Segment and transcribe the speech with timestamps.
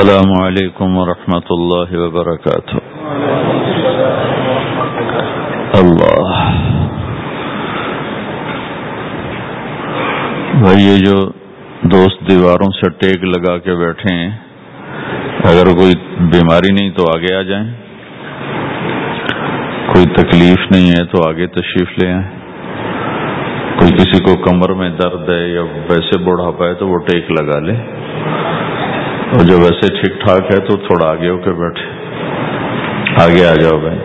[0.00, 2.76] السلام علیکم ورحمۃ اللہ وبرکاتہ۔
[5.78, 6.52] اللہ۔
[10.60, 11.30] بھائی، یہ جو
[11.82, 14.30] دوست دیواروں سے ٹیک لگا کے بیٹھے ہیں،
[15.44, 17.72] اگر کوئی بیماری نہیں تو آگے آ جائیں۔
[19.86, 22.30] کوئی تکلیف نہیں ہے تو آگے تشریف لے آئیں۔
[23.78, 27.58] کوئی کسی کو کمر میں درد ہے یا ویسے بڑھاپا ہے تو وہ ٹیک لگا
[27.58, 27.99] لے۔
[29.30, 31.84] اور جو ویسے ٹھیک ٹھاک ہے تو تھوڑا آگے ہو کے بیٹھے۔
[33.24, 33.98] آگے آ جاؤ بھائی۔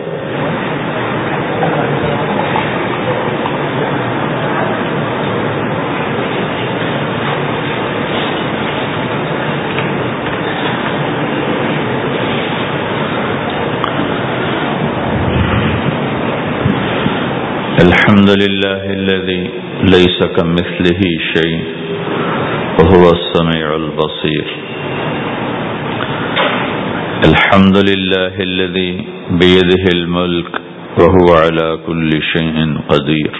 [17.80, 19.42] الحمد لله الذي
[19.82, 21.00] ليس كمثله
[21.32, 21.58] شيء
[22.78, 24.42] وهو السميع البصير
[27.24, 30.50] الحمد لله الذي بيده الملك
[31.00, 32.56] وهو على كل شيء
[32.88, 33.32] قدير.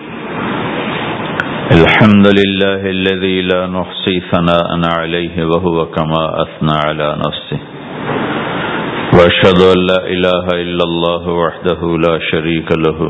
[1.72, 7.60] الحمد لله الذي لا نحصي ثناء عليه وهو كما أثنى على نفسه.
[9.14, 13.00] وأشهد أن لا إله إلا الله وحده لا شريك له.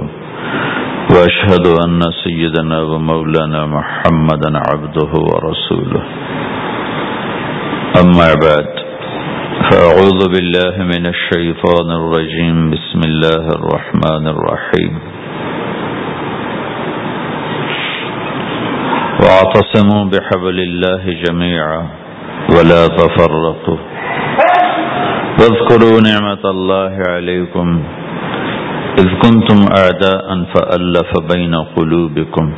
[1.14, 6.02] وأشهد أن سيدنا ومولانا محمدا عبده ورسوله.
[8.02, 8.85] أما بعد
[9.70, 12.70] فأعوذ بالله من الشيطان الرجيم.
[12.70, 14.98] بسم الله الرحمن الرحيم.
[19.22, 21.86] واعتصموا بحبل الله جميعا
[22.50, 23.78] ولا تفرقوا.
[25.40, 27.82] واذكروا نعمة الله عليكم.
[28.98, 32.54] إذ كنتم أعداء فألف بين قلوبكم.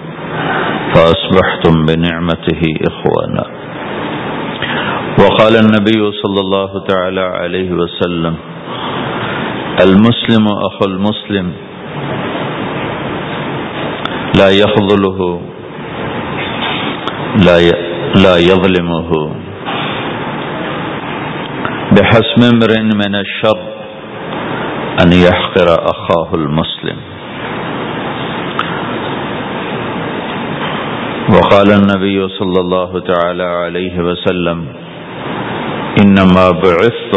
[0.94, 3.57] فأصبحتم بنعمته إخوانا.
[5.18, 8.34] وقال النبي صلى الله تعالى عليه وسلم
[9.86, 11.52] المسلم أخو المسلم
[14.38, 15.40] لا يخذله
[17.46, 17.58] لا
[18.24, 19.10] لا يظلمه.
[21.96, 23.60] بحسم امرئ من الشر
[25.02, 26.98] أن يحقر أخاه المسلم.
[31.34, 34.87] وقال النبي صلى الله تعالى عليه وسلم
[36.00, 37.14] انما بعثت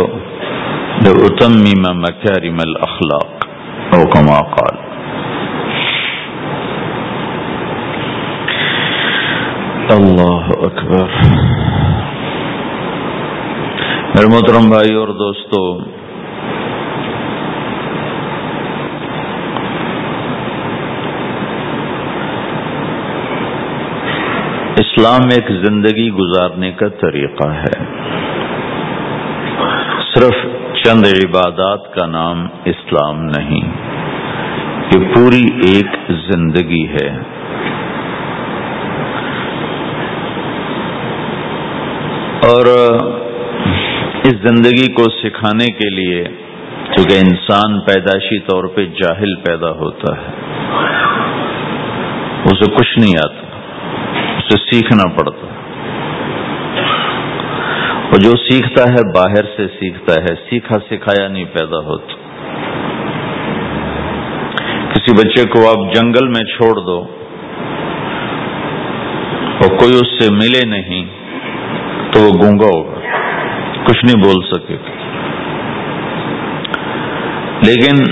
[1.06, 3.46] لأتمم مكارم الاخلاق
[3.96, 4.80] او كما قال.
[9.96, 11.16] اللہ اکبر
[14.16, 15.64] میرے محترم بھائی اور دوستو،
[24.78, 27.91] اسلام ایک زندگی گزارنے کا طریقہ ہے۔
[30.14, 30.40] صرف
[30.84, 33.70] چند عبادات کا نام اسلام نہیں،
[34.94, 37.10] یہ پوری ایک زندگی ہے۔
[42.46, 42.70] اور
[44.24, 46.24] اس زندگی کو سکھانے کے لیے
[46.96, 50.34] چونکہ انسان پیدائشی طور پہ جاہل پیدا ہوتا ہے،
[52.46, 53.46] اسے کچھ نہیں آتا،
[54.38, 55.51] اسے سیکھنا پڑتا۔
[58.12, 62.14] وہ جو سیکھتا ہے باہر سے سیکھتا ہے، سیکھا سکھایا نہیں پیدا ہوتا۔
[64.94, 67.00] کسی بچے کو آپ جنگل میں چھوڑ دو،
[69.62, 71.06] اور کوئی اس سے ملے نہیں،
[72.12, 73.00] تو وہ گونگا ہوگا۔
[73.84, 74.76] کچھ نہیں بول سکے۔
[77.68, 78.04] لیکن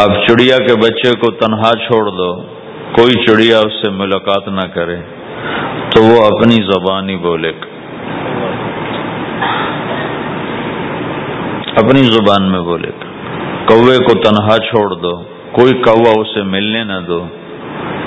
[0.00, 2.42] آپ چڑیا کے بچے کو تنہا چھوڑ دو،
[2.92, 4.96] کوئی چڑیا اس سے ملاقات نہ کرے،
[5.90, 7.69] تو وہ اپنی زبان ہی بولے۔ گا
[11.80, 13.08] اپنی زبان میں بولے گا
[13.68, 15.12] کوے کو تنہا چھوڑ دو،
[15.52, 17.20] کوئی کوا اسے ملنے نہ دو،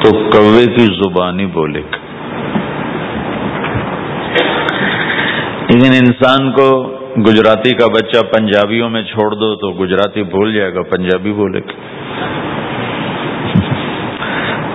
[0.01, 2.01] تو کوے کی زبان ہی بولے گا
[5.69, 6.67] لیکن انسان کو
[7.17, 11.81] گجراتی کا بچہ پنجابیوں میں چھوڑ دو تو گجراتی بھول جائے گا، پنجابی بولے گا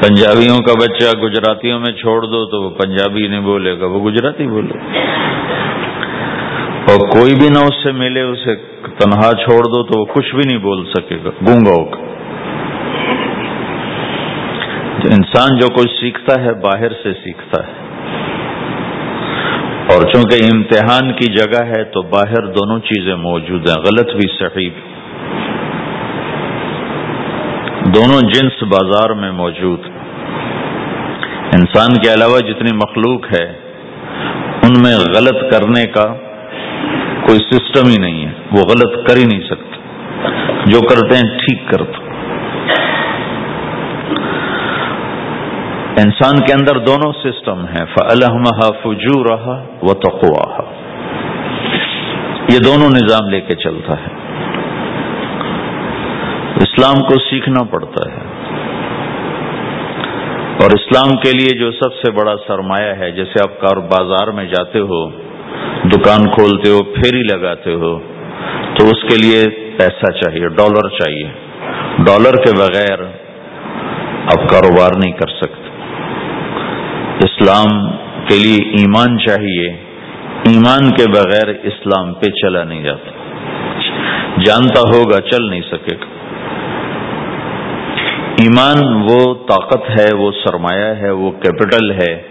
[0.01, 4.47] پنجابیوں کا بچہ گجراتیوں میں چھوڑ دو تو وہ پنجابی نہیں بولے گا، وہ گجراتی
[4.47, 4.79] بولے۔
[6.89, 8.55] اور کوئی بھی نہ اس سے ملے، اسے
[8.99, 11.97] تنہا چھوڑ دو تو وہ کچھ بھی نہیں بول سکے گا، گونگا ہوگا۔
[15.03, 17.73] تو انسان جو کچھ سیکھتا ہے، باہر سے سیکھتا ہے۔
[19.93, 24.71] اور چونکہ امتحان کی جگہ ہے تو باہر دونوں چیزیں موجود ہیں، غلط بھی، صحیح
[27.85, 29.81] دونوں جنس بازار میں موجود۔
[31.53, 33.47] انسان کے علاوہ جتنی مخلوق ہے،
[34.63, 36.28] ان میں غلط کرنے کا
[37.29, 39.79] کوئی سسٹم ہی نہیں ہے۔ وہ غلط کر ہی نہیں سکتے۔
[40.67, 42.09] جو کرتے ہیں ٹھیک کرتے
[46.03, 49.93] انسان کے اندر دونوں سسٹم ہیں۔ فلحمہ فجو رہا و
[52.53, 54.15] یہ دونوں نظام لے کے چلتا ہے۔
[56.57, 58.21] اسلام کو سیکھنا پڑتا ہے۔
[60.63, 64.45] اور اسلام کے لیے جو سب سے بڑا سرمایہ ہے، جیسے آپ کار بازار میں
[64.45, 65.28] جاتے ہو
[65.85, 67.99] دکان کھولتے ہو پھیری لگاتے ہو،
[68.79, 69.45] تو اس کے لیے
[69.79, 71.29] پیسہ چاہیے، ڈالر چاہیے۔
[71.99, 72.99] ڈالر کے بغیر
[74.25, 75.69] آپ کاروبار نہیں کر سکتے۔
[77.25, 77.91] اسلام
[78.29, 79.69] کے لیے ایمان چاہیے،
[80.45, 83.11] ایمان کے بغیر اسلام پہ چلا نہیں جاتا۔
[84.45, 86.05] جانتا ہوگا، چل نہیں سکے گا۔
[88.41, 92.23] ایمان وہ طاقت ہے، وہ سرمایہ ہے، وہ کیپٹل ہے۔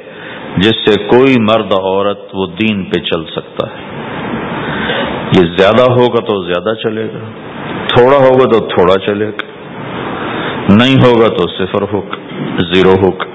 [0.58, 3.86] جس سے کوئی مرد عورت وہ دین پہ چل سکتا ہے۔
[5.36, 7.26] یہ زیادہ ہوگا تو زیادہ چلے گا،
[7.88, 9.46] تھوڑا ہوگا تو تھوڑا چلے گا،
[10.76, 13.26] نہیں ہوگا تو صفر ہوگا زیرو ہوگا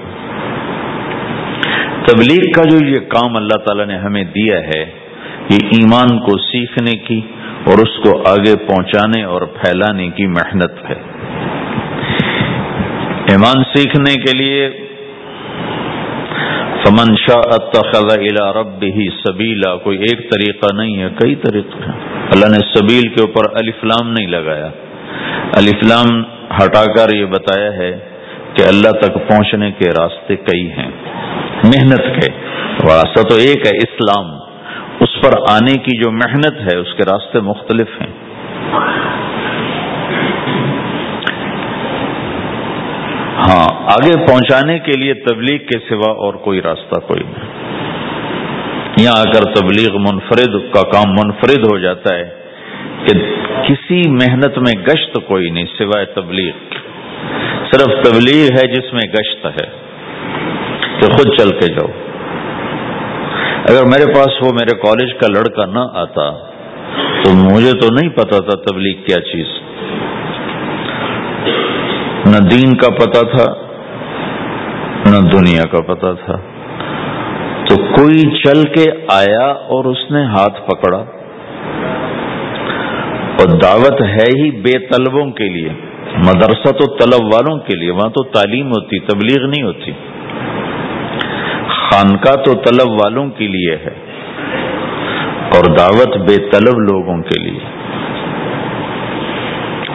[2.07, 4.83] تبلیغ کا جو یہ کام اللہ تعالی نے ہمیں دیا ہے،
[5.49, 7.19] یہ ایمان کو سیکھنے کی
[7.65, 10.99] اور اس کو آگے پہنچانے اور پھیلانے کی محنت ہے۔
[13.31, 14.69] ایمان سیکھنے کے لیے
[16.83, 21.99] فمن شاہ اتخذ الى ربه سبیلا، کوئی ایک طریقہ نہیں ہے، کئی طریقے ہیں۔
[22.31, 24.69] اللہ نے سبیل کے اوپر الفلام نہیں لگایا۔
[25.55, 26.23] الفلام
[26.55, 27.99] ہٹا کر یہ بتایا ہے
[28.53, 30.91] کہ اللہ تک پہنچنے کے راستے کئی ہیں۔
[31.63, 32.31] محنت کے
[32.83, 34.31] راستہ تو ایک ہے اسلام
[34.99, 38.13] اس پر آنے کی جو محنت ہے، اس کے راستے مختلف ہیں۔
[43.37, 47.61] ہاں آگے پہنچانے کے لیے تبلیغ کے سوا اور کوئی راستہ کوئی نہیں۔
[48.97, 52.29] یہاں آ کر تبلیغ منفرد کا کام منفرد ہو جاتا ہے
[53.05, 53.17] کہ
[53.67, 56.51] کسی محنت میں گشت کوئی نہیں سوائے تبلیغ
[57.71, 59.65] صرف تبلیغ ہے جس میں گشت ہے
[60.99, 61.87] کہ خود چل کے جاؤ۔
[63.69, 66.29] اگر میرے پاس وہ میرے کالج کا لڑکا نہ آتا
[67.23, 69.45] تو مجھے تو نہیں پتا تھا تبلیغ کیا چیز۔
[72.33, 73.53] نہ دین کا پتا تھا،
[75.11, 76.37] نہ دنیا کا پتا تھا۔
[77.69, 80.97] تو کوئی چل کے آیا اور اس نے ہاتھ پکڑا۔
[83.39, 85.69] اور دعوت ہے ہی بے طلبوں کے لیے،
[86.17, 89.91] مدرسہ تو طلب والوں کے لیے، وہاں تو تعلیم ہوتی، تبلیغ نہیں ہوتی۔
[91.67, 93.95] خانقاہ تو طلب والوں کے لیے ہے
[95.55, 97.82] اور دعوت بے طلب لوگوں کے لیے۔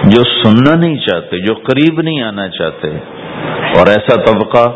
[0.04, 2.88] جو سننا نہیں چاہتے، جو قریب نہیں آنا چاہتے۔
[3.76, 4.70] اور ایسا طبقہ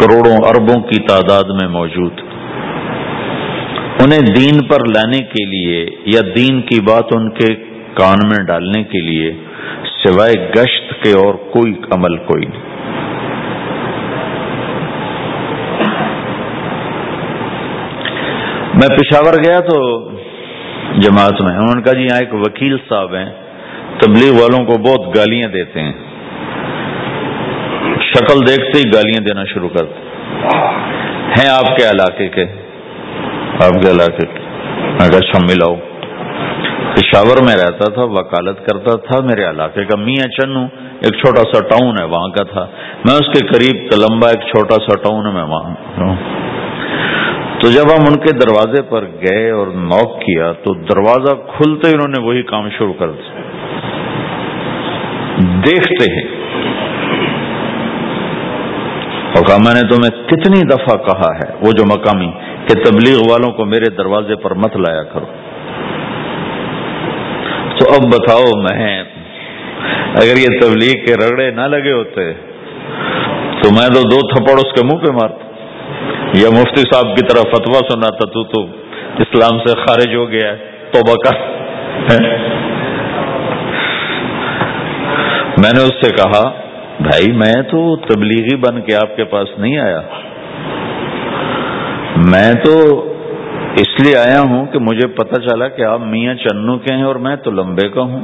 [0.00, 2.12] کروڑوں اربوں کی تعداد میں موجود۔
[4.00, 7.54] انہیں دین پر لانے کے لیے یا دین کی بات ان کے
[7.94, 9.32] کان میں ڈالنے کے لیے
[10.04, 12.74] سوائے گشت کے اور کوئی عمل کوئی۔ نہیں
[18.74, 20.08] میں پشاور گیا تو
[20.94, 23.30] جماعت میں انہوں نے کہا جی یہاں ایک وکیل صاحب ہیں،
[23.98, 25.92] تبلیغ والوں کو بہت گالیاں دیتے ہیں۔
[28.00, 30.00] شکل دیکھتے ہی گالیاں دینا شروع کرتے
[31.38, 32.44] ہیں آپ کے علاقے کے؟
[33.54, 34.38] آپ کے علاقے کے۔
[34.76, 35.74] میں کہا اچھا ملاؤ
[36.94, 41.60] پشاور میں رہتا تھا، وکالت کرتا تھا۔ میرے علاقے کا میاں چنو، ایک چھوٹا سا
[41.60, 42.66] ٹاؤن ہے وہاں کا تھا۔
[43.04, 45.74] میں اس کے قریب تلمبا ایک چھوٹا سا ٹاؤن ہے، میں وہاں
[47.64, 51.94] تو جب ہم ان کے دروازے پر گئے اور نوک کیا تو دروازہ کھلتے ہی
[51.94, 53.40] انہوں نے وہی کام شروع کر دیا۔
[55.66, 56.28] دیکھتے ہیں۔
[59.36, 62.30] اور کہا، میں نے تمہیں کتنی دفعہ کہا ہے، وہ جو مقامی،
[62.66, 65.26] کہ تبلیغ والوں کو میرے دروازے پر مت لایا کرو۔
[67.78, 69.04] تو اب بتاؤ، میں
[70.14, 72.32] اگر یہ تبلیغ کے رگڑے نہ لگے ہوتے،
[73.62, 75.43] تو میں تو دو تھپڑ اس کے منہ پہ مارتا۔
[76.34, 78.66] یا مفتی صاحب کی طرف فتوا سنا تھا تو تو
[79.18, 80.54] اسلام سے خارج ہو گیا
[80.92, 81.30] توبہ کا
[85.58, 86.50] میں نے اس سے کہا،
[87.00, 90.00] بھائی میں تو تبلیغی بن کے آپ کے پاس نہیں آیا۔
[92.16, 92.72] میں تو
[93.74, 97.16] اس لیے آیا ہوں کہ مجھے پتا چلا کہ آپ میاں چنو کے ہیں اور
[97.16, 98.20] میں تو لمبے کا ہوں۔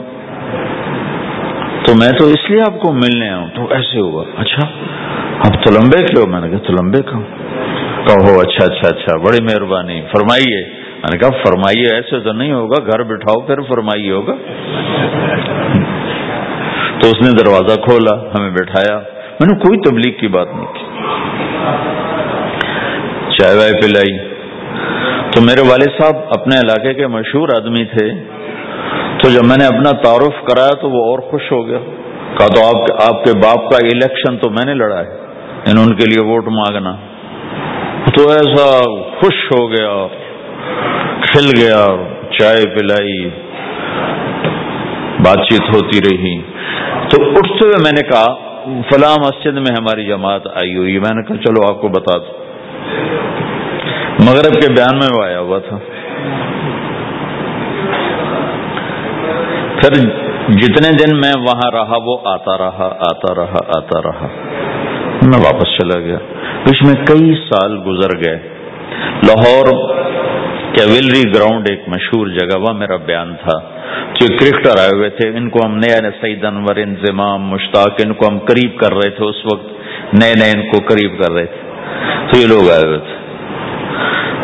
[1.87, 4.67] تو میں تو اس لیے آپ کو ملنے آیا ہوں۔ تو ایسے ہوا اچھا
[5.39, 7.40] اب تو لمبے کے ہو؟ میں نے کہا، تو لمبے کا ہوں۔
[8.09, 12.83] کہو اچھا اچھا اچھا بڑی مہربانی، فرمائیے۔ میں نے کہا، فرمائیے، ایسے تو نہیں ہوگا،
[12.87, 14.33] گھر بٹھاؤ، پھر فرمائیے ہوگا۔
[17.01, 18.99] تو اس نے دروازہ کھولا، ہمیں بٹھایا۔
[19.41, 20.85] میں نے کوئی تبلیغ کی بات نہیں کی۔
[23.37, 24.19] چائے وائے پلائی۔
[25.31, 28.11] تو میرے والد صاحب اپنے علاقے کے مشہور آدمی تھے۔
[29.23, 31.79] تو جب میں نے اپنا تعارف کرایا تو وہ اور خوش ہو گیا۔
[32.39, 35.21] کہا، تو آپ آپ کے باپ کا الیکشن تو میں نے لڑا ہے۔
[35.67, 37.10] ان کے لیے ووٹ مانگنا۔
[38.07, 40.07] تو ایسا خوش ہو گیا،
[41.21, 41.87] کھل گیا،
[42.39, 43.29] چائے پلائی،
[45.25, 46.41] بات چیت ہوتی رہی۔
[47.09, 51.23] تو اٹھتے ہوئے میں نے کہا، فلاں مسجد میں ہماری جماعت آئی ہوئی۔ میں نے
[51.23, 52.41] کہا، چلو آپ کو بتا دوں۔
[54.21, 55.79] مغرب کے بیان میں وہ آیا ہوا تھا۔
[59.81, 59.95] پھر
[60.49, 64.27] جتنے دن میں وہاں رہا، وہ آتا رہا آتا رہا آتا رہا۔
[65.23, 66.19] میں واپس چلا گیا۔
[66.67, 68.39] اس میں کئی سال گزر گئے۔
[69.29, 69.67] لاہور
[70.75, 73.81] کیولری گراؤنڈ ایک مشہور جگہ، وہ میرا بیان تھا۔
[74.21, 78.29] جو کرکٹر آئے ہوئے تھے، ان کو ہم نیا سعید انور، انضمام، مشتاق، ان کو
[78.29, 79.67] ہم قریب کر رہے تھے، اس وقت
[80.13, 81.71] نئے نئے ان کو قریب کر رہے تھے۔
[82.33, 83.17] تو یہ لوگ آئے ہوئے تھے۔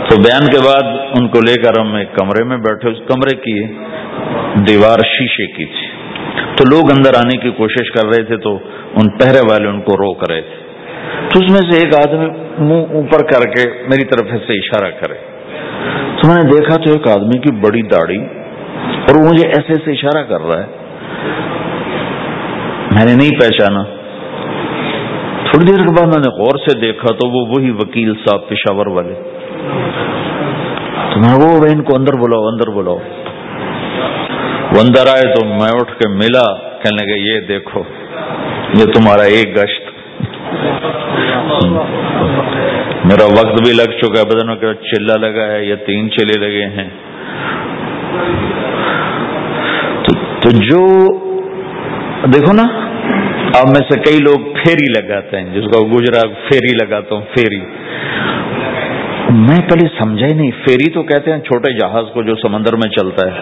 [0.09, 3.37] تو بیان کے بعد ان کو لے کر ہم ایک کمرے میں بیٹھے۔ اس کمرے
[3.37, 3.67] کی
[4.69, 5.87] دیوار شیشے کی تھی۔
[6.57, 8.59] تو لوگ اندر آنے کی کوشش کر رہے تھے، تو
[8.95, 10.66] ان پہرے والے ان کو روک رہے تھے۔
[11.29, 12.27] تو اس میں سے ایک آدمی
[12.59, 15.15] منہ اوپر کر کے میری طرف سے اشارہ کرے۔
[16.17, 18.25] تو میں نے دیکھا تو ایک آدمی کی بڑی داڑھی
[19.01, 20.67] اور وہ مجھے ایسے ایسے اشارہ کر رہا ہے۔
[22.93, 23.83] میں نے نہیں پہچانا۔
[25.51, 28.87] تھوڑی دیر کے بعد میں نے غور سے دیکھا تو وہ وہی وکیل صاحب پشاور
[28.87, 29.15] والے۔
[31.15, 32.99] تو میں وہ ان کو اندر بلاؤ اندر بلاؤ۔
[34.73, 37.83] وہ اندر آئے تو میں اٹھ کے ملا۔ کہنے لگے، یہ دیکھو،
[38.79, 39.96] یہ تمہارا ایک گشت۔
[43.05, 46.67] میرا وقت بھی لگ چکا ہے بدنوں کا چلا لگا ہے یا تین چلے لگے
[46.67, 46.89] ہیں۔
[50.41, 50.81] تو جو
[52.27, 52.67] دیکھو نا،
[53.55, 57.61] اب میں سے کئی لوگ پھیری لگاتے ہیں، جس کو گجرا فیری لگاتا ہوں فیری
[59.31, 62.91] میں پہلے سمجھا ہی نہیں فیری تو کہتے ہیں چھوٹے جہاز کو جو سمندر میں
[62.91, 63.41] چلتا ہے۔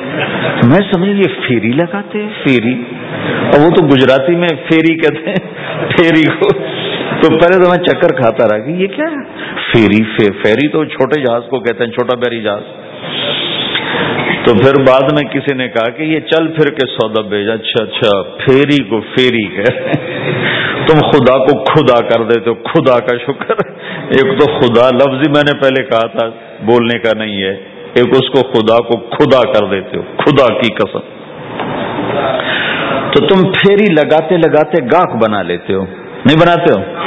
[0.65, 2.75] میں سمجھ یہ فیری لگاتے ہیں فیری
[3.25, 5.43] اور وہ تو گجراتی میں فیری کہتے ہیں
[5.97, 6.49] فیری کو۔
[7.25, 9.25] تو پہلے تو میں چکر کھاتا رہا کہ یہ کیا ہے؟
[9.73, 12.63] فیری فیری تو چھوٹے جہاز کو کہتے ہیں، چھوٹا بیری جہاز۔
[14.47, 17.85] تو پھر بعد میں کسی نے کہا کہ یہ چل پھر کے سودا بھیجا اچھا
[17.85, 19.65] اچھا پھیری کو فیری کہ
[20.87, 23.55] تم خدا کو خدا کر دیتے ہو، خدا کا شکر۔
[24.09, 26.29] ایک تو خدا لفظ ہی میں نے پہلے کہا تھا،
[26.63, 27.53] بولنے کا نہیں ہے۔
[27.95, 30.99] ایک اس کو خدا کو خدا کر دیتے ہو، خدا کی قسم۔
[33.11, 35.85] تو تم پھیری لگاتے لگاتے گاہک بنا لیتے ہو۔
[36.27, 37.05] نہیں بناتے ہو؟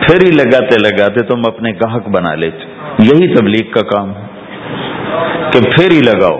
[0.00, 2.64] پھیری لگاتے لگاتے تم اپنے گاہک بنا لیتے
[2.98, 4.22] یہی تبلیغ کا کام ہے
[5.52, 6.38] کہ پھر ہی لگاؤ،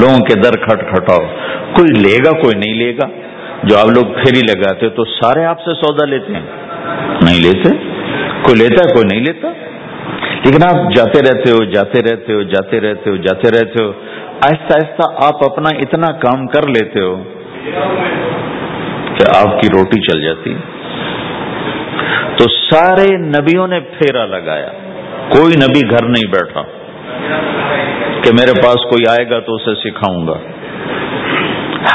[0.00, 1.26] لوگوں کے در کھٹ کھٹاؤ۔
[1.72, 3.08] کوئی لے گا، کوئی نہیں لے گا۔
[3.62, 6.42] جو آپ لوگ پھیری لگاتے تو سارے آپ سے سودا لیتے ہیں۔
[7.22, 7.68] نہیں لیتے؟
[8.42, 9.48] کوئی لیتا ہے، کوئی نہیں لیتا۔
[10.44, 13.92] لیکن آپ جاتے رہتے ہو، جاتے رہتے ہو، جاتے رہتے ہو، جاتے رہتے ہو۔
[14.34, 17.22] آہستہ آہستہ آپ اپنا اتنا کام کر لیتے ہو
[19.18, 20.54] کہ آپ کی روٹی چل جاتی۔
[22.40, 24.68] تو سارے نبیوں نے پھیرا لگایا۔
[25.28, 26.62] کوئی نبی گھر نہیں بیٹھا۔
[28.22, 30.38] کہ میرے پاس کوئی آئے گا تو اسے سکھاؤں گا۔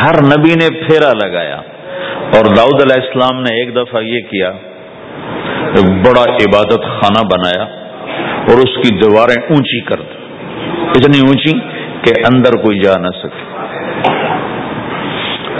[0.04, 1.56] ہر نبی نے پھیرا لگایا۔
[2.36, 7.64] اور داؤد علیہ السلام نے ایک دفعہ یہ کیا۔ ایک بڑا عبادت خانہ بنایا۔
[8.24, 10.26] اور اس کی دیواریں اونچی کر دی۔
[10.82, 11.60] اتنی اونچی
[12.02, 13.58] کہ اندر کوئی جا نہ سکے۔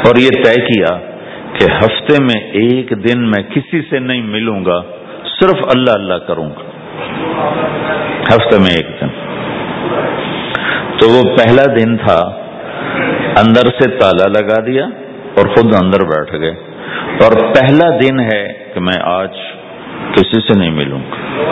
[0.06, 1.15] اور یہ طے کیا۔
[1.60, 4.82] کہ ہفتے میں ایک دن میں کسی سے نہیں ملوں گا،
[5.40, 6.70] صرف اللہ اللہ کروں گا۔
[8.22, 9.08] ہفتے میں ایک دن۔
[11.00, 12.20] تو وہ پہلا دن تھا،
[13.38, 14.86] اندر سے تالا لگا دیا
[15.38, 16.54] اور خود اندر بیٹھ گئے۔
[17.22, 19.30] اور پہلا دن ہے کہ میں آج
[20.12, 21.46] کسی سے نہیں ملوں گا۔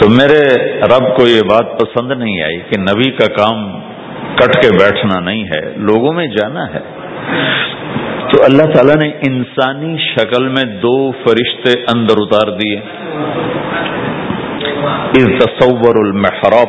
[0.00, 3.80] تو میرے رب کو یہ بات پسند نہیں آئی کہ نبی کا کام
[4.36, 6.80] کٹ کے بیٹھنا نہیں ہے، لوگوں میں جانا ہے۔
[8.36, 12.80] تو اللہ تعالیٰ نے انسانی شکل میں دو فرشتے اندر اتار دیے۔
[15.38, 16.68] تصور المحراب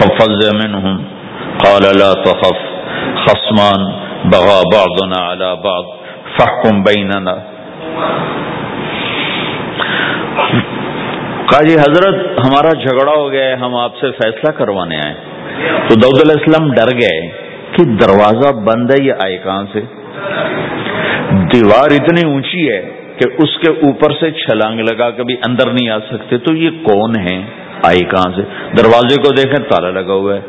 [0.00, 1.02] ففز منهم،
[1.58, 2.60] قال لا تخف،
[3.24, 3.84] خصمان
[4.24, 5.84] بغى بعضنا على بعض
[6.36, 7.34] فحكم بيننا
[11.46, 15.14] قاضی جی، حضرت، ہمارا جھگڑا ہو گیا ہے، ہم آپ سے فیصلہ کروانے آئے۔
[15.88, 17.28] تو دعود علیہ السلام ڈر گئے
[17.72, 19.99] کہ دروازہ بند ہے یہ آئے کہاں سے؟
[21.52, 22.80] دیوار اتنی اونچی ہے
[23.16, 27.18] کہ اس کے اوپر سے چھلانگ لگا کبھی اندر نہیں آ سکتے، تو یہ کون
[27.20, 27.42] ہے
[27.82, 28.42] آئی کہاں سے؟
[28.78, 30.40] دروازے کو دیکھیں، تالا لگا ہوا ہے۔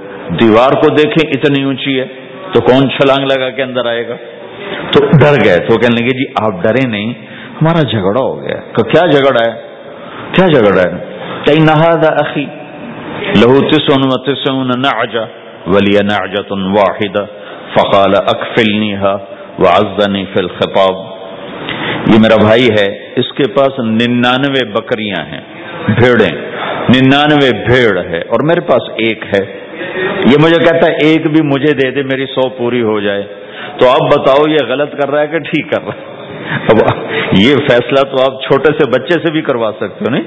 [0.41, 2.05] دیوار کو دیکھیں، اتنی اونچی ہے،
[2.53, 4.15] تو کون چھلانگ لگا کے اندر آئے گا؟
[4.91, 7.13] تو ڈر گئے، تو کہنے لگے جی آپ ڈرے نہیں،
[7.61, 9.61] ہمارا جھگڑا ہو گیا کیا جھگڑا ہے؟
[10.31, 11.11] کیا جھگڑا ہے؟
[11.45, 12.05] کئی نہاد
[13.37, 15.23] لہو تسن و تسن نعجا
[15.67, 17.25] ولی نعجت واحدہ
[17.75, 20.95] فقال اکفلنیها وعزنی فی الخطاب۔
[22.07, 25.41] یہ میرا بھائی ہے، اس کے پاس ننانوے بکریاں ہیں،
[25.85, 26.51] بھیڑیں۔
[26.95, 29.59] ننانوے بھیڑ ہے اور میرے پاس ایک ہے۔
[30.05, 33.23] یہ مجھے کہتا ہے، ایک بھی مجھے دے دے، میری سو پوری ہو جائے۔
[33.79, 36.11] تو آپ بتاؤ، یہ غلط کر رہا ہے کہ ٹھیک کر رہا ہے؟
[36.55, 36.77] اب
[37.37, 40.23] یہ فیصلہ تو آپ چھوٹے سے بچے سے بھی کروا سکتے ہو، نہیں؟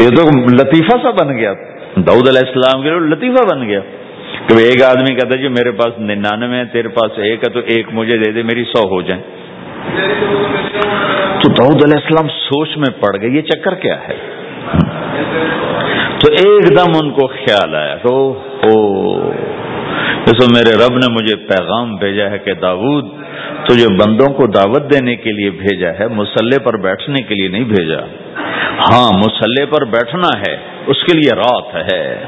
[0.00, 0.22] یہ تو
[0.54, 1.52] لطیفہ سا بن گیا۔
[1.96, 3.80] دعود علیہ السلام کے لیے لطیفہ بن گیا۔
[4.48, 7.86] تو ایک آدمی کہتا ہے جی میرے پاس ننانوے تیرے پاس ایک ہے، تو ایک
[7.92, 9.22] مجھے دے دے، میری سو ہو جائیں۔
[11.42, 14.14] تو دعود علیہ السلام سوچ میں پڑ گئے، یہ چکر کیا ہے؟
[16.18, 19.30] تو ایک دم ان کو خیال آیا، تو او
[20.52, 23.04] میرے رب نے مجھے پیغام بھیجا ہے کہ داود
[23.68, 27.64] تجھے بندوں کو دعوت دینے کے لیے بھیجا ہے، مسلح پر بیٹھنے کے لیے نہیں
[27.64, 28.00] بھیجا۔
[28.76, 32.24] ہاں مسلح پر بیٹھنا ہے، اس کے لیے رات ہے۔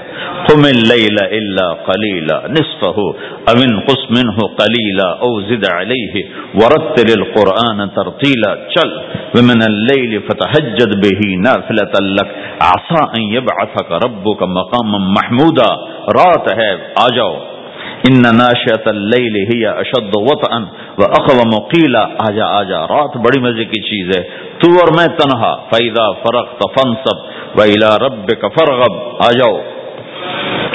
[0.48, 6.22] قم اللیل الا قلیلا نصفه او انقص منه قلیلا، او زد علیہ،
[6.54, 8.88] ورتل القرآن ترتیلا۔ چل
[9.34, 12.28] ومن اللیل فتحجد به نافلة لك
[12.60, 17.57] عصا ان يبعثك ربك مقاما محمودا۔ رات ہے، آ جاؤ۔
[18.04, 20.58] ان ناشیت اللیل ہی اشد وطئا
[20.98, 24.22] و اقوم قیلا آجا آجا، رات بڑی مزے کی چیز ہے.
[24.58, 27.26] تو اور میں تنہا فیضا فرقت فنصب
[27.58, 29.58] و الى ربک فرغب آجاؤ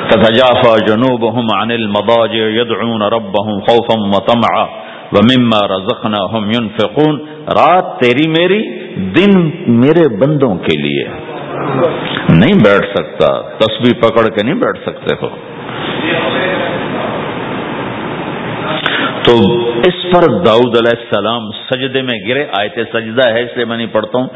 [0.09, 4.65] تتجافا جنوبهم عن المضاجع يدعون ربهم خوفا وطمعا
[5.11, 7.19] ومما رزقناهم ينفقون.
[7.47, 8.61] رات تیری میری،
[8.95, 9.31] دن
[9.67, 11.03] میرے بندوں کے لیے.
[12.29, 13.41] نہیں بیٹھ سکتا.
[13.41, 15.29] تسبیح پکڑ کے نہیں بیٹھ سکتے ہو.
[19.23, 19.33] تو
[19.79, 23.87] اس پر داؤد علیہ السلام سجدے میں گرے آئے سجدہ ہے، اس لیے میں نہیں
[23.87, 24.27] پڑھتا ہوں۔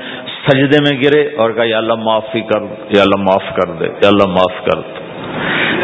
[0.47, 2.61] سجدے میں گرے اور کہا، یا اللہ معافی کر،
[2.95, 4.99] یا اللہ معاف کر دے، یا اللہ معاف کر۔ دے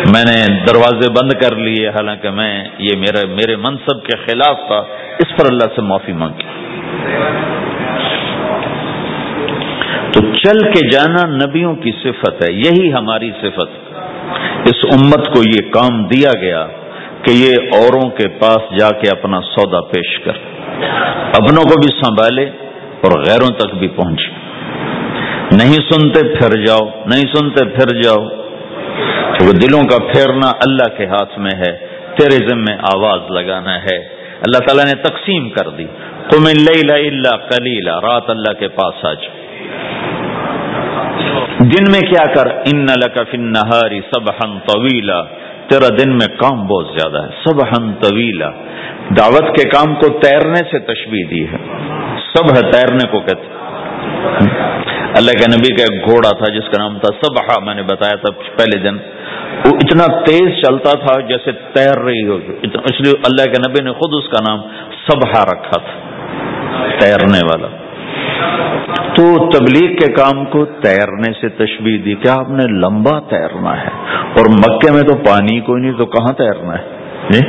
[0.08, 4.84] میں نے دروازے بند کر لیے، حالانکہ میں، یہ میرے میرے منصب کے خلاف تھا۔
[5.20, 6.44] اس پر اللہ سے معافی مانگی۔
[10.12, 13.94] تو چل کے جانا نبیوں کی صفت ہے، یہی ہماری صفت۔
[14.68, 16.68] اس امت کو یہ کام دیا گیا۔
[17.24, 20.32] کہ یہ اوروں کے پاس جا کے اپنا سودا پیش کر۔
[21.28, 22.50] اپنوں کو بھی سنبھالے
[23.04, 24.32] اور غیروں تک بھی پہنچے۔
[25.56, 28.28] نہیں سنتے پھر جاؤ، نہیں سنتے پھر جاؤ۔
[29.38, 31.78] کیونکہ دلوں کا پھیرنا اللہ کے ہاتھ میں ہے،
[32.18, 35.86] تیرے ذمے آواز لگانا ہے۔ اللہ تعالیٰ نے تقسیم کر دی۔
[36.32, 39.18] تم اللہ کلیلا رات اللہ کے پاس آج
[41.60, 44.26] دن میں کیا کر؟ ان لکفن نہاری سب
[44.68, 45.24] طویلا
[45.70, 47.62] تیرا دن میں کام بہت زیادہ ہے۔ سب
[48.02, 48.50] طویلا۔
[49.18, 51.58] دعوت کے کام کو تیرنے سے تشبیح دی ہے۔
[52.34, 53.48] سب ہے تیرنے کو کہتے
[55.18, 58.16] اللہ کے نبی کا ایک گھوڑا تھا جس کا نام تھا سب میں نے بتایا
[58.16, 58.98] تھا پہلے دن۔
[59.66, 63.92] وہ اتنا تیز چلتا تھا جیسے تیر رہی ہو۔ اس لیے اللہ کے نبی نے
[63.92, 64.62] خود اس کا نام
[65.08, 66.00] سبھا رکھا تھا،
[67.00, 67.83] تیرنے والا۔
[69.16, 73.88] تو تبلیغ کے کام کو تیرنے سے تشبیح دی، کیا آپ نے لمبا تیرنا ہے؟
[74.38, 76.84] اور مکے میں تو پانی کوئی نہیں، تو کہاں تیرنا ہے؟
[77.30, 77.40] جی؟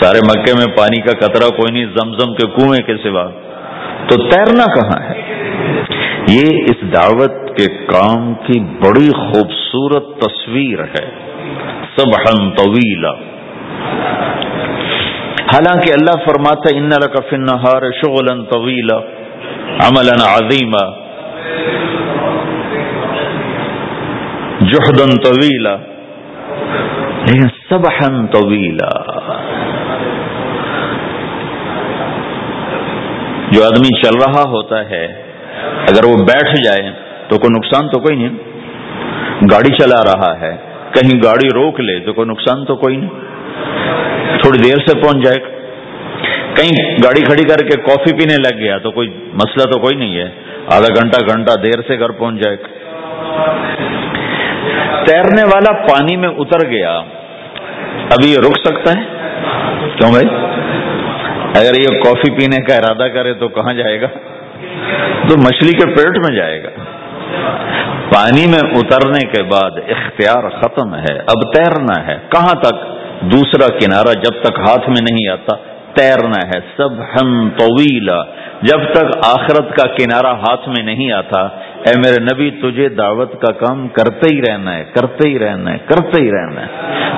[0.00, 3.30] سارے مکے میں پانی کا قطرہ کوئی نہیں، زمزم کے کنویں کے سوا۔
[4.08, 5.22] تو تیرنا کہاں ہے؟
[6.28, 11.26] یہ اس دعوت کے کام کی بڑی خوبصورت تصویر ہے۔
[11.96, 13.12] سب طویلا۔
[15.54, 16.90] حالانکہ اللہ فرماتا ان
[17.30, 19.15] فن ہار شغل طویلا۔
[19.80, 21.06] عملا عظیما.
[24.60, 25.76] جہدن طویلا.
[27.26, 28.90] لیکن سبحا طویلا.
[33.52, 35.04] جو آدمی چل رہا ہوتا ہے،
[35.82, 36.90] اگر وہ بیٹھ جائے،
[37.28, 38.38] تو کوئی نقصان تو کوئی نہیں.
[39.52, 40.56] گاڑی چلا رہا ہے،
[40.92, 43.10] کہیں گاڑی روک لے، تو کوئی نقصان تو کوئی نہیں.
[44.42, 45.55] تھوڑی دیر سے پہنچ جائے
[46.56, 50.16] کہیں گاڑی کھڑی کر کے کافی پینے لگ گیا تو کوئی مسئلہ تو کوئی نہیں
[50.16, 50.28] ہے۔
[50.66, 52.56] آدھا گھنٹہ گھنٹہ دیر سے گھر پہنچ جائے۔
[55.06, 56.98] تیرنے والا پانی میں اتر گیا۔
[58.10, 59.04] ابھی یہ رک سکتا ہے؟
[59.96, 60.28] کیوں بھائی؟
[61.54, 64.06] اگر یہ کافی پینے کا ارادہ کرے تو کہاں جائے گا؟
[65.28, 66.68] تو مچھلی کے پیٹ میں جائے گا۔
[68.14, 72.74] پانی میں اترنے کے بعد اختیار ختم ہے، اب تیرنا ہے۔ کہاں تک؟
[73.20, 78.24] دوسرا کنارہ جب تک ہاتھ میں نہیں آتا۔ تیرنا ہے سب ہم طویلا۔
[78.62, 81.40] جب تک آخرت کا کنارہ ہاتھ میں نہیں آتا،
[81.86, 85.78] اے میرے نبی، تجھے دعوت کا کام کرتے ہی رہنا ہے، کرتے ہی رہنا ہے،
[85.78, 86.66] کرتے ہی رہنا ہے۔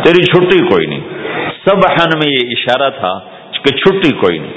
[0.03, 1.01] تیری چھٹی کوئی نہیں۔
[1.69, 3.19] سب ہن میں یہ اشارہ تھا
[3.53, 4.53] کہ چھٹی کوئی نہیں۔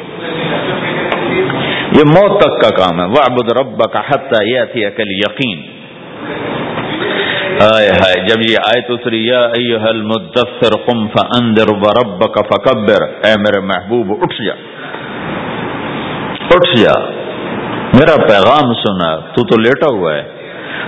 [1.95, 5.61] یہ موت تک کا کام ہے۔ وہ ابود رب کا حتہ یہ تھی عقل یقین
[7.61, 13.59] آئے ہائے، جب یہ آیت اتری، یا ایوہ المدثر قم فاندر وربک فکبر۔ اے میرے
[13.59, 14.53] محبوب، اٹھ جا۔
[16.55, 16.99] اٹھ جا۔
[17.93, 20.23] میرا پیغام سنا، تو تو لیٹا ہوا ہے۔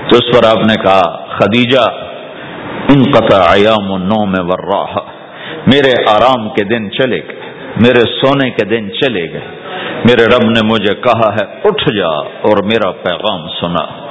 [0.09, 1.89] تو اس پر آپ نے کہا، خدیجہ،
[2.89, 5.01] انقطع ایام النوم والراحہ۔
[5.67, 7.39] میرے آرام کے دن چلے گئے،
[7.75, 9.47] میرے سونے کے دن چلے گئے۔
[10.05, 14.03] میرے رب نے مجھے کہا ہے، اٹھ جا اور میرا پیغام سنا۔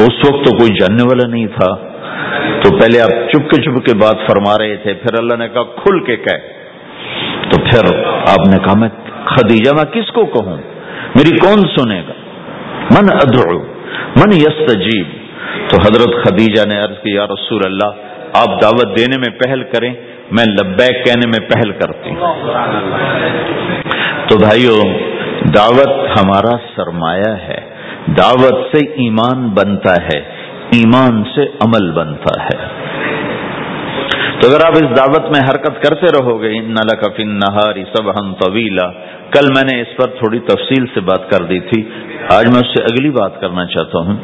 [0.00, 1.76] تو اس وقت تو کوئی جاننے والا نہیں تھا۔
[2.62, 5.62] تو پہلے آپ چپ کے چپ کے بات فرما رہے تھے، پھر اللہ نے کہا،
[5.62, 6.36] کھل کے کہ
[7.50, 8.88] تو پھر آپ نے کہا، میں
[9.24, 10.56] خدیجہ، میں کس کو کہوں؟
[11.14, 12.12] میری کون سنے گا؟
[12.90, 13.58] من ادعو،
[14.16, 15.06] من یستجیب۔
[15.68, 17.92] تو حضرت خدیجہ نے عرض کی، یا رسول اللہ،
[18.32, 19.94] آپ دعوت دینے میں پہل کریں،
[20.30, 22.34] میں لبیک کہنے میں پہل کرتی ہوں۔
[24.28, 24.82] تو بھائیو،
[25.56, 27.69] دعوت ہمارا سرمایہ ہے۔
[28.16, 30.18] دعوت سے ایمان بنتا ہے،
[30.72, 32.80] ایمان سے عمل بنتا ہے۔
[34.40, 36.74] تو اگر آپ اس دعوت میں حرکت کرتے رہو گے، ان
[37.16, 38.90] فن نہاری سب ہم طویلا۔
[39.30, 41.82] کل میں نے اس پر تھوڑی تفصیل سے بات کر دی تھی۔
[42.32, 44.16] آج میں اس سے اگلی بات کرنا چاہتا ہوں۔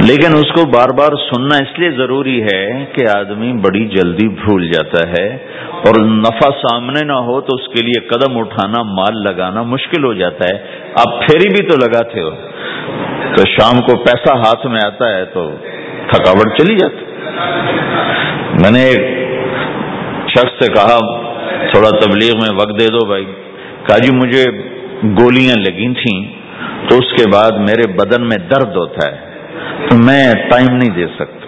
[0.00, 4.70] لیکن اس کو بار بار سننا اس لیے ضروری ہے کہ آدمی بڑی جلدی بھول
[4.70, 5.36] جاتا ہے
[5.70, 10.12] اور نفع سامنے نہ ہو تو اس کے لیے قدم اٹھانا، مال لگانا مشکل ہو
[10.14, 12.30] جاتا ہے۔ آپ پھیری بھی تو لگاتے ہو۔
[13.36, 15.56] تو شام کو پیسہ ہاتھ میں آتا ہے تو
[16.12, 17.04] تھکاوٹ چلی جاتی۔
[18.62, 19.00] میں نے ایک
[20.28, 20.98] شخص سے کہا،
[21.72, 23.24] تھوڑا تبلیغ میں وقت دے دو بھائی۔
[23.86, 24.44] کہا جی مجھے
[25.02, 26.32] گولیاں لگی تھیں،
[26.88, 29.16] تو اس کے بعد میرے بدن میں درد ہوتا ہے،
[29.88, 31.46] تو میں ٹائم نہیں دے سکتا۔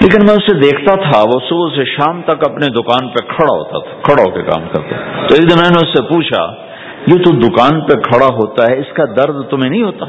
[0.00, 3.78] لیکن میں اسے دیکھتا تھا، وہ صبح سے شام تک اپنے دکان پہ کھڑا ہوتا
[3.78, 4.96] تھا، کھڑا ہو کے کام کرتا
[5.28, 6.69] تو ایک دن میں نے اس سے پوچھا
[7.06, 10.04] یہ تو دکان پہ کھڑا ہوتا ہے، اس کا درد تمہیں نہیں ہوتا؟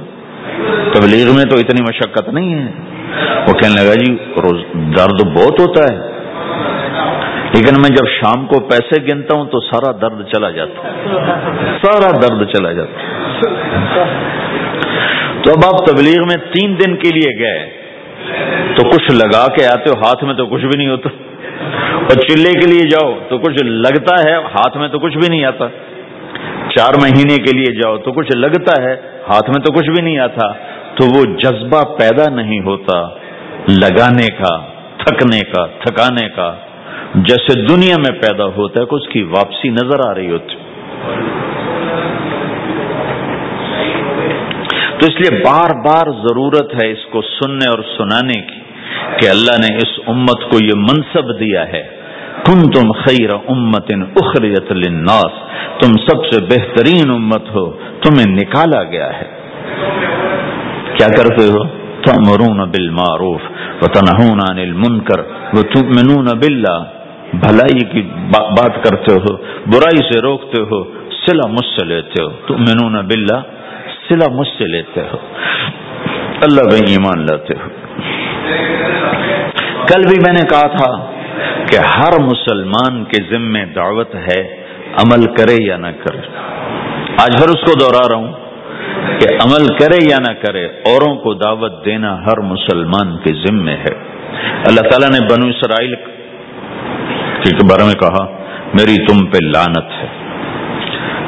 [0.94, 2.72] تبلیغ میں تو اتنی مشقت نہیں ہے۔
[3.48, 6.12] وہ کہنے لگا جی روز درد بہت ہوتا ہے۔
[7.54, 10.90] لیکن میں جب شام کو پیسے گنتا ہوں تو سارا درد چلا جاتا
[11.84, 13.00] سارا درد چلا جاتا
[15.44, 17.70] تو اب آپ تبلیغ میں تین دن کے لیے گئے۔
[18.76, 21.10] تو کچھ لگا کے آتے ہو، ہاتھ میں تو کچھ بھی نہیں ہوتا۔
[22.04, 25.46] اور چلے کے لیے جاؤ، تو کچھ لگتا ہے، ہاتھ میں تو کچھ بھی نہیں
[25.46, 25.68] آتا۔
[26.78, 28.94] چار مہینے کے لیے جاؤ تو کچھ لگتا ہے،
[29.30, 30.52] ہاتھ میں تو کچھ بھی نہیں آتا،
[30.96, 33.10] تو وہ جذبہ پیدا نہیں ہوتا،
[33.70, 34.58] لگانے کا،
[34.98, 36.56] تھکنے کا، تھکانے کا۔
[37.16, 40.56] جیسے دنیا میں پیدا ہوتا ہے کہ اس کی واپسی نظر آ رہی ہوتی۔
[45.00, 48.60] تو اس لیے بار بار ضرورت ہے اس کو سننے اور سنانے کی
[49.20, 52.01] کہ اللہ نے اس امت کو یہ منصب دیا ہے۔
[52.46, 55.32] کن تم خیر امت اخریت للناس،
[55.82, 59.28] تم سب سے بہترین امت ہو، تمہیں نکالا گیا ہے۔
[60.98, 63.42] کیا کرتے ہو؟ تمرون بالمعروف
[63.82, 65.20] وتنهون عن المنکر
[65.54, 66.84] وتؤمنون بالله
[67.34, 68.02] بھلائی کی
[68.38, 70.84] بات کرتے ہو، برائی سے روکتے ہو
[71.26, 73.40] سلا مجھ سے لیتے ہو۔ تؤمنون بالله
[74.10, 75.18] سلا مجھ سے لیتے ہو۔
[76.42, 77.70] اللہ بھائی ایمان لاتے ہو۔
[79.88, 81.21] کل بھی میں نے کہا تھا
[81.66, 86.18] کہ ہر مسلمان کے ذمے دعوت ہے عمل کرے یا نہ کرے۔
[87.18, 88.34] آج ہر اس کو دوہرا رہا ہوں
[89.20, 93.94] کہ عمل کرے یا نہ کرے، اوروں کو دعوت دینا ہر مسلمان کے ذمے ہے۔
[94.68, 98.26] اللہ تعالیٰ نے بنو اسرائیل کے بارے میں کہا،
[98.74, 100.08] میری تم پہ لانت ہے۔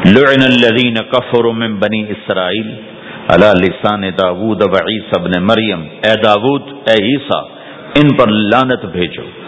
[0.05, 2.75] لعن الذین کفروا من بنی اسرائیل
[3.27, 7.43] علی لسان داود و عیسی ابن مریم۔ اے داود اے عیسیٰ،
[7.95, 9.42] ان پر لانت بھیجو۔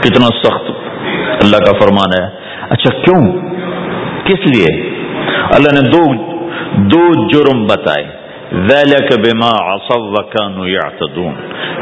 [0.00, 0.70] کتنا سخت
[1.42, 2.28] اللہ کا فرمان ہے۔
[2.70, 3.38] اچھا کیوں؟
[4.24, 4.90] کس لیے؟
[5.54, 6.32] اللہ نے دو
[6.76, 8.04] دو جرم بتائے۔
[9.16, 9.74] بما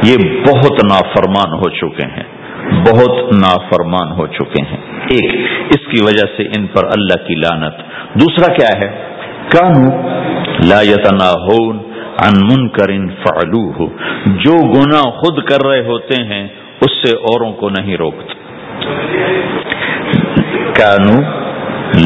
[0.05, 2.23] یہ بہت نافرمان ہو چکے ہیں۔
[2.81, 7.75] بہت نافرمان ہو چکے ہیں۔ ایک، اس کی وجہ سے ان پر اللہ کی لانت
[8.15, 9.15] دوسرا کیا ہے؟
[9.49, 9.91] کانو
[10.69, 11.79] لا يتناهون
[12.19, 12.89] عن منکر
[13.25, 13.87] فعلوه۔
[14.27, 16.49] جو گناہ خود کر رہے ہوتے ہیں
[16.81, 18.35] اس سے اوروں کو نہیں روکتے۔
[20.73, 21.21] کانو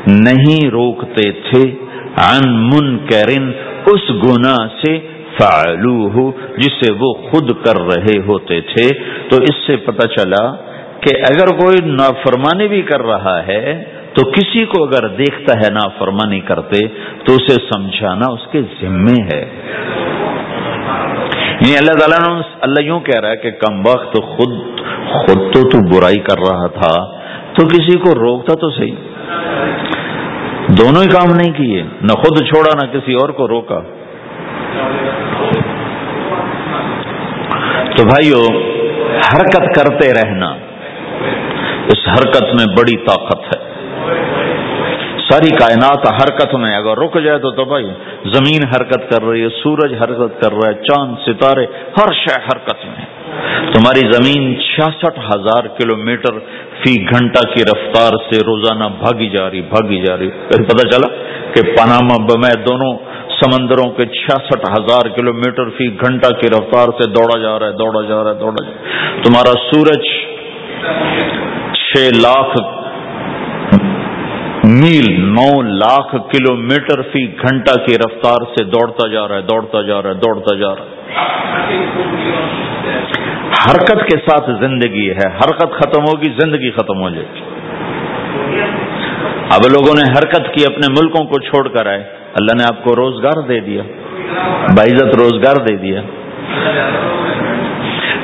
[0.07, 1.71] نہیں روکتے تھے
[2.17, 3.51] ان منکرن،
[3.85, 4.99] اس گنا سے
[5.37, 8.87] فعلوہ، جسے وہ خود کر رہے ہوتے تھے۔
[9.29, 10.55] تو اس سے پتہ چلا
[10.99, 16.39] کہ اگر کوئی نافرمانی بھی کر رہا ہے، تو کسی کو اگر دیکھتا ہے نافرمانی
[16.39, 16.87] کرتے،
[17.23, 19.45] تو اسے سمجھانا اس کے ذمے ہے۔
[21.61, 25.69] یعنی اللہ تعالیٰ نے اللہ یوں کہہ رہا ہے کہ کم وقت خود خود تو
[25.69, 27.05] تو برائی کر رہا تھا،
[27.53, 28.95] تو کسی کو روکتا تو صحیح۔
[30.67, 33.79] دونوں ہی کام نہیں کیے، نہ خود چھوڑا، نہ کسی اور کو روکا۔
[37.95, 38.59] تو بھائیو،
[39.17, 40.49] حرکت کرتے رہنا،
[41.87, 43.70] اس حرکت میں بڑی طاقت ہے۔
[45.31, 47.85] ساری کائنات حرکت میں، اگر رک جائے تو تو بھائی،
[48.25, 51.65] زمین حرکت کر رہی ہے، سورج حرکت کر رہا ہے، چاند ستارے،
[51.97, 53.05] ہر شے حرکت میں۔
[53.73, 56.39] تمہاری زمین چھیاسٹھ ہزار کلو میٹر
[56.81, 61.09] فی گھنٹہ کی رفتار سے روزانہ بھاگی جا رہی، بھاگی جا رہی۔ پھر پتا چلا
[61.53, 62.97] کہ پاناما بمے دونوں
[63.39, 67.71] سمندروں کے چھیاسٹھ ہزار کلو میٹر فی گھنٹہ کی رفتار سے دوڑا جا رہا ہے،
[67.71, 70.05] دوڑا جا رہا ہے، دوڑا جا رہا ہے۔ تمہارا سورج
[71.77, 72.80] چھ لاکھ
[74.63, 79.81] میل نو لاکھ کلو میٹر فی گھنٹہ کی رفتار سے دوڑتا جا رہا ہے، دوڑتا
[79.81, 81.11] جا رہا ہے، دوڑتا جا رہا ہے۔
[83.65, 87.41] حرکت کے ساتھ زندگی ہے۔ حرکت ختم ہوگی، زندگی ختم ہو جائے گی۔
[89.49, 92.95] اب لوگوں نے حرکت کی اپنے ملکوں کو چھوڑ کر آئے۔ اللہ نے آپ کو
[92.95, 93.81] روزگار دے دیا،
[94.77, 96.01] باعزت روزگار دے دیا۔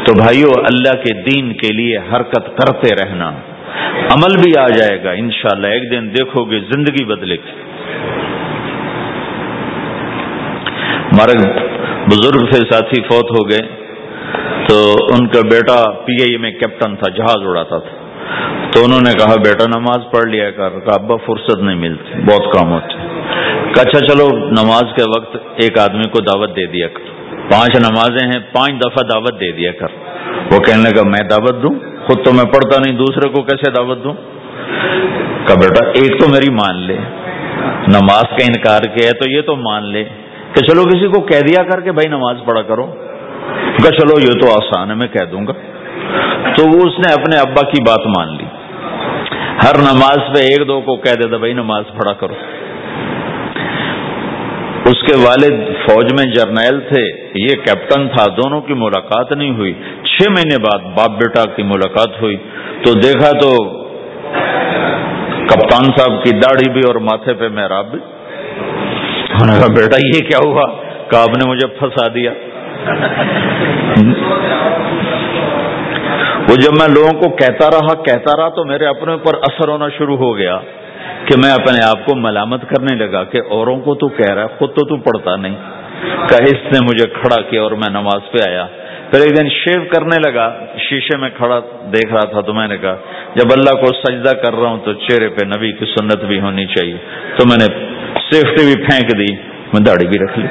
[0.03, 3.31] تو بھائیو، اللہ کے دین کے لیے حرکت کرتے رہنا۔
[4.11, 7.51] عمل بھی آ جائے گا انشاءاللہ، ایک دن دیکھو گے زندگی بدلے گی۔
[11.13, 11.49] ہمارے
[12.05, 13.87] بزرگ سے ساتھی فوت ہو گئے۔
[14.69, 17.97] تو ان کا بیٹا پی آئی میں کیپٹن تھا، جہاز اڑاتا تھا۔
[18.71, 22.71] تو انہوں نے کہا، بیٹا، نماز پڑھ لیا کر۔ ابا، فرصت نہیں ملتی، بہت کام
[22.71, 22.93] ہوتے۔
[23.81, 27.16] اچھا چلو، نماز کے وقت ایک آدمی کو دعوت دے دیا کر
[27.51, 29.87] پانچ نمازیں ہیں، پانچ دفعہ دعوت دے دیا کر۔
[30.51, 31.71] وہ کہنے لگا، میں دعوت دوں؟
[32.07, 34.13] خود تو میں پڑھتا نہیں، دوسرے کو کیسے دعوت دوں؟
[35.45, 36.97] کا بیٹا، ایک تو میری مان لے۔
[37.87, 40.03] نماز کا انکار کیا ہے تو یہ تو مان لے۔
[40.53, 42.85] کہ چلو کسی کو کہہ دیا کر کے بھائی نماز پڑھا کرو۔
[43.77, 45.51] کہ چلو، یہ تو آسان ہے، میں کہہ دوں گا۔
[46.57, 48.45] تو وہ اس نے اپنے ابا کی بات مان لی۔
[49.63, 52.33] ہر نماز پہ ایک دو کو کہہ دیتا، بھائی، نماز پڑھا کرو۔
[54.87, 57.03] اس کے والد فوج میں جرنیل تھے،
[57.35, 59.73] یہ کیپٹن تھا، دونوں کی ملاقات نہیں ہوئی۔
[60.03, 62.35] چھ مہینے بعد باپ بیٹا کی ملاقات ہوئی۔
[62.85, 63.69] تو دیکھا تو
[65.45, 67.99] کپتان صاحب کی داڑھی بھی اور ماتھے پہ محراب بھی۔
[69.29, 70.65] انہوں نے کہا بیٹا، یہ کیا ہوا؟
[71.09, 72.31] کہ آپ نے مجھے پھنسا دیا۔
[76.49, 79.89] وہ جب میں لوگوں کو کہتا رہا کہتا رہا تو میرے اپنے اوپر اثر ہونا
[79.97, 80.59] شروع ہو گیا۔
[81.25, 84.47] کہ میں اپنے آپ کو ملامت کرنے لگا کہ اوروں کو تو کہہ رہا ہے،
[84.47, 85.55] خود تو تو پڑھتا نہیں۔
[86.01, 88.67] کہ اس نے مجھے کھڑا کیا اور میں نماز پہ آیا۔
[89.11, 91.59] پھر ایک دن شیو کرنے لگا، شیشے میں کھڑا
[91.93, 92.95] دیکھ رہا تھا تو میں نے کہا،
[93.35, 96.65] جب اللہ کو سجدہ کر رہا ہوں تو چہرے پہ نبی کی سنت بھی ہونی
[96.65, 96.97] چاہیے۔
[97.37, 97.85] تو میں نے
[98.31, 99.33] سیفٹی بھی پھینک دی،
[99.73, 100.47] میں داڑھی بھی رکھ لی۔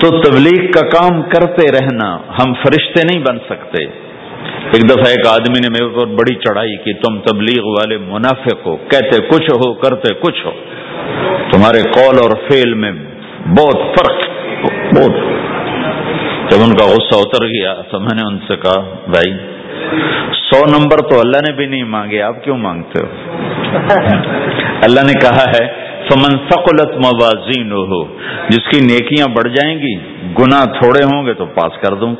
[0.00, 4.01] تو تبلیغ کا کام کرتے رہنا ہم فرشتے نہیں بن سکتے۔
[4.72, 8.76] ایک دفعہ ایک آدمی نے میرے اوپر بڑی چڑھائی کی تم تبلیغ والے منافق ہو
[8.76, 10.52] کہتے کچھ ہو کرتے کچھ ہو۔
[11.52, 12.92] تمہارے کال اور فیل میں
[13.48, 14.24] بہت فرق
[14.94, 15.20] بہت۔
[16.50, 19.32] جب ان کا غصہ اتر گیا تو میں نے ان سے کہا بھائی
[20.42, 23.08] سو نمبر تو اللہ نے بھی نہیں مانگے آپ کیوں مانگتے ہو؟
[24.82, 25.64] اللہ نے کہا ہے
[26.08, 28.02] فمن ثقلت موازین ہو
[28.48, 29.94] جس کی نیکیاں بڑھ جائیں گی
[30.38, 32.14] گنا تھوڑے ہوں گے تو پاس کر دوں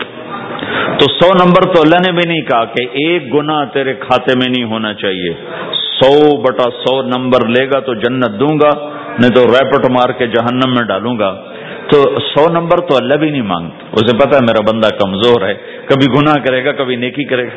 [1.02, 4.46] تو سو نمبر تو اللہ نے بھی نہیں کہا کہ ایک گنا تیرے کھاتے میں
[4.48, 5.34] نہیں ہونا چاہیے۔
[5.72, 8.88] سو بٹا سو نمبر لے گا تو جنت دوں گا،
[9.18, 11.44] نہیں تو ریپٹ مار کے جہنم میں ڈالوں گا۔
[11.92, 15.54] تو سو نمبر تو اللہ بھی نہیں مانگتا۔ اسے پتا ہے میرا بندہ کمزور ہے،
[15.86, 17.56] کبھی گناہ کرے گا، کبھی نیکی کرے گا۔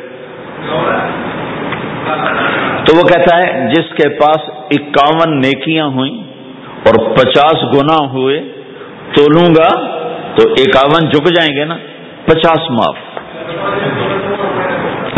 [2.84, 4.38] تو وہ کہتا ہے، جس کے پاس
[4.70, 6.18] اکاون نیکیاں ہوئیں
[6.86, 8.40] اور پچاس گنا ہوئے
[9.16, 9.68] تو لوں گا،
[10.36, 11.76] تو اکاون جھک جائیں گے نا۔
[12.24, 13.15] پچاس معاف۔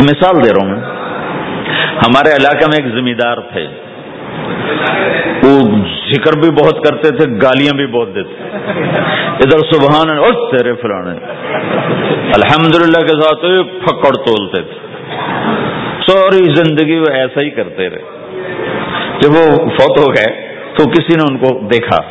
[0.03, 0.81] مثال دے رہا ہوں۔
[2.07, 3.67] ہمارے علاقے میں ایک ذمہ دار تھے۔
[5.43, 5.61] وہ
[6.13, 8.45] ذکر بھی بہت کرتے تھے، گالیاں بھی بہت دیتے
[9.29, 10.09] ادھر سبحان
[10.57, 11.11] تیرے فلانے۔
[12.35, 13.41] الحمد للہ کے ساتھ
[13.87, 14.79] پکڑ تولتے تھے۔
[16.09, 18.03] سوری زندگی وہ ایسا ہی کرتے رہے۔
[19.21, 22.03] جب وہ فوت ہو گئے تو کسی نے ان کو دیکھا،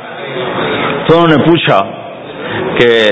[1.05, 2.06] تو انہوں نے پوچھا
[2.79, 3.09] کہ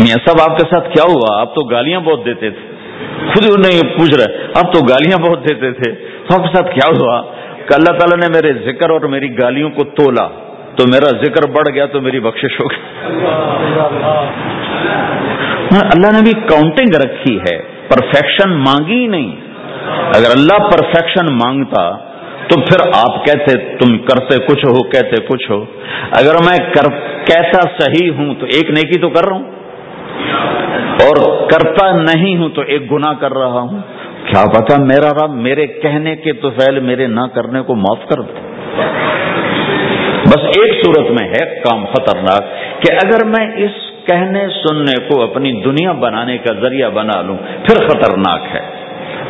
[0.00, 2.66] میاں صاحب، آپ کے ساتھ کیا ہوا؟ آپ تو گالیاں بہت دیتے تھے۔
[3.28, 6.90] خود انہیں پوچھ رہے، آپ تو گالیاں بہت دیتے تھے۔ تو آپ کے ساتھ کیا
[6.98, 7.22] ہوا؟
[7.66, 10.28] کہ اللہ تعالیٰ نے میرے ذکر اور میری گالیوں کو تولا،
[10.76, 12.80] تو میرا ذکر بڑھ گیا تو میری بخشش ہو گئی۔
[15.72, 19.36] ہاں، اللہ نے بھی کاؤنٹنگ رکھی ہے پرفیکشن مانگی نہیں۔
[20.16, 22.07] اگر اللہ پرفیکشن مانگتا
[22.48, 25.64] تو پھر آپ کہتے تم کرتے کچھ ہو کہتے کچھ ہو؟
[26.10, 26.58] اگر میں
[27.24, 29.44] کہتا صحیح ہوں تو ایک نیکی تو کر رہا ہوں؟
[31.02, 33.80] اور کرتا نہیں ہوں تو ایک گنا کر رہا ہوں؟
[34.24, 38.20] کیا پتا میرا رب میرے کہنے کے تو فیل میرے نہ کرنے کو معاف کر
[38.20, 38.32] دو
[40.26, 42.42] بس ایک صورت میں ہے کام خطرناک
[42.82, 47.88] کہ اگر میں اس کہنے سننے کو اپنی دنیا بنانے کا ذریعہ بنا لوں، پھر
[47.88, 48.60] خطرناک ہے۔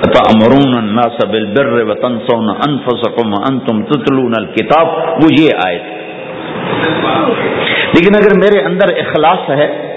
[0.07, 5.79] امرون الناس بالبر وتنسون انفسكم انتم تتلون الكتاب۔ وہ یہ آئے
[7.89, 9.97] لیکن اگر میرے اندر اخلاص ہے،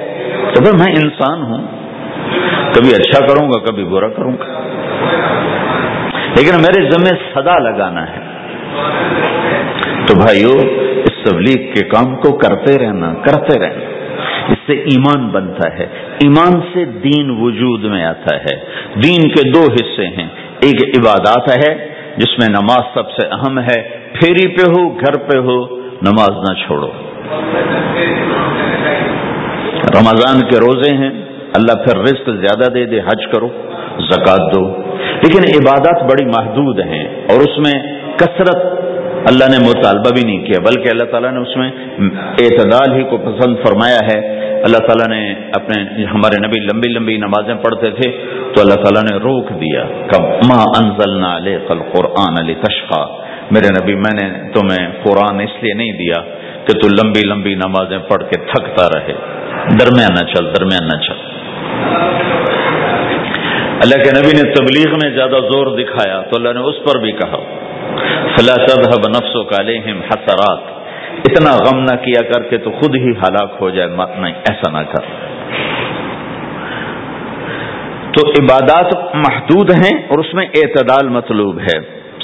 [0.53, 1.67] تو پھر میں انسان ہوں۔
[2.73, 4.45] کبھی اچھا کروں گا، کبھی برا کروں گا۔
[6.37, 8.19] لیکن میرے ذمہ صدا لگانا ہے۔
[10.05, 10.57] تو بھائیو،
[10.95, 13.90] اس تبلیغ کے کام کو کرتے رہنا کرتے رہنا۔
[14.51, 15.83] اس سے ایمان بنتا ہے۔
[16.23, 18.55] ایمان سے دین وجود میں آتا ہے۔
[19.03, 20.27] دین کے دو حصے ہیں۔
[20.61, 23.81] ایک عبادات ہے، جس میں نماز سب سے اہم ہے۔
[24.13, 26.87] پھیری پہ ہو، گھر پہ ہو، نماز نہ چھوڑو۔
[29.95, 31.09] رمضان کے روزے ہیں۔
[31.55, 33.47] اللہ پھر رزق زیادہ دے دے، حج کرو
[33.99, 38.90] زکات دو۔ لیکن عبادات بڑی محدود ہیں اور اس میں کثرت
[39.27, 41.71] اللہ نے مطالبہ بھی نہیں کیا، بلکہ اللہ تعالیٰ نے اس میں
[42.15, 47.55] اعتدال ہی کو پسند فرمایا ہے۔ اللہ تعالیٰ نے اپنے ہمارے نبی لمبی لمبی نمازیں
[47.55, 48.11] پڑھتے تھے،
[48.53, 53.05] تو اللہ تعالیٰ نے روک دیا۔ کب ماں انزلنا علیہ کل قرآن علی تشخا
[53.51, 56.21] میرے نبی، میں نے تمہیں قرآن اس لیے نہیں دیا
[56.65, 59.13] کہ تو لمبی لمبی نمازیں پڑھ کے تھکتا رہے۔
[59.79, 61.31] درمیان نہ چل، درمیان نہ چل۔
[63.83, 67.11] اللہ کے نبی نے تبلیغ میں زیادہ زور دکھایا، تو اللہ نے اس پر بھی
[67.11, 67.60] کہا۔
[68.35, 70.69] فلا تذهب نفسك عليهم حسرات
[71.27, 74.83] اتنا غم نہ کیا کر کے تو خود ہی ہلاک ہو جائے نہیں، ایسا نہ
[74.91, 75.05] کر۔
[78.11, 81.79] تو عبادات محدود ہیں اور اس میں اعتدال مطلوب ہے۔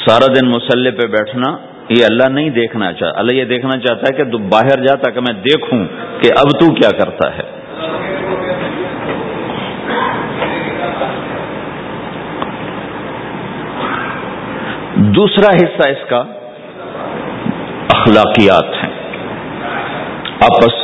[0.06, 1.58] سارا دن مسلح پہ بیٹھنا،
[1.90, 5.34] یہ اللہ نہیں دیکھنا چاہتا اللہ یہ دیکھنا چاہتا ہے کہ باہر جاتا کہ میں
[5.34, 5.86] دیکھوں
[6.22, 7.57] کہ اب تو کیا کرتا ہے۔
[15.18, 16.24] دوسرا حصہ اس کا
[17.90, 18.94] اخلاقیات ہیں۔
[20.42, 20.76] آپس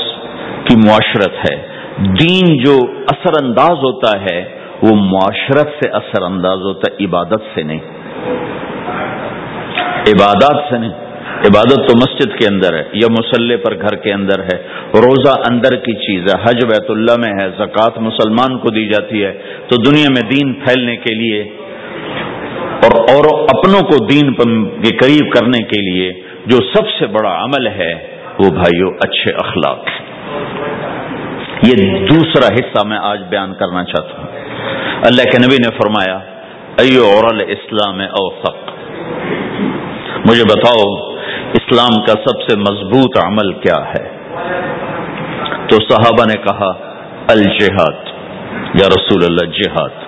[0.63, 1.67] کی معاشرت ہے۔
[1.97, 4.45] دین جو اثر انداز ہوتا ہے،
[4.81, 7.79] وہ معاشرت سے اثر انداز ہوتا ہے، عبادت سے نہیں۔
[10.07, 10.91] عبادات سے نہیں۔
[11.25, 14.57] عبادت تو مسجد کے اندر ہے، یا مسلح پر گھر کے اندر ہے۔
[14.93, 19.25] روزہ اندر کی چیز ہے۔ حج بیت اللہ میں ہے، زکوٰۃ مسلمان کو دی جاتی
[19.25, 19.31] ہے۔
[19.67, 21.57] تو دنیا میں دین پھیلنے کے لیے
[22.83, 24.33] اور اور اپنوں کو دین
[24.81, 26.13] کے قریب کرنے کے لیے
[26.45, 29.85] جو سب سے بڑا عمل ہے، وہ بھائیو اچھے اخلاق
[31.63, 34.27] یہ دوسرا حصہ میں آج بیان کرنا چاہتا ہوں۔
[35.05, 36.17] اللہ کے نبی نے فرمایا،
[36.77, 38.55] ایو اور اسلام اوسق
[40.29, 41.13] مجھے بتاؤ،
[41.53, 44.17] اسلام کا سب سے مضبوط عمل کیا ہے؟
[45.67, 46.93] تو صحابہ نے کہا،
[47.29, 48.13] الجہاد۔
[48.81, 50.02] یا رسول اللہ، جہاد۔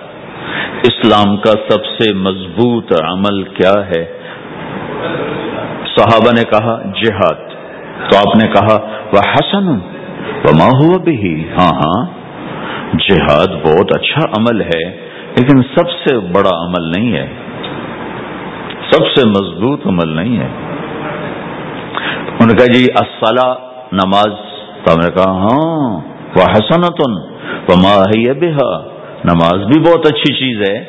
[0.84, 4.18] اسلام کا سب سے مضبوط عمل کیا ہے؟
[5.96, 7.50] صحابہ نے کہا، جہاد۔
[8.10, 8.78] تو آپ نے کہا،
[9.14, 9.68] وہ حسن
[10.46, 12.06] وما ہوا بھی ہاں ہاں۔
[13.10, 14.92] جہاد بہت اچھا عمل ہے،
[15.38, 17.28] لیکن سب سے بڑا عمل نہیں ہے۔
[18.92, 20.48] سب سے مضبوط عمل نہیں ہے۔
[22.28, 23.54] انہوں نے کہا جی اسلح
[23.92, 26.00] نماز۔ تو ہم نے کہا ہاں۔
[26.36, 27.12] وہ حسنتن
[27.70, 28.95] وما ہی بہا؟
[29.26, 30.84] نماز بھی بہت اچھی چیز ہے،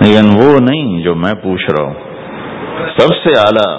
[0.00, 1.94] لیکن وہ نہیں جو میں پوچھ رہا ہوں۔
[2.98, 3.76] سب سے اعلی،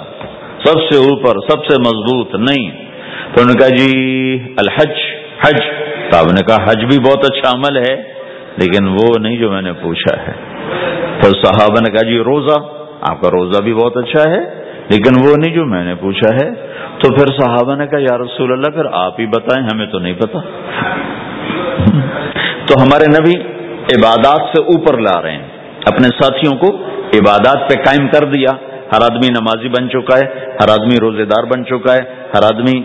[0.64, 2.70] سب سے اوپر، سب سے مضبوط نہیں۔
[3.34, 4.96] تو انہوں نے کہا جی الحج،
[5.46, 5.58] حج۔
[6.10, 7.96] تو آپ نے کہا، حج بھی بہت اچھا عمل ہے،
[8.56, 10.32] لیکن وہ نہیں جو میں نے پوچھا ہے۔
[11.20, 12.60] پھر صحابہ نے کہا جی روزہ۔
[13.00, 14.40] آپ کا روزہ بھی بہت اچھا ہے،
[14.90, 16.50] لیکن وہ نہیں جو میں نے پوچھا ہے۔
[16.98, 20.14] تو پھر صحابہ نے کہا، یا رسول اللہ، پھر آپ ہی بتائیں، ہمیں تو نہیں
[20.14, 20.38] پتا۔
[22.70, 23.42] تو ہمارے نبی
[23.96, 25.48] عبادات سے اوپر لا رہے ہیں۔
[25.86, 26.76] اپنے ساتھیوں کو
[27.14, 28.56] عبادات پہ قائم کر دیا۔
[28.92, 32.00] ہر آدمی نمازی بن چکا ہے، ہر آدمی روزے دار بن چکا ہے،
[32.34, 32.80] ہر آدمی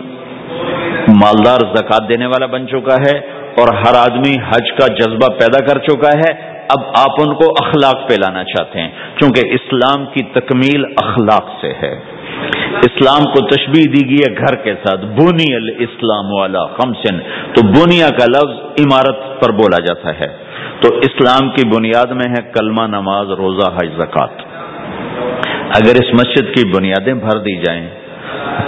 [1.08, 3.18] مالدار زکات دینے والا بن چکا ہے
[3.58, 6.32] اور ہر آدمی حج کا جذبہ پیدا کر چکا ہے۔
[6.68, 8.90] اب آپ ان کو اخلاق پہ لانا چاہتے ہیں،
[9.20, 12.15] چونکہ اسلام کی تکمیل اخلاق سے ہے۔
[12.76, 17.18] اسلام کو تشبیح دی گئی ہے گھر کے ساتھ بونی الاسلام والا خمسن۔
[17.54, 20.36] تو بنیا کا لفظ عمارت پر بولا جاتا ہے۔
[20.80, 24.30] تو اسلام کی بنیاد میں ہے کلمہ نماز، روزہ، حج زکات
[25.66, 27.88] اگر اس مسجد کی بنیادیں بھر دی جائیں،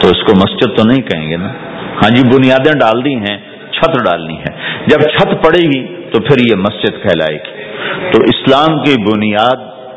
[0.00, 1.48] تو اس کو مسجد تو نہیں کہیں گے نا؟
[2.02, 3.38] ہاں جی بنیادیں ڈال دی ہیں،
[3.70, 4.52] چھت ڈالنی ہے۔
[4.86, 7.62] جب چھت پڑے گی، تو پھر یہ مسجد کہلائے گی۔
[8.12, 9.56] تو اسلام کی بنیاد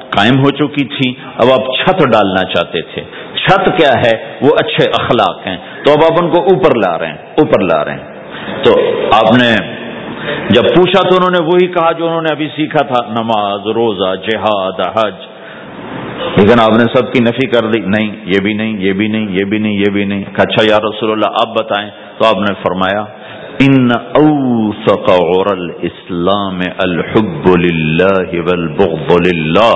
[0.10, 3.02] قائم ہو چکی تھی، اب آپ چھت ڈالنا چاہتے تھے۔
[3.42, 7.08] چھت کیا ہے، وہ اچھے اخلاق ہیں۔ تو اب آپ ان کو اوپر لا رہے
[7.08, 8.04] ہیں، اوپر لا رہے ہیں۔
[8.64, 8.72] تو
[9.14, 9.82] آپ نے
[10.50, 14.16] جب پوچھا تو انہوں نے وہی کہا جو انہوں نے ابھی سیکھا تھا، نماز، روزہ،
[14.16, 15.14] جہاد، حج۔
[16.38, 19.28] لیکن آپ نے سب کی نفی کر دی، نہیں، یہ بھی نہیں، یہ بھی نہیں،
[19.30, 22.54] یہ بھی نہیں، یہ بھی نہیں۔ اچھا یا رسول اللہ آپ بتائیں۔ تو آپ نے
[22.64, 23.02] فرمایا،
[23.60, 24.41] ان او
[24.72, 29.74] فقعر الاسلام الحب للہ والبغض للہ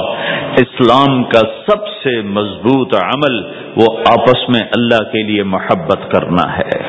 [0.59, 3.41] اسلام کا سب سے مضبوط عمل
[3.75, 6.83] وہ آپس میں اللہ کے لیے محبت کرنا ہے۔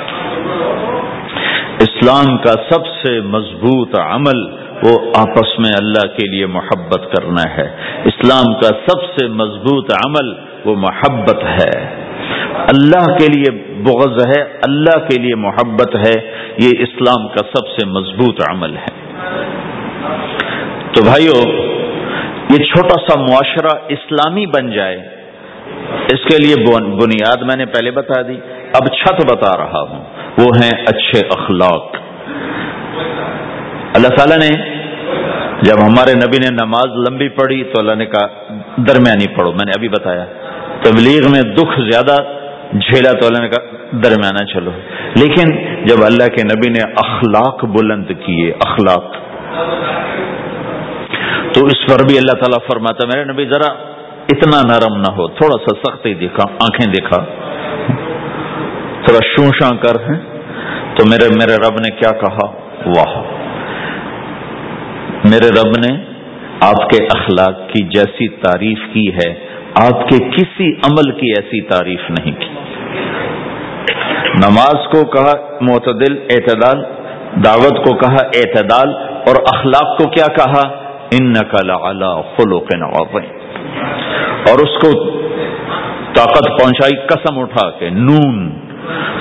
[1.81, 7.77] اسلام کا سب سے مضبوط عمل وہ آپس میں اللہ کے لیے محبت کرنا ہے۔
[8.05, 10.33] اسلام کا سب سے مضبوط عمل
[10.65, 12.05] وہ محبت ہے۔
[12.57, 17.87] اللہ کے لیے بغض ہے، اللہ کے لیے محبت ہے۔ یہ اسلام کا سب سے
[17.87, 19.07] مضبوط عمل ہے۔
[20.95, 21.49] تو بھائیو،
[22.51, 24.97] یہ چھوٹا سا معاشرہ اسلامی بن جائے،
[26.13, 26.65] اس کے لیے
[27.01, 28.37] بنیاد میں نے پہلے بتا دی،
[28.73, 30.05] اب چھت بتا رہا ہوں۔
[30.39, 31.97] وہ ہیں اچھے اخلاق۔
[33.95, 34.77] اللہ تعالیٰ نے،
[35.63, 38.27] جب ہمارے نبی نے نماز لمبی پڑھی تو اللہ نے کہا،
[38.77, 40.25] درمیانی پڑھو، میں نے ابھی بتایا،
[40.83, 42.17] تبلیغ میں دکھ زیادہ
[42.73, 44.71] جھیلا تو اللہ نے کہا، درمیانہ چلو۔
[45.17, 45.53] لیکن
[45.85, 49.05] جب اللہ کے نبی نے اخلاق بلند کیے، اخلاق،
[51.55, 53.73] تو اس پر بھی اللہ تعالیٰ فرماتا، میرے نبی ذرا
[54.29, 57.25] اتنا نرم نہ ہو، تھوڑا سا سختی دکھا، آنکھیں دکھا۔
[59.07, 60.21] تھوڑا شوشاں کر، ہیں۔
[60.95, 62.47] تو میرے میرے رب نے کیا کہا؟
[62.87, 63.23] واہ۔
[65.25, 66.05] میرے رب نے
[66.61, 72.01] آپ کے اخلاق کی جیسی تعریف کی ہے۔ آپ کے کسی عمل کی ایسی تعریف
[72.11, 72.49] نہیں کی۔
[74.35, 76.83] نماز کو کہا معتدل، اعتدال،
[77.45, 80.69] دعوت کو کہا اعتدال، اور اخلاق کو کیا کہا؟
[81.13, 81.71] ان نقل
[82.37, 82.75] خلوق
[84.49, 85.11] اور اس کو
[86.15, 88.51] طاقت پہنچائی، قسم اٹھا کے، نون۔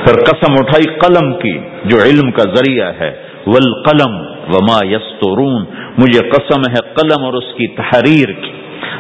[0.06, 3.16] پھر قسم اٹھائی، قلم کی، جو علم کا ذریعہ ہے۔
[3.48, 4.16] والقلم
[4.54, 5.66] وما یسترون۔
[5.98, 8.55] مجھے قسم ہے قلم اور اس کی تحریر کی۔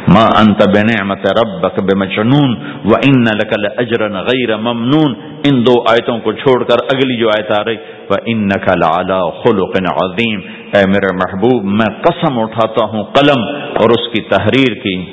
[0.07, 6.63] ما انت بنعمت ربک بمجنون وان لك لاجرا غیر ممنون۔ ان دو آیتوں کو چھوڑ
[6.63, 7.75] کر اگلی جو آیت آ رہی
[8.09, 10.39] وانك لعلى خلق عظیم۔
[10.73, 15.05] اے میرے محبوب، میں قسم اٹھاتا ہوں قلم اور اس کی تحریر کی۔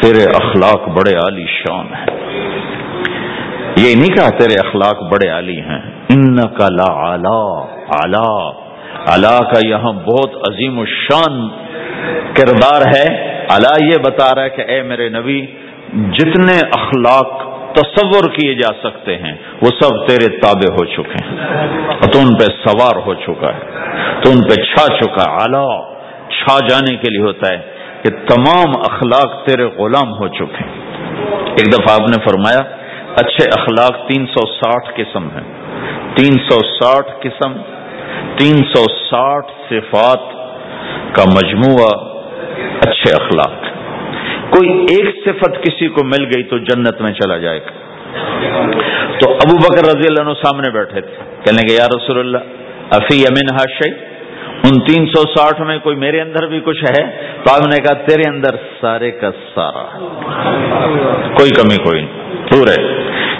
[0.00, 2.06] تیرے اخلاق بڑے عالی شان ہیں۔
[3.76, 5.78] یہ نہیں کہا تیرے اخلاق بڑے عالی ہیں۔
[6.08, 8.61] ان کا لا اعلی
[9.38, 11.48] کا یہاں بہت عظیم الشان
[12.34, 15.46] کردار ہے۔ اللہ یہ بتا رہا ہے کہ اے میرے نبی،
[15.92, 19.32] جتنے اخلاق تصور کیے جا سکتے ہیں،
[19.62, 21.36] وہ سب تیرے تابع ہو چکے ہیں۔
[22.12, 23.60] تو ان پہ سوار ہو چکا ہے۔
[24.24, 25.92] تو ان پہ چھا چکا اعلی
[26.28, 27.60] چھا جانے کے لیے ہوتا ہے
[28.02, 30.82] کہ تمام اخلاق تیرے غلام ہو چکے ہیں۔
[31.46, 32.58] ایک دفعہ آپ نے فرمایا،
[33.16, 35.52] اچھے اخلاق تین سو ساٹھ قسم ہیں۔
[36.16, 37.52] تین سو ساٹھ قسم
[38.36, 40.20] تین سو ساٹھ صفات
[41.14, 41.90] کا مجموعہ
[42.88, 43.62] اچھے اخلاق
[44.50, 47.70] کوئی ایک صفت کسی کو مل گئی تو جنت میں چلا جائے گا۔
[49.20, 52.38] تو ابو بکر رضی اللہ عنہ سامنے بیٹھے تھے۔ کہنے کہ یا رسول اللہ،
[52.90, 53.90] افی امین ہاشی
[54.64, 57.10] ان تین سو ساٹھ میں کوئی میرے اندر بھی کچھ ہے؟
[57.44, 58.50] تو آپ نے کہا، تیرے اندر
[58.80, 59.98] سارے کا سارا
[61.38, 62.82] کوئی کمی، کوئی نہیں۔ پورے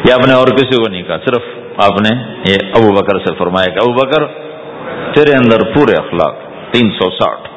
[0.08, 1.42] یا آپ نے اور کسی کو نہیں کہا۔ صرف
[1.76, 4.22] آپ نے یہ ابو بکر سے فرمایا کہ ابو بکر
[5.14, 6.37] تیرے اندر پورے اخلاق،
[6.72, 7.49] تین سو ساٹھ۔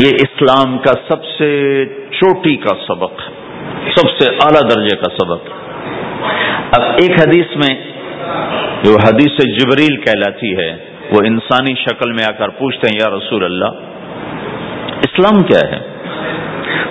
[0.00, 3.20] یہ اسلام کا سب سے چوٹی کا سبق،
[3.96, 5.48] سب سے اعلی درجے کا سبق۔
[6.78, 7.74] اب ایک حدیث میں
[8.84, 10.76] جو حدیث جبریل کہلاتی ہے،
[11.12, 13.70] وہ انسانی شکل میں آ کر پوچھتے ہیں، یا رسول اللہ،
[15.08, 15.80] اسلام کیا ہے؟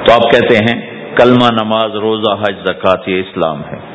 [0.03, 0.81] تو آپ کہتے ہیں،
[1.15, 3.86] کلمہ نماز، روزہ، حج زکات یہ اسلام ہے۔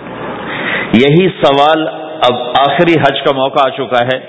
[0.92, 1.88] یہی سوال
[2.22, 4.20] اب آخری حج کا موقع آ چکا ہے۔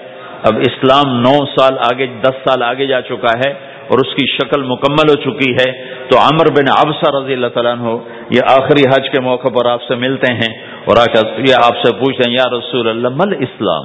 [0.43, 3.53] اب اسلام نو سال آگے، دس سال آگے جا چکا ہے
[3.87, 5.71] اور اس کی شکل مکمل ہو چکی ہے۔
[6.09, 9.81] تو عمر بن ابسا رضی اللہ تعالیٰ ہو یہ آخری حج کے موقع پر آپ
[9.81, 10.53] سے ملتے ہیں
[10.85, 11.03] اور آ
[11.37, 13.83] یہ آپ سے پوچھتے ہیں، یا رسول اللہ، مل اسلام؟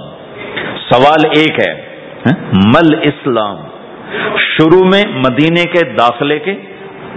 [0.93, 1.81] سوال ایک ہے
[2.27, 3.57] ہاں؟ مل اسلام۔
[4.37, 6.55] شروع میں مدینے کے داخلے کے،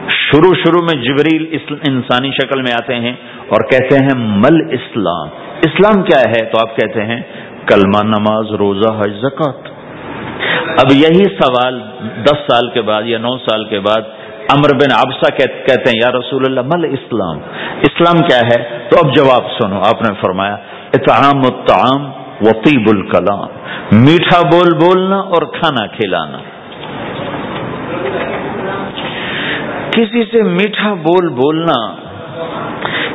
[0.09, 1.57] شروع شروع میں جبریل
[1.87, 3.13] انسانی شکل میں آتے ہیں
[3.47, 5.27] اور کہتے ہیں مل اسلام۔
[5.63, 7.21] اسلام کیا ہے تو آپ کہتے ہیں
[7.67, 9.71] کلمہ نماز، روزہ، حج زکات
[10.71, 11.81] اب یہی سوال
[12.23, 14.01] دس سال کے بعد یا نو سال کے بعد
[14.49, 17.37] امر بن آبسا کہتے ہیں، یا رسول اللہ، مل اسلام۔
[17.81, 20.55] اسلام کیا ہے؟ تو اب جواب سنو، آپ نے فرمایا،
[20.93, 23.47] اطعام الطعام وطیب الکلام۔
[23.91, 26.37] میٹھا بول بولنا اور کھانا کھلانا۔
[29.91, 32.00] کسی سے میٹھا بول بولنا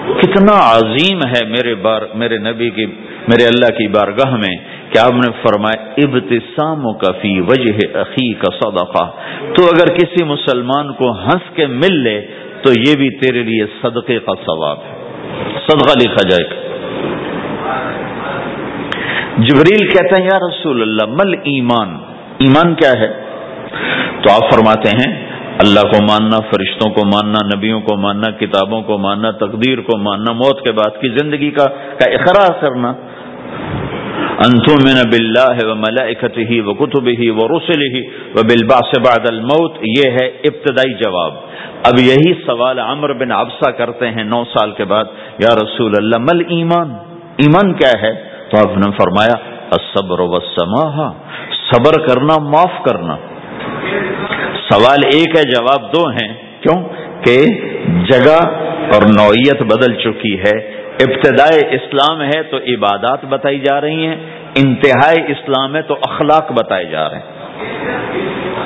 [0.06, 2.86] کتنا عظیم ہے میرے بار، میرے نبی کی،
[3.28, 4.56] میرے اللہ کی بارگاہ میں
[4.90, 9.10] کہ آپ نے فرمایا ابتسام کا فی وجہ عقی کا صدقہ.
[9.54, 12.26] تو اگر کسی مسلمان کو ہنس کے مل لے،
[12.62, 14.94] تو یہ بھی تیرے لیے صدقے کا ثواب ہے۔
[15.66, 16.66] صدقہ لکھا جائے۔ گا
[19.36, 21.98] جبریل کہتے ہیں یا رسول اللہ، مل ایمان؟
[22.38, 23.12] ایمان کیا ہے؟
[24.22, 28.98] تو آپ فرماتے ہیں اللہ کو ماننا، فرشتوں کو ماننا، نبیوں کو ماننا، کتابوں کو
[28.98, 31.64] ماننا، تقدیر کو ماننا، موت کے بعد کی زندگی کا
[31.98, 32.92] کا اقرار کرنا۔
[34.46, 37.46] انتمن بلّہ و ملکت و کتب و
[38.36, 38.42] و
[39.00, 41.32] بعد الموت، یہ ہے ابتدائی جواب۔
[41.82, 45.04] اب یہی سوال عمر بن ابسا کرتے ہیں نو سال کے بعد،
[45.38, 46.90] یا رسول اللہ، مل ایمان؟
[47.36, 48.14] ایمان کیا ہے؟
[48.50, 49.36] تو آپ نے فرمایا
[49.94, 50.40] صبر و
[51.70, 53.16] صبر کرنا، معاف کرنا۔
[54.72, 56.82] سوال ایک ہے، جواب دو ہیں۔ کیوں؟
[57.24, 57.46] کہ
[58.12, 58.48] جگہ
[58.94, 64.16] اور نوعیت بدل چکی ہے۔ ابتدائی اسلام ہے تو عبادات بتائی جا رہی ہیں۔
[64.58, 67.24] انتہائی اسلام ہے تو اخلاق بتائے جا رہے ہیں۔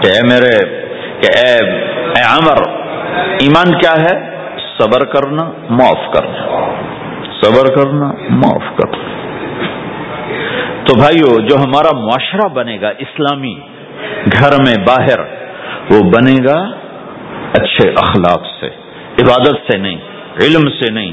[0.00, 0.80] کہ اے میرے،
[1.20, 2.68] کہ اے اے عمر،
[3.16, 4.30] ایمان کیا ہے؟
[4.78, 6.70] صبر کرنا، معاف کرنا۔
[7.42, 9.08] صبر کرنا، معاف کرنا۔
[10.84, 13.54] تو بھائیو، جو ہمارا معاشرہ بنے گا، اسلامی
[14.32, 15.39] گھر میں باہر
[15.90, 16.58] وہ بنے گا
[17.58, 18.66] اچھے اخلاق سے،
[19.22, 19.96] عبادت سے نہیں،
[20.40, 21.12] علم سے نہیں،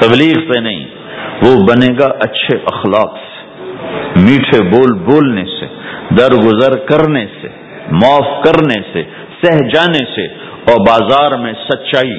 [0.00, 0.84] تبلیغ سے نہیں،
[1.42, 3.38] وہ بنے گا اچھے اخلاق سے،
[4.20, 5.66] میٹھے بول بولنے سے،
[6.18, 7.48] درگزر کرنے سے،
[7.92, 9.02] معاف کرنے سے،
[9.42, 10.26] سہ جانے سے،
[10.60, 12.18] اور بازار میں سچائی،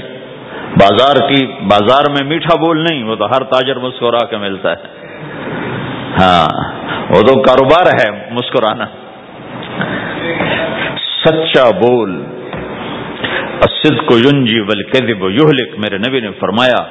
[0.79, 4.99] بازار کی، بازار میں میٹھا بول نہیں، وہ تو ہر تاجر مسکرا کے ملتا ہے۔
[6.19, 6.47] ہاں
[7.09, 8.85] وہ تو کاروبار ہے مسکرانا۔
[11.25, 12.23] سچا بول۔
[13.61, 16.83] اسد کو یونجی بلکہ یوہلک میرے نبی نے فرمایا،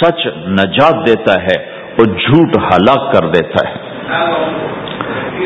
[0.00, 3.74] سچ نجات دیتا ہے اور جھوٹ ہلاک کر دیتا ہے۔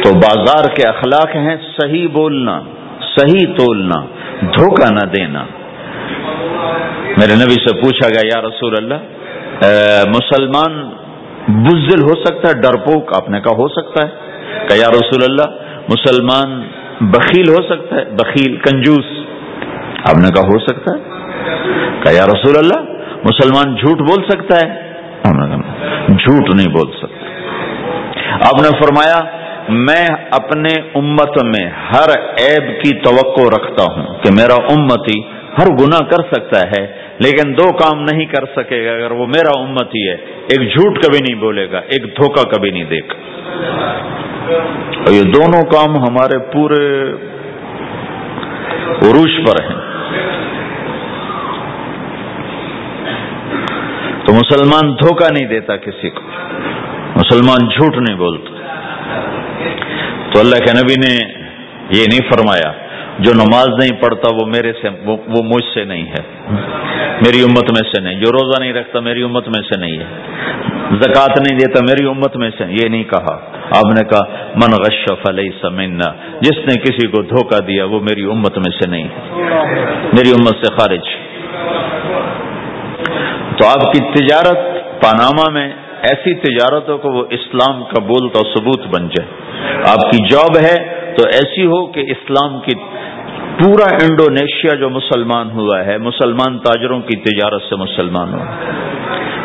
[0.02, 2.60] تو بازار کے اخلاق ہیں، صحیح بولنا،
[3.16, 4.00] صحیح تولنا،
[4.40, 5.44] دھوکہ نہ دینا۔
[7.16, 8.94] میرے نبی سے پوچھا گیا، یا رسول اللہ
[10.08, 10.90] مسلمان
[11.48, 14.10] بزل ہو سکتا ہے ڈرپوک آپ نے کہا ہو سکتا ہے۔
[14.68, 15.56] کہ یا رسول اللہ،
[15.88, 16.62] مسلمان
[17.02, 19.04] بخیل ہو سکتا ہے، بخیل، کنجوس۔
[20.08, 21.00] آپ نے کہا ہو سکتا ہے؟
[22.02, 22.92] کہ یا رسول اللہ،
[23.24, 24.92] مسلمان جھوٹ بول سکتا ہے؟
[26.08, 27.26] جھوٹ نہیں بول سکتا۔
[28.34, 34.74] آپ نے فرمایا، میں اپنے امت میں ہر عیب کی توقع رکھتا ہوں کہ میرا
[34.74, 36.86] امتی ہر گناہ کر سکتا ہے،
[37.18, 41.18] لیکن دو کام نہیں کر سکے گا اگر وہ میرا امتی ہے۔ ایک جھوٹ کبھی
[41.22, 43.14] نہیں بولے گا، ایک دھوکہ کبھی نہیں دے گا۔
[44.98, 47.12] اور یہ دونوں کام ہمارے پورے
[48.82, 49.82] عروج پر ہیں۔
[54.26, 56.20] تو مسلمان دھوکہ نہیں دیتا کسی کو۔
[57.16, 58.50] مسلمان جھوٹ نہیں بولتا۔
[60.32, 61.32] تو اللہ کے نبی نے
[61.90, 62.91] یہ نہیں فرمایا۔
[63.22, 66.52] جو نماز نہیں پڑھتا وہ میرے سے وہ مجھ سے نہیں ہے۔
[67.26, 70.04] میری امت میں سے نہیں۔ جو روزہ نہیں رکھتا میری امت میں سے نہیں ہے۔
[71.00, 73.34] زکوٰۃ نہیں دیتا میری امت میں سے۔ یہ نہیں کہا۔
[73.76, 78.24] آپ نے کہا، من غش فلئی سمنا جس نے کسی کو دھوکہ دیا وہ میری
[78.24, 79.44] امت میں سے نہیں ہے۔
[80.12, 81.08] میری امت سے خارج۔
[83.58, 84.58] تو آپ کی تجارت
[85.02, 89.28] پاناما میں ایسی تجارتوں کو وہ اسلام کا بولتا ثبوت بن جائے۔
[89.86, 92.74] آپ کی جاب ہے تو ایسی ہو کہ اسلام کی
[93.64, 98.44] پورا انڈونیشیا جو مسلمان ہوا ہے، مسلمان تاجروں کی تجارت سے مسلمان ہوا۔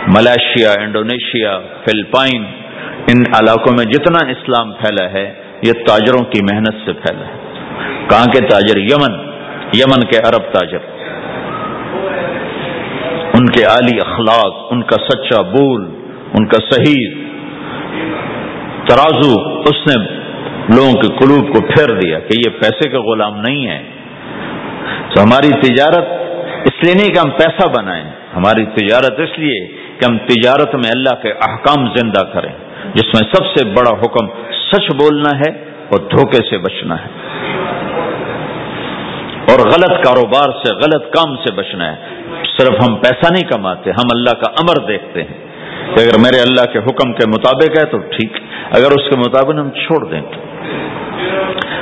[0.07, 2.43] ملیشیا انڈونیشیا، فلپائن،
[3.07, 7.47] ان علاقوں میں جتنا اسلام پھیلا ہے، یہ تاجروں کی محنت سے پھیلا ہے۔
[8.09, 9.28] کہاں کے تاجر؟ یمن۔
[9.74, 10.78] یمن کے عرب تاجر۔
[13.34, 15.89] ان کے عالی اخلاق، ان کا سچا بول،
[16.34, 17.26] ان کا صحیح
[18.89, 20.26] ترازو، اس نے
[20.76, 23.84] لوگوں کے قلوب کو پھیر دیا کہ یہ پیسے کا غلام نہیں ہے
[25.15, 26.05] تو ہماری تجارت
[26.65, 28.03] اس لیے نہیں کہ ہم پیسہ بنائیں،
[28.36, 29.68] ہماری تجارت اس لیے
[29.99, 32.53] کہ ہم تجارت میں اللہ کے احکام زندہ کریں۔
[32.93, 34.28] جس میں سب سے بڑا حکم
[34.72, 37.09] سچ بولنا ہے اور دھوکے سے بچنا ہے۔
[39.49, 41.95] اور غلط کاروبار سے، غلط کام سے بچنا ہے۔
[42.57, 45.47] صرف ہم پیسہ نہیں کماتے، ہم اللہ کا امر دیکھتے ہیں۔
[45.95, 48.32] کہ اگر میرے اللہ کے حکم کے مطابق ہے تو ٹھیک،
[48.72, 50.47] اگر اس کے مطابق ہم چھوڑ دیں تو۔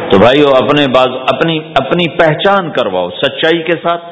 [0.09, 4.03] تو بھائیو، اپنے باز اپنی اپنی پہچان کرواؤ، سچائی کے ساتھ،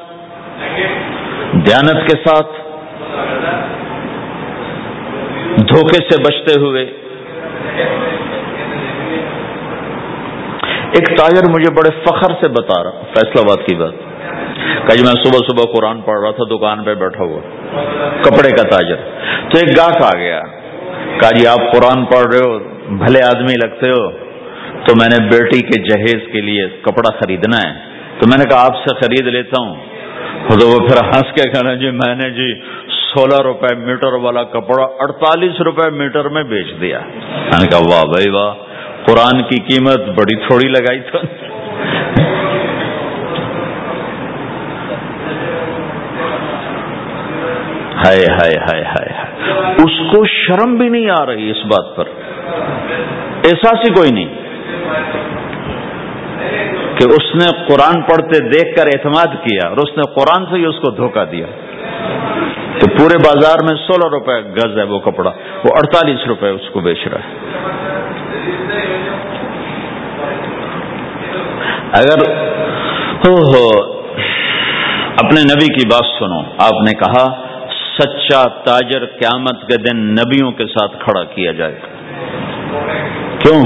[1.54, 2.48] دیانت کے ساتھ،
[5.58, 6.86] دھوکے سے بچتے ہوئے۔
[10.92, 13.94] ایک تاجر مجھے بڑے فخر سے بتا رہا، فیصلہ باد کی بات۔
[14.88, 17.40] کہ جی میں صبح صبح قرآن پڑھ رہا تھا، دکان پہ بیٹھا ہوا،
[18.22, 18.96] کپڑے کا تاجر۔
[19.50, 20.42] تو ایک گاہک آ گیا،
[21.20, 22.60] کہا جی آپ قرآن پڑھ رہے ہو،
[22.90, 24.33] بھلے آدمی لگتے ہو۔
[24.86, 27.74] تو میں نے بیٹی کے جہیز کے لیے کپڑا خریدنا ہے۔
[28.20, 29.76] تو میں نے کہا آپ سے خرید لیتا ہوں۔
[30.50, 34.84] تو وہ پھر ہنس کے کہنا جی میں نے جی سولہ روپے میٹر والا کپڑا
[34.84, 38.54] اڑتالیس روپے میٹر میں بیچ دیا۔ میں نے کہا واہ بھائی واہ،
[39.06, 41.18] قرآن کی قیمت بڑی تھوڑی لگائی تو۔
[48.06, 49.14] ہائے ہائے ہائے ہائے۔
[49.84, 52.04] اس کو شرم بھی نہیں آ رہی اس بات پر۔
[53.44, 54.43] احساس ہی کوئی نہیں۔
[56.96, 60.66] کہ اس نے قرآن پڑھتے دیکھ کر اعتماد کیا اور اس نے قرآن سے ہی
[60.66, 61.46] اس کو دھوکہ دیا۔
[62.80, 66.80] تو پورے بازار میں سولہ روپے گز ہے وہ کپڑا، وہ اڑتالیس روپے اس کو
[66.80, 67.54] بیچ رہا ہے۔
[71.94, 72.32] اگر
[73.28, 73.94] ہو ہو،
[75.26, 77.44] اپنے نبی کی بات سنو۔ آپ نے کہا،
[78.00, 81.88] سچا تاجر قیامت کے دن نبیوں کے ساتھ کھڑا کیا جائے۔ گا
[83.40, 83.64] کیوں؟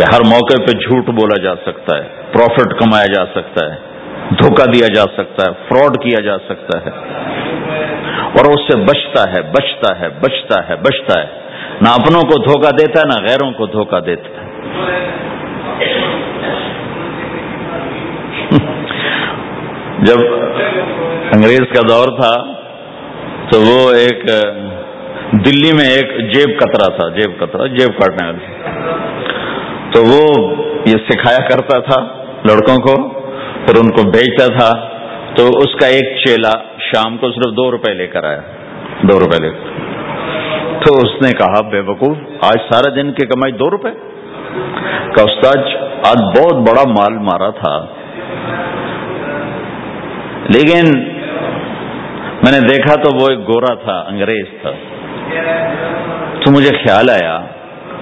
[0.00, 3.76] کہ ہر موقع پہ جھوٹ بولا جا سکتا ہے پروفٹ کمایا جا سکتا ہے،
[4.30, 6.90] دھوکہ دیا جا سکتا ہے فراڈ کیا جا سکتا ہے۔
[8.32, 11.26] اور اس سے بچتا ہے بچتا ہے بچتا ہے بچتا ہے۔
[11.80, 14.46] نہ اپنوں کو دھوکہ دیتا ہے، نہ غیروں کو دھوکہ دیتا ہے۔
[19.98, 20.18] جب
[21.32, 22.34] انگریز کا دور تھا،
[23.52, 24.24] تو وہ ایک
[25.32, 28.70] دلی میں ایک جیب کترا تھا، جیب کترا، جیب کاٹنے والی۔
[29.92, 30.54] تو وہ
[30.86, 32.00] یہ سکھایا کرتا تھا
[32.44, 33.20] لڑکوں کو،
[33.66, 34.88] پھر ان کو بیچتا تھا۔
[35.34, 38.40] تو اس کا ایک چیلا شام کو صرف دو روپے لے کر آیا۔
[39.02, 39.80] دو روپے لے۔ کر
[40.86, 43.90] تو اس نے کہا، بے وقوف، آج سارا دن کی کمائی دو روپے؟
[45.16, 45.56] کا استاد
[46.06, 47.86] آج بہت بڑا مال مارا تھا۔
[50.54, 50.98] لیکن
[52.42, 54.70] میں نے دیکھا تو وہ ایک گورا تھا، انگریز تھا۔
[56.44, 57.40] تو مجھے خیال آیا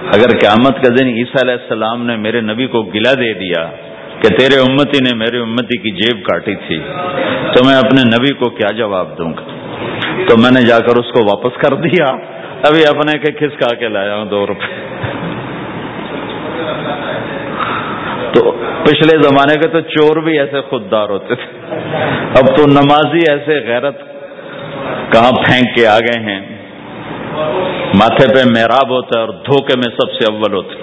[0.05, 3.65] اگر قیامت کا دن عیسیٰ علیہ السلام نے میرے نبی کو گلا دے دیا
[4.21, 6.79] کہ تیرے امتی نے میرے امتی کی جیب کاٹی تھی،
[7.53, 9.43] تو میں اپنے نبی کو کیا جواب دوں گا؟
[10.29, 12.05] تو میں نے جا کر اس کو واپس کر دیا۔
[12.63, 14.99] ابھی اپنے کے کھسکا کے لایا ہوں دو روپے۔
[18.33, 18.51] تو
[18.83, 21.75] پچھلے زمانے کے تو چور بھی ایسے خوددار ہوتے تھے۔
[22.37, 23.99] اب تو نمازی ایسے غیرت
[25.13, 26.39] کہاں پھینک کے آ گئے ہیں؟
[27.95, 30.75] ماتھے پہ محراب ہوتا ہے اور دھوکے میں سب سے اول ہوتے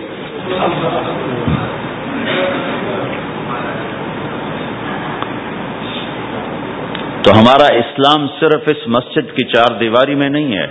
[7.22, 10.66] تو ہمارا اسلام صرف اس مسجد کی چار دیواری میں نہیں ہے۔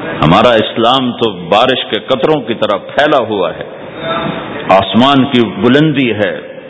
[0.00, 3.64] ہمارا اسلام تو بارش کے قطروں کی طرح پھیلا ہوا ہے۔
[4.70, 6.62] آسمان کی بلندی ہے۔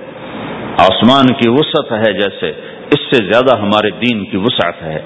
[0.79, 2.51] آسمان کی وسعت ہے جیسے
[2.91, 4.99] اس سے زیادہ ہمارے دین کی وسعت ہے۔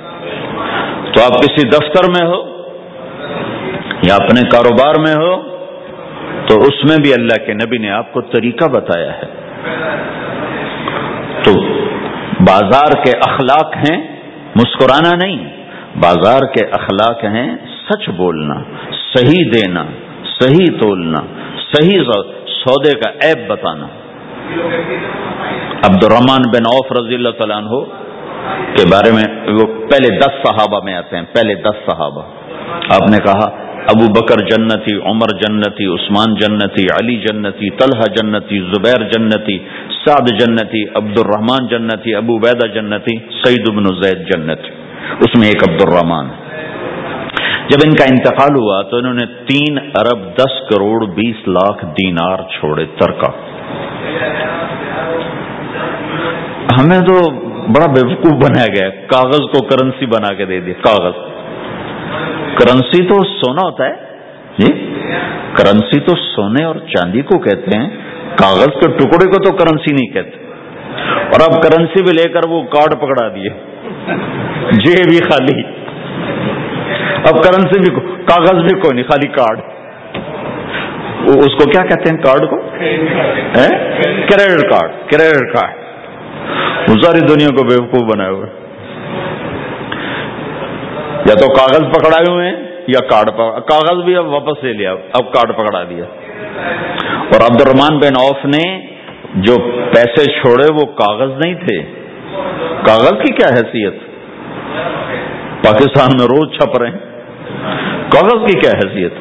[1.15, 2.56] تو آپ کسی دفتر میں ہو
[4.03, 5.57] یا اپنے کاروبار میں ہو،
[6.49, 9.27] تو اس میں بھی اللہ کے نبی نے آپ کو طریقہ بتایا ہے۔
[11.43, 11.53] تو
[12.41, 14.17] بازار کے اخلاق ہیں،
[14.57, 15.47] مسکرانا نہیں،
[15.97, 17.57] بازار کے اخلاق ہیں،
[17.89, 18.55] سچ بولنا،
[18.91, 19.85] صحیح دینا،
[20.41, 21.21] صحیح تولنا،
[21.73, 22.03] صحیح
[22.47, 23.87] سودے کا عیب بتانا۔
[25.85, 27.85] عبد الرحمان بن عوف رضی اللہ تعالیٰ عنہ
[28.77, 32.23] کے بارے میں وہ پہلے دس صحابہ میں آتے ہیں، پہلے دس صحابہ۔
[32.95, 33.49] آپ نے کہا،
[33.91, 39.59] ابو بکر جنتی، عمر جنتی، عثمان جنتی، علی جنتی، طلحہ جنتی، زبیر جنتی،
[39.99, 44.75] سعد جنتی عبد الرحمان جنتی، ابو بیدہ جنتی سعید بن زید جنتی۔
[45.21, 46.29] اس میں ایک عبد الرحمان
[47.71, 52.43] جب ان کا انتقال ہوا تو انہوں نے تین ارب دس کروڑ بیس لاکھ دینار
[52.51, 53.31] چھوڑے ترکا
[56.81, 57.17] ہمیں تو
[57.69, 61.36] بڑا بیوقوف بنایا گیا کاغذ کو کرنسی بنا کے دے دیا، کاغذ۔
[62.59, 63.95] کرنسی تو سونا ہوتا ہے۔
[64.59, 64.95] جی؟
[65.53, 67.89] کرنسی تو سونے اور چاندی کو کہتے ہیں۔
[68.37, 70.45] کاغذ کے ٹکڑے کو تو کرنسی نہیں کہتے۔
[71.07, 73.49] اور اب کرنسی بھی لے کر وہ کارڈ پکڑا دیے۔
[74.73, 75.63] جی بھی خالی۔
[77.17, 79.61] اب کرنسی بھی کاغذ بھی کوئی نہیں، خالی کارڈ۔
[81.29, 82.57] اس کو کیا کہتے ہیں کارڈ کو؟
[84.31, 85.71] Credit card credit card.
[87.03, 88.66] ساری دنیا کو بیوقوف بنائے ہوئے۔
[91.29, 92.57] یا تو کاغذ پکڑائے ہوئے ہیں
[92.87, 93.31] یا کارڈ
[93.71, 96.05] کاغذ بھی اب واپس لے لیا، اب کارڈ پکڑا دیا۔
[97.07, 98.81] اور عبد الرحمان بن اوف نے
[99.35, 99.57] جو
[99.95, 101.83] پیسے چھوڑے وہ کاغذ نہیں تھے۔
[102.87, 103.95] کاغذ کی کیا حیثیت؟
[105.67, 106.99] پاکستان میں روز چھپ رہے ہیں۔
[108.11, 109.13] کاغذ کی کیا حیثیت؟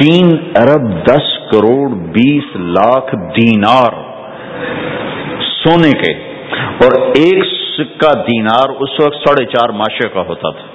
[0.00, 3.92] تین ارب دس کروڑ بیس لاکھ دینار
[5.40, 6.12] سونے کے۔
[6.84, 10.66] اور ایک سکہ دینار اس وقت ساڑھے چار ماشے کا ہوتا تھا۔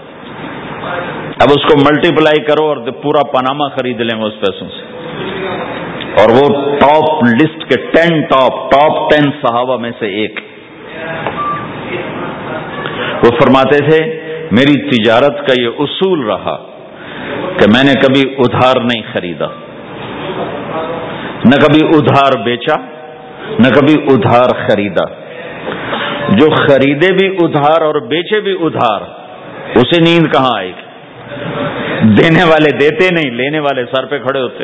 [1.42, 4.96] اب اس کو ملٹی پلائی کرو اور پورا پاناما خرید لیں گے اس پیسوں سے۔
[6.22, 10.40] اور وہ ٹاپ لسٹ کے ٹین ٹاپ ٹاپ ٹین صحابہ میں سے ایک۔
[13.24, 16.56] وہ فرماتے تھے، میری تجارت کا یہ اصول رہا
[17.58, 19.46] کہ میں نے کبھی ادھار نہیں خریدا۔
[21.46, 22.76] نہ کبھی ادھار بیچا،
[23.60, 25.25] نہ کبھی ادھار خریدا۔
[26.30, 29.02] جو خریدے بھی ادھار اور بیچے بھی ادھار،
[29.76, 30.86] اسے نیند کہاں آئے گی؟
[32.02, 34.64] دینے والے دیتے نہیں، لینے والے سر پہ کھڑے ہوتے۔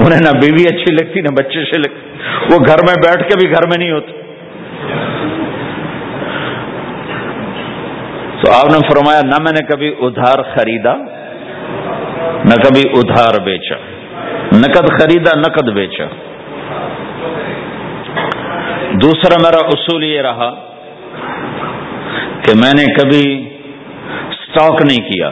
[0.00, 2.00] انہیں نہ بیوی اچھی لگتی، نہ بچے سے لگتی
[2.52, 4.12] وہ گھر میں بیٹھ کے بھی گھر میں نہیں ہوتے۔
[8.40, 10.94] تو آپ نے فرمایا، نہ میں نے کبھی ادھار خریدا،
[12.44, 13.74] نہ کبھی ادھار بیچا۔
[14.52, 16.04] نقد خریدا، نقد بیچا۔
[18.92, 20.50] دوسرا میرا اصول یہ رہا
[22.42, 23.48] کہ میں نے کبھی
[24.30, 25.30] سٹاک نہیں کیا۔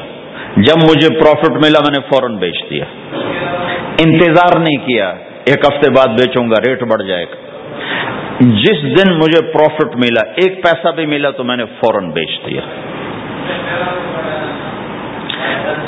[0.56, 2.84] جب مجھے پروفٹ ملا میں نے فوراً بیچ دیا۔
[3.98, 7.36] انتظار نہیں کیا۔ ایک ہفتے بعد بیچوں گا، ریٹ بڑھ جائے گا۔
[8.40, 12.60] جس دن مجھے پروفٹ ملا، ایک پیسہ بھی ملا تو میں نے فوراً بیچ دیا۔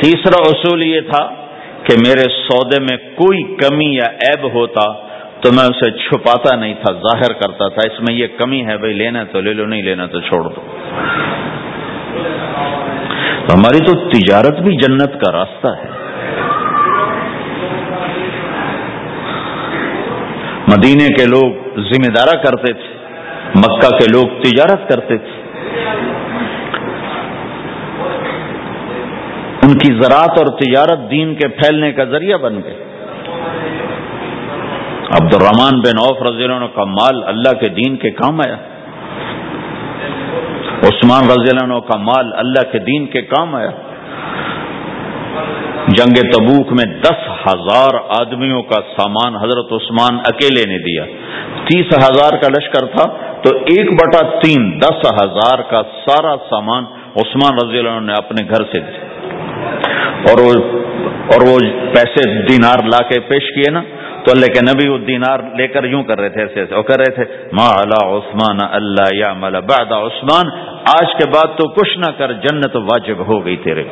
[0.03, 1.29] تیسرا اصول یہ تھا
[1.83, 5.06] کہ میرے سودے میں کوئی کمی یا عیب ہوتا
[5.47, 8.93] تو میں اسے چھپاتا نہیں تھا، ظاہر کرتا تھا، اس میں یہ کمی ہے، بھائی
[8.93, 10.61] لینا تو لے لو، نہیں لینا تو چھوڑ دو۔
[13.55, 15.91] ہماری تو تجارت بھی جنت کا راستہ ہے۔
[20.69, 22.95] مدینے کے لوگ ذمہ دارہ کرتے تھے،
[23.55, 25.61] مکہ کے لوگ تجارت کرتے تھے۔
[29.63, 32.86] ان کی زراعت اور تجارت دین کے پھیلنے کا ذریعہ بن گئے۔
[35.11, 38.57] عبد الرحمان بن عوف رضی اللہ عنہ کا مال اللہ کے دین کے کام آیا۔
[40.83, 43.71] عثمان رضی اللہ عنہ کا مال اللہ کے دین کے کام آیا۔
[45.89, 51.05] جنگ تبوک میں دس ہزار آدمیوں کا سامان حضرت عثمان اکیلے نے دیا۔
[51.69, 56.85] تیس ہزار کا لشکر تھا تو ایک بٹا تین، دس ہزار کا سارا سامان
[57.17, 59.05] عثمان رضی اللہ عنہ نے اپنے گھر سے دیا۔
[60.29, 60.79] اور وہ
[61.35, 61.59] اور وہ
[61.95, 63.83] پیسے دینار لا کے پیش کیے نا۔
[64.27, 66.85] تو اللہ کے نبی وہ دینار لے کر یوں کر رہے تھے ایسے ایسے اور
[66.85, 67.25] کر رہے تھے،
[67.59, 67.67] ما
[67.99, 70.49] عثمان اللہ یا ملا بعد عثمان.
[70.93, 73.85] آج کے بعد تو کچھ نہ کر، جنت واجب ہو گئی تیرے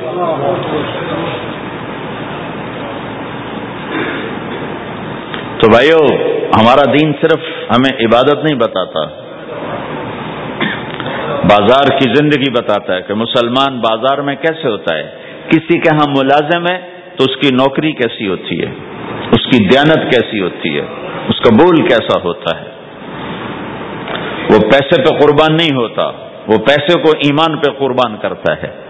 [5.60, 6.00] تو بھائیو،
[6.54, 9.04] ہمارا دین صرف ہمیں عبادت نہیں بتاتا،
[11.50, 15.06] بازار کی زندگی بتاتا ہے کہ مسلمان بازار میں کیسے ہوتا ہے؟
[15.48, 16.76] کسی کے ہاں ملازم ہے
[17.16, 18.72] تو اس کی نوکری کیسی ہوتی ہے؟
[19.32, 20.84] اس کی دیانت کیسی ہوتی ہے؟
[21.28, 22.66] اس کا بول کیسا ہوتا ہے؟
[24.50, 26.02] وہ پیسے پہ قربان نہیں ہوتا،
[26.46, 28.80] وہ پیسے کو ایمان پہ قربان کرتا ہے۔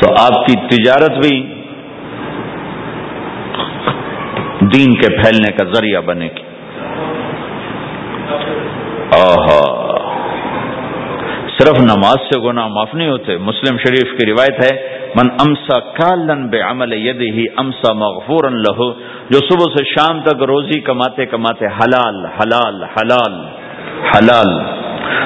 [0.00, 1.54] تو آپ کی تجارت بھی
[4.60, 6.42] دین کے پھیلنے کا ذریعہ بنے گی۔
[9.16, 9.97] آہا۔
[11.58, 16.46] صرف نماز سے گناہ معاف نہیں ہوتے۔ مسلم شریف کی روایت ہے، من امسا کالن
[16.46, 18.92] بے عمل ید ہی امسا مغفور لہو
[19.30, 23.46] جو صبح سے شام تک روزی کماتے کماتے حلال حلال حلال
[24.04, 24.64] حلال،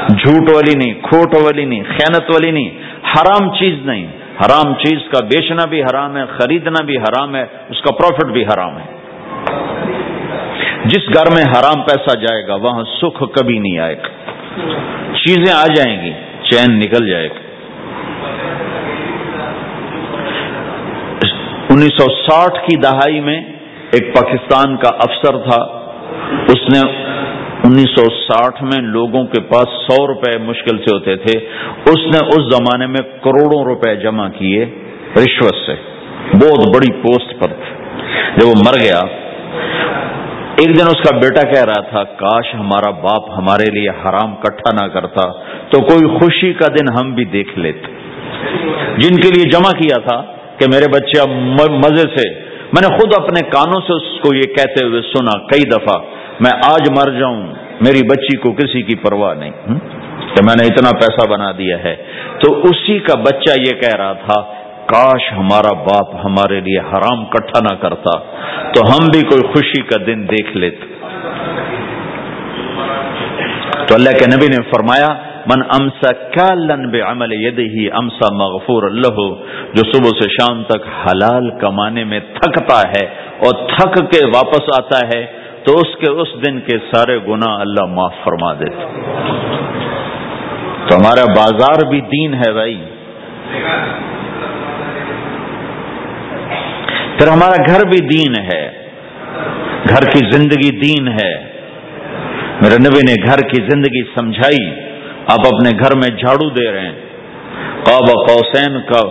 [0.08, 2.70] جھوٹ والی نہیں، کھوٹ والی نہیں، خیانت والی نہیں،
[3.12, 7.82] حرام چیز نہیں۔ حرام چیز کا بیچنا بھی حرام ہے، خریدنا بھی حرام ہے، اس
[7.82, 8.84] کا پروفٹ بھی حرام ہے۔
[10.84, 14.08] جس گھر میں حرام پیسہ جائے گا، وہاں سکھ کبھی نہیں آئے گا۔
[15.14, 16.12] چیزیں آ جائیں گی۔
[16.52, 17.34] چین نکل جائے گا۔
[21.70, 23.42] انیس سو ساٹھ کی دہائی میں
[23.92, 25.62] ایک پاکستان کا افسر تھا۔
[26.48, 26.80] اس نے
[27.64, 31.38] انیس سو ساٹھ میں لوگوں کے پاس سو روپے مشکل سے ہوتے تھے۔
[31.86, 34.64] اس نے اس زمانے میں کروڑوں روپے جمع کیے
[35.16, 35.74] رشوت سے۔
[36.34, 37.82] بہت بڑی پوسٹ پر۔ تھے
[38.36, 39.00] جب وہ مر گیا،
[40.58, 44.70] ایک دن اس کا بیٹا کہہ رہا تھا، کاش ہمارا باپ ہمارے لیے حرام کٹھا
[44.82, 45.22] نہ کرتا۔
[45.72, 47.86] تو کوئی خوشی کا دن ہم بھی دیکھ لیتے۔
[48.98, 50.22] جن کے لیے جمع کیا تھا
[50.58, 51.30] کہ میرے بچے
[51.70, 52.40] مزے سے،
[52.72, 56.00] میں نے خود اپنے کانوں سے اس کو یہ کہتے ہوئے سنا کئی دفعہ،
[56.40, 57.46] میں آج مر جاؤں،
[57.80, 59.50] میری بچی کو کسی کی پرواہ نہیں۔
[60.34, 61.96] کہ میں نے اتنا پیسہ بنا دیا ہے۔
[62.44, 64.40] تو اسی کا بچہ یہ کہہ رہا تھا،
[64.86, 68.18] کاش ہمارا باپ ہمارے لیے حرام کٹھا نہ کرتا۔
[68.72, 70.86] تو ہم بھی کوئی خوشی کا دن دیکھ لیتے۔
[73.86, 79.16] تو اللہ کے نبی نے فرمایا من امسا کالن بے عمل ہی امسا مغفور اللہ،
[79.74, 83.06] جو صبح سے شام تک حلال کمانے میں تھکتا ہے
[83.38, 85.26] اور تھک کے واپس آتا ہے،
[85.64, 88.84] تو اس کے اس دن کے سارے گناہ اللہ معاف فرما دیتے۔
[90.88, 92.84] تو ہمارا بازار بھی دین ہے بھائی۔
[97.18, 98.88] پھر ہمارا گھر بھی دین ہے۔
[99.88, 101.34] گھر کی زندگی دین ہے۔
[102.60, 104.91] میرے نبی نے گھر کی زندگی سمجھائی۔
[105.26, 107.00] آپ اپنے گھر میں جھاڑو دے رہے ہیں۔
[107.84, 109.08] قاب قوسین کا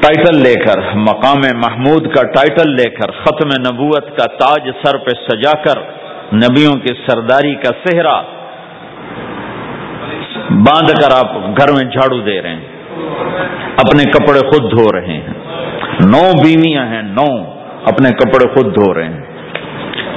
[0.00, 5.10] ٹائٹل لے کر، مقام محمود کا ٹائٹل لے کر، ختم نبوت کا تاج سر پہ
[5.28, 5.80] سجا کر،
[6.32, 8.22] نبیوں کی سرداری کا صحرا
[10.50, 12.60] باندھ کر آپ گھر میں جھاڑو دے رہے ہیں۔
[13.76, 15.26] اپنے کپڑے خود دھو رہے ہیں۔
[16.00, 17.44] نو بیویاں ہیں، نو
[17.84, 19.20] اپنے کپڑے خود دھو رہے ہیں۔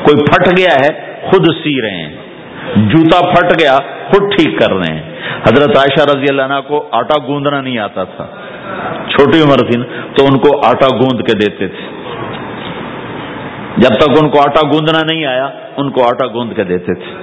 [0.03, 2.28] کوئی پھٹ گیا ہے، خود سی رہے ہیں۔
[2.76, 3.78] جوتا پھٹ گیا،
[4.10, 5.01] خود ٹھیک کر رہے ہیں۔
[5.47, 8.26] حضرت عائشہ رضی اللہ عنہ کو آٹا گوندنا نہیں آتا تھا۔
[9.10, 9.86] چھوٹی عمر تھی نا،
[10.18, 11.88] تو ان کو آٹا گوند کے دیتے تھے۔
[13.78, 17.14] جب تک ان کو آٹا گوندنا نہیں آیا، ان کو آٹا گوند کے دیتے تھے۔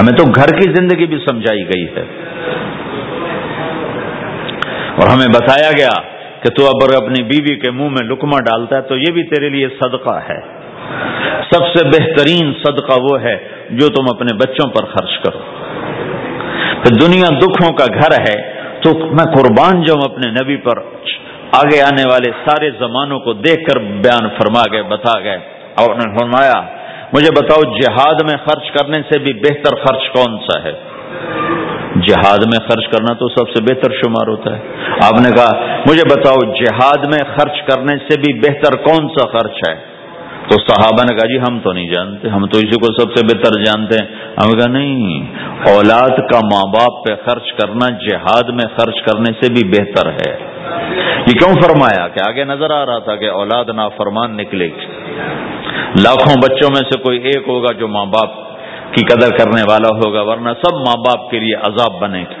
[0.00, 2.04] ہمیں تو گھر کی زندگی بھی سمجھائی گئی ہے۔
[4.96, 6.02] اور ہمیں بتایا گیا
[6.42, 9.48] کہ تو اب اپنی بیوی کے منہ میں لکما ڈالتا ہے، تو یہ بھی تیرے
[9.48, 10.57] لیے صدقہ ہے۔
[11.52, 13.36] سب سے بہترین صدقہ وہ ہے
[13.70, 15.38] جو تم اپنے بچوں پر خرچ کرو۔
[16.82, 20.78] پھر دنیا دکھوں کا گھر ہے، تو میں قربان جاؤں اپنے نبی پر،
[21.52, 25.38] آگے آنے والے سارے زمانوں کو دیکھ کر بیان فرما گئے، بتا گئے۔
[25.78, 26.62] اور نے فرمایا،
[27.12, 30.72] مجھے بتاؤ، جہاد میں خرچ کرنے سے بھی بہتر خرچ کون سا ہے؟
[32.06, 34.60] جہاد میں خرچ کرنا تو سب سے بہتر شمار ہوتا ہے۔
[34.92, 39.68] آپ نے کہا، مجھے بتاؤ، جہاد میں خرچ کرنے سے بھی بہتر کون سا خرچ
[39.68, 39.97] ہے؟
[40.48, 43.24] تو صحابہ نے کہا جی ہم تو نہیں جانتے، ہم تو اسی کو سب سے
[43.26, 44.08] بہتر جانتے ہیں۔
[44.42, 45.26] ہم کہا نہیں،
[45.68, 50.32] اولاد کا ماں باپ پہ خرچ کرنا جہاد میں خرچ کرنے سے بھی بہتر ہے۔
[51.26, 54.86] یہ کیوں فرمایا کہ آگے نظر آ رہا تھا کہ اولاد نافرمان نکلے گی۔
[56.02, 58.30] لاکھوں بچوں میں سے کوئی ایک ہوگا جو ماں باپ
[58.92, 62.34] کی قدر کرنے والا ہوگا، ورنہ سب ماں باپ کے لیے عذاب بنے گی۔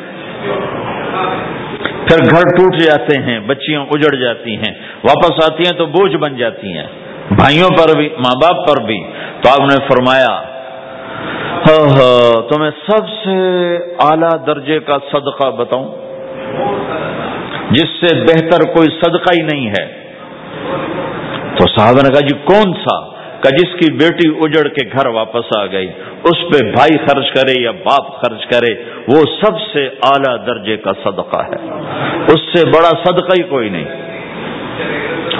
[2.06, 6.36] پھر گھر ٹوٹ جاتے ہیں، بچیاں اجڑ جاتی ہیں، واپس آتی ہیں تو بوجھ بن
[6.36, 6.86] جاتی ہیں۔
[7.30, 9.04] بھائیوں پر بھی، ماں باپ پر بھی۔
[9.42, 10.58] تو آپ نے فرمایا
[11.58, 15.88] ہاں، ہاں، تمہیں سب سے اعلی درجے کا صدقہ بتاؤں،
[17.70, 19.86] جس سے بہتر کوئی صدقہ ہی نہیں ہے۔
[21.56, 25.56] تو صاحب نے کہا جی کون سا؟ کہ جس کی بیٹی اجڑ کے گھر واپس
[25.58, 25.86] آ گئی،
[26.24, 28.74] اس پہ بھائی خرچ کرے یا باپ خرچ کرے،
[29.08, 31.70] وہ سب سے اعلی درجے کا صدقہ ہے۔
[32.28, 33.84] اس سے بڑا صدقہ ہی کوئی نہیں۔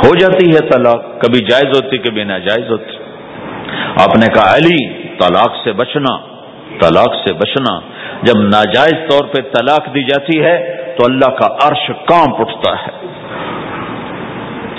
[0.06, 2.96] ہو جاتی ہے طلاق، کبھی جائز ہوتی، کبھی ناجائز ہوتی۔
[4.00, 6.16] آپ نے کہا، علی، طلاق سے بچنا،
[6.80, 7.80] طلاق سے بچنا۔
[8.22, 13.06] جب ناجائز طور پہ طلاق دی جاتی ہے، تو اللہ کا عرش کانپ اٹھتا ہے۔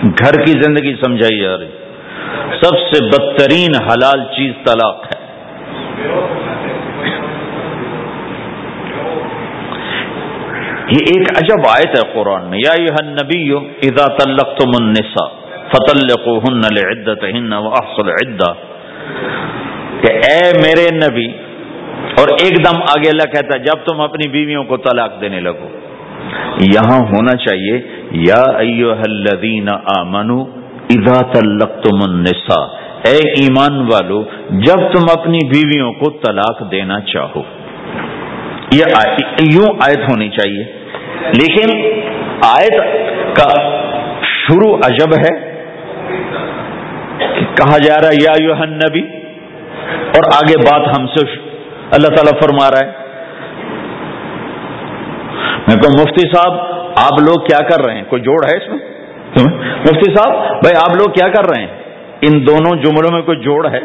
[0.03, 1.67] گھر کی زندگی سمجھائی جا رہی
[2.63, 5.19] سب سے بدترین حلال چیز طلاق ہے۔
[10.91, 15.27] یہ ایک عجب آیت ہے قرآن میں۔ یا یہ نبی اذا تلقتم النساء
[15.71, 18.53] فطلقوهن لعدتهن واحصل عدہ
[20.01, 21.27] کہ اے میرے نبی،
[22.17, 25.67] اور ایک دم آگے اللہ کہتا ہے، جب تم اپنی بیویوں کو طلاق دینے لگو۔
[26.61, 27.81] یہاں ہونا چاہیے،
[28.11, 29.67] یا ایوہ الذین
[29.99, 30.45] آمنوا
[30.89, 32.65] اذا تلقتم النساء۔
[33.05, 37.41] اے ایمان والو، جب تم اپنی بیویوں کو طلاق دینا چاہو۔
[38.73, 38.83] یہ
[39.53, 40.78] یوں آیت ہونی چاہیے۔
[41.21, 41.71] لیکن
[42.45, 42.77] آیت
[43.35, 43.49] کا
[44.23, 45.33] شروع عجب ہے
[47.55, 49.01] کہا جا رہا ہے، یا یو نبی
[49.89, 51.25] اور آگے بات ہم سے
[51.91, 52.91] اللہ تعالی فرما رہا ہے۔
[55.67, 56.53] میں کہوں، مفتی صاحب،
[56.95, 58.77] آپ لوگ کیا کر رہے ہیں؟ کوئی جوڑ ہے اس میں؟
[59.79, 61.67] مفتی صاحب، بھائی، آپ لوگ کیا کر رہے ہیں؟
[62.21, 63.79] ان دونوں جملوں میں کوئی جوڑ ہے؟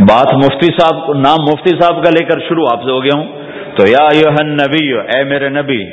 [0.00, 3.43] بات مفتی صاحب، نام مفتی صاحب کا لے کر شروع، آپ سے ہو گیا ہوں۔
[3.76, 4.08] تو یا
[4.42, 5.84] نبی اے میرے نبی،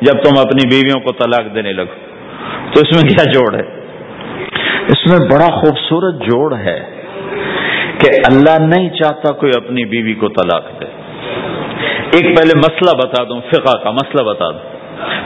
[0.00, 2.06] جب تم اپنی بیویوں کو طلاق دینے لگو۔
[2.74, 3.62] تو اس میں کیا جوڑ ہے؟
[4.86, 6.80] اس میں بڑا خوبصورت جوڑ ہے
[7.98, 10.84] کہ اللہ نہیں چاہتا کوئی اپنی بیوی کو طلاق دے۔
[12.12, 14.76] ایک پہلے مسئلہ بتا دوں، فقہ کا مسئلہ بتا دوں۔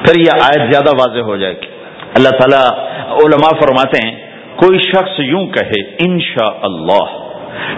[0.05, 1.67] پھر یہ آیت زیادہ واضح ہو جائے گی۔
[2.15, 2.79] اللہ تعالیٰ
[3.11, 7.30] علماء فرماتے ہیں، کوئی شخص یوں کہے انشاء اللہ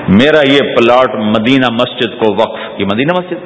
[0.08, 3.36] میرا یہ پلاٹ مدینہ مسجد کو وقف یہ مدینہ مسجد؟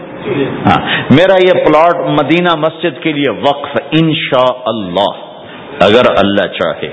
[0.66, 1.01] ہاں.
[1.11, 5.27] میرا یہ پلاٹ مدینہ مسجد کے لیے وقف انشاء اللہ
[5.81, 6.89] اگر اللہ چاہے،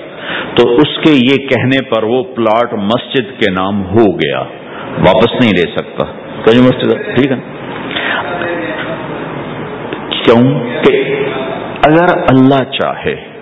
[0.56, 4.40] تو اس کے یہ کہنے پر وہ پلاٹ مسجد کے نام ہو گیا۔
[5.00, 6.06] واپس نہیں لے سکتا۔
[6.48, 7.38] مسجد ٹھیک ہے
[10.10, 11.16] کیوں کہ
[11.88, 13.33] اگر اللہ چاہے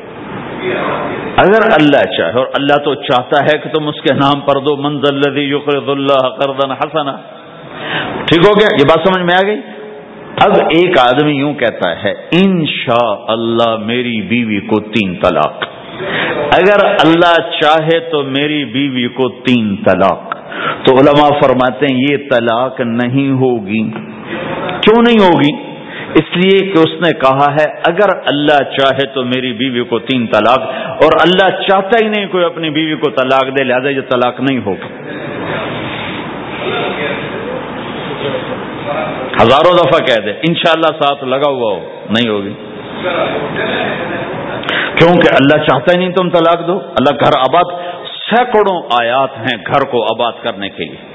[1.38, 4.78] اگر اللہ چاہے اور اللہ تو چاہتا ہے کہ تم اس کے نام پر دو،
[4.78, 7.12] منزل یقرض اللہ قرضا حسنا۔
[8.26, 9.62] ٹھیک ہو گیا؟ یہ بات سمجھ میں آ گئی؟
[10.46, 12.66] اب ایک آدمی یوں کہتا ہے ان
[13.28, 15.64] اللہ میری بیوی کو تین طلاق۔
[16.54, 20.36] اگر اللہ چاہے تو میری بیوی کو تین طلاق۔
[20.86, 23.92] تو علماء فرماتے ہیں، یہ طلاق نہیں ہوگی۔
[24.82, 25.71] کیوں نہیں ہوگی؟
[26.16, 30.28] اس لیے کہ اس نے کہا ہے، اگر اللہ چاہے تو میری بیوی کو تین
[30.28, 30.60] طلاق،
[31.04, 34.60] اور اللہ چاہتا ہی نہیں کوئی اپنی بیوی کو طلاق دے، لہٰذا یہ طلاق نہیں
[34.66, 34.88] ہوگا۔
[39.42, 42.54] ہزاروں دفعہ کہہ دے، انشاءاللہ ساتھ لگا ہوا ہو، نہیں ہوگی۔
[44.96, 47.72] کیونکہ اللہ چاہتا ہی نہیں تم طلاق دو۔ اللہ گھر آباد
[48.30, 51.11] سینکڑوں آیات ہیں گھر کو آباد کرنے کے لیے۔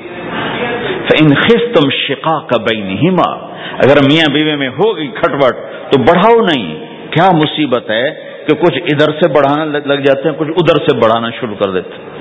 [1.21, 2.97] ان خس تم شکا کا بین
[3.73, 5.55] اگر میاں بیوی میں ہو گئی کھٹوٹ،
[5.93, 8.05] تو بڑھاؤ نہیں۔ کیا مصیبت ہے
[8.47, 11.91] کہ کچھ ادھر سے بڑھانا لگ جاتے ہیں، کچھ ادھر سے بڑھانا شروع کر دیتے
[11.91, 12.16] ہیں۔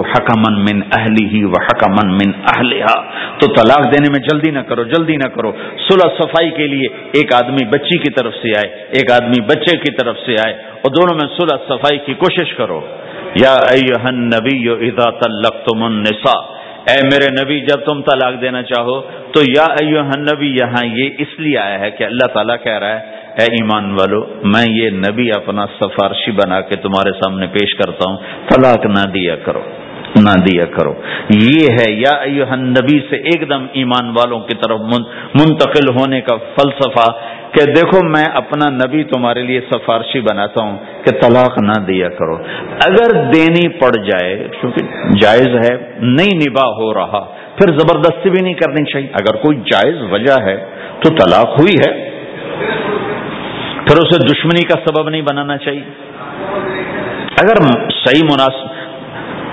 [0.00, 2.86] حکمن من اہلی ہی و حکمن من اہلیہ
[3.38, 5.52] تو طلاق دینے میں جلدی نہ کرو، جلدی نہ کرو۔
[5.88, 9.92] صلح صفائی کے لیے ایک آدمی بچی کی طرف سے آئے، ایک آدمی بچے کی
[9.92, 12.80] طرف سے آئے۔ اور دونوں میں صلح صفائی کی کوشش کرو۔
[13.42, 13.56] یا
[14.10, 16.58] نبی اذا طلقتم النساء۔
[16.88, 19.00] اے میرے نبی، جب تم طلاق دینا چاہو
[19.32, 23.27] تو یا نبی یہاں یہ اس لیے آیا ہے کہ اللہ تعالیٰ کہہ رہا ہے
[23.38, 28.16] اے ایمان والو، میں یہ نبی اپنا سفارشی بنا کے تمہارے سامنے پیش کرتا ہوں۔
[28.48, 29.60] طلاق نہ دیا کرو،
[30.16, 30.94] نہ دیا کرو۔
[31.30, 34.80] یہ ہے، یا نبی سے ایک دم ایمان والوں کی طرف
[35.34, 37.10] منتقل ہونے کا فلسفہ
[37.52, 42.34] کہ دیکھو، میں اپنا نبی تمہارے لیے سفارشی بناتا ہوں کہ طلاق نہ دیا کرو۔
[42.86, 44.84] اگر دینی پڑ جائے کیونکہ
[45.20, 47.24] جائز ہے، نہیں نباہ ہو رہا،
[47.56, 50.56] پھر زبردستی بھی نہیں کرنی چاہیے۔ اگر کوئی جائز وجہ ہے
[51.00, 52.17] تو طلاق ہوئی ہے۔
[53.88, 55.82] پھر اسے دشمنی کا سبب نہیں بنانا چاہیے۔
[57.42, 57.56] اگر
[58.04, 58.66] صحیح مناسب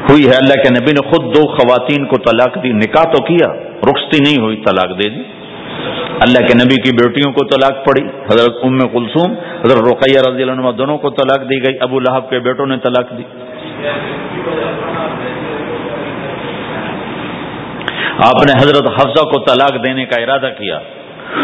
[0.10, 3.48] ہوئی ہے، اللہ کے نبی نے خود دو خواتین کو طلاق دی، نکاح تو کیا،
[3.74, 5.22] رخصتی نہیں ہوئی، طلاق دے دی۔
[6.22, 9.32] اللہ کے نبی کی بیٹیوں کو طلاق پڑی، حضرت ام کلثوم،
[9.66, 12.78] حضرت رقیہ رضی اللہ عنہ دونوں کو طلاق دی گئی، ابو لہب کے بیٹوں نے
[12.78, 13.24] طلاق دی۔
[18.24, 20.80] آپ نے حضرت حفظہ کو طلاق دینے کا ارادہ کیا۔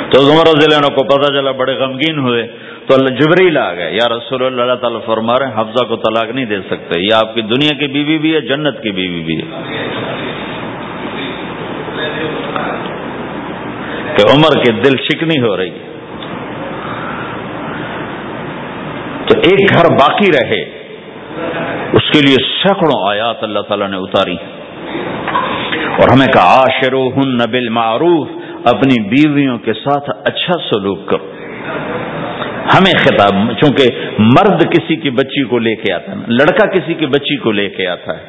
[0.09, 2.47] تو عمر رضی اللہ عنہ کو پتہ چلا، بڑے غمگین ہوئے۔
[2.91, 5.95] تو اللہ جبریل آ گئے۔ یا رسول اللہ اللہ تعالیٰ فرما رہے ہیں، حفظہ کو
[5.95, 9.23] طلاق نہیں دے سکتے۔ یہ آپ کی دنیا کی بیوی بھی ہے، جنت کی بیوی
[9.23, 9.45] بھی ہے۔
[14.15, 15.91] کہ عمر کے دل شکنی ہو رہی۔ ہے
[19.27, 20.61] تو ایک گھر باقی رہے۔
[21.93, 24.35] اس کے لیے سینکڑوں آیات اللہ تعالیٰ نے اتاری۔
[25.75, 28.27] اور ہمیں کہا آشرو ہن نبل معروف
[28.65, 31.31] اپنی بیویوں کے ساتھ اچھا سلوک کرو۔
[32.61, 33.87] ہمیں خطاب، چونکہ
[34.19, 37.69] مرد کسی کی بچی کو لے کے آتا ہے، لڑکا کسی کی بچی کو لے
[37.69, 38.23] کے آتا ہے۔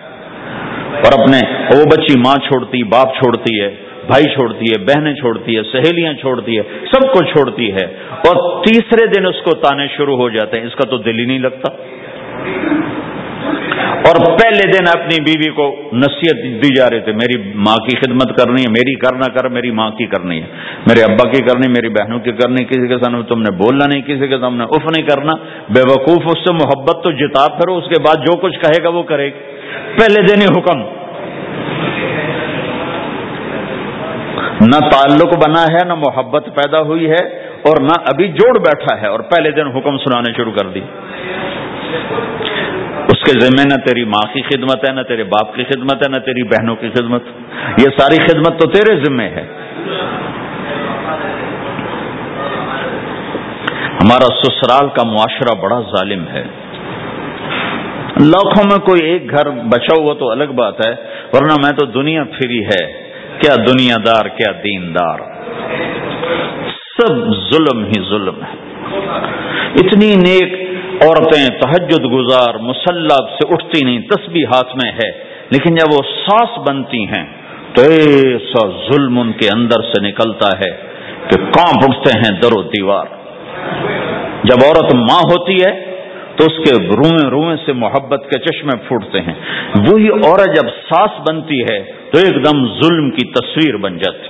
[0.96, 1.38] اور اپنے،
[1.78, 3.70] وہ بچی ماں چھوڑتی، باپ چھوڑتی ہے،
[4.06, 6.62] بھائی چھوڑتی ہے، بہنیں چھوڑتی ہے، سہیلیاں چھوڑتی ہے،
[6.92, 10.74] سب کو چھوڑتی ہے۔ اور تیسرے دن اس کو تانے شروع ہو جاتے ہیں، اس
[10.74, 11.68] کا تو دل ہی نہیں لگتا۔
[14.08, 18.36] اور پہلے دن اپنی بیوی کو نصیحت دی جا رہے تھے میری ماں کی خدمت
[18.38, 20.46] کرنی ہے، میری کرنا کر، میری ماں کی کرنی ہے،
[20.86, 24.02] میرے ابا کی کرنی، میری بہنوں کی کرنی، کسی کے سامنے تم نے بولنا نہیں،
[24.02, 25.32] کسی کے سامنے اف نہیں کرنا،
[25.68, 28.88] بے وقوف اس سے محبت تو جتا پھر اس کے بعد جو کچھ کہے گا
[28.88, 29.38] وہ کرے گا۔
[29.98, 30.82] پہلے دن ہی حکم۔
[34.66, 37.22] نہ تعلق بنا ہے، نہ محبت پیدا ہوئی ہے،
[37.62, 40.80] اور نہ ابھی جوڑ بیٹھا ہے، اور پہلے دن حکم سنانے شروع کر دی۔
[43.08, 46.08] اس کے ذمہ نہ تیری ماں کی خدمت ہے، نہ تیرے باپ کی خدمت ہے،
[46.08, 47.22] نہ تیری بہنوں کی خدمت۔
[47.78, 49.46] یہ ساری خدمت تو تیرے ذمے ہے۔
[54.02, 56.44] ہمارا سسرال کا معاشرہ بڑا ظالم ہے۔
[58.20, 60.94] لاکھوں میں کوئی ایک گھر بچا ہوا تو الگ بات ہے،
[61.32, 65.18] ورنہ میں تو دنیا پھری ہے۔ کیا دنیا دار، کیا دین دار۔
[66.98, 68.56] سب ظلم ہی ظلم ہے۔
[69.74, 70.61] اتنی نیک
[71.02, 75.10] عورتیں تہجد گزار مسلح سے اٹھتی نہیں، تسبیح ہاتھ میں ہے،
[75.50, 77.26] لیکن جب وہ سانس بنتی ہیں،
[77.74, 80.70] تو ایسا ظلم ان کے اندر سے نکلتا ہے
[81.28, 83.04] کہ کانپ اٹھتے ہیں در و دیوار۔
[84.44, 85.92] جب عورت ماں ہوتی ہے،
[86.36, 89.34] تو اس کے روئیں روئیں سے محبت کے چشمے پھوٹتے ہیں۔
[89.90, 94.28] وہی عورت جب سانس بنتی ہے، تو ایک دم ظلم کی تصویر بن جاتی۔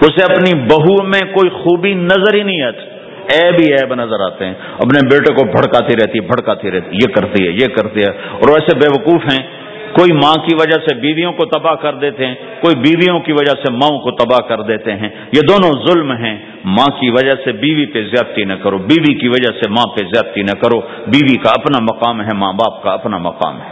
[0.00, 2.95] اسے اپنی بہو میں کوئی خوبی نظر ہی نہیں آتی۔
[3.32, 7.46] ایب ہی ایب نظر آتے ہیں، اپنے بیٹے کو بھڑکاتی رہتی بھڑکاتی رہتی، یہ کرتی
[7.46, 9.46] ہے، یہ کرتی ہے، اور ویسے بے وقوف ہیں،
[9.92, 13.52] کوئی ماں کی وجہ سے بیویوں کو تباہ کر دیتے ہیں، کوئی بیویوں کی وجہ
[13.52, 17.52] سے ماؤں کو تباہ کر دیتے ہیں، یہ دونوں ظلم ہیں۔ ماں کی وجہ سے
[17.52, 21.36] بیوی پہ زیادتی نہ کرو، بیوی کی وجہ سے ماں پہ زیادتی نہ کرو۔ بیوی
[21.36, 23.70] کا اپنا مقام ہے، ماں باپ کا اپنا مقام ہے۔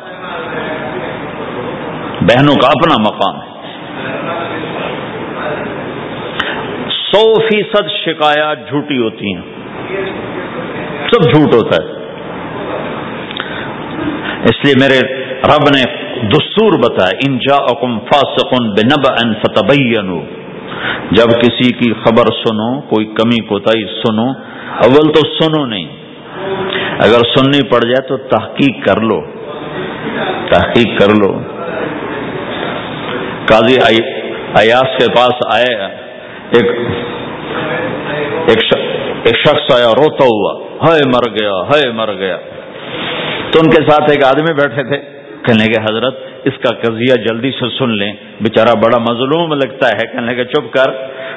[2.21, 3.55] بہنوں کا اپنا مقام ہے۔
[7.15, 9.43] سو فیصد شکایات جھوٹی ہوتی ہیں۔
[11.13, 11.89] سب جھوٹ ہوتا ہے۔
[14.45, 19.75] اس لیے میرے رب نے دستور بتایا انجا اکم فاسقن بنب ان فتح
[21.11, 24.29] جب کسی کی خبر سنو، کوئی کمی کوتاہی سنو،
[24.77, 25.85] اول تو سنو نہیں۔
[26.91, 29.21] اگر سننی پڑ جائے تو تحقیق کر لو۔
[30.51, 31.39] تحقیق کر لو۔
[33.47, 33.77] قاضی
[34.59, 36.04] ایاس کے پاس آئے۔
[36.51, 36.71] ایک
[39.25, 42.37] ایک شخص آیا، روتا ہوا ہے مر گیا ہے مر گیا۔
[43.51, 44.97] تو ان کے ساتھ ایک آدمی بیٹھے تھے،
[45.43, 50.07] کہنے کے حضرت، اس کا قضیہ جلدی سے سن لیں۔ بےچارا بڑا مظلوم لگتا ہے،
[50.13, 50.91] کہنے کے چپ کر۔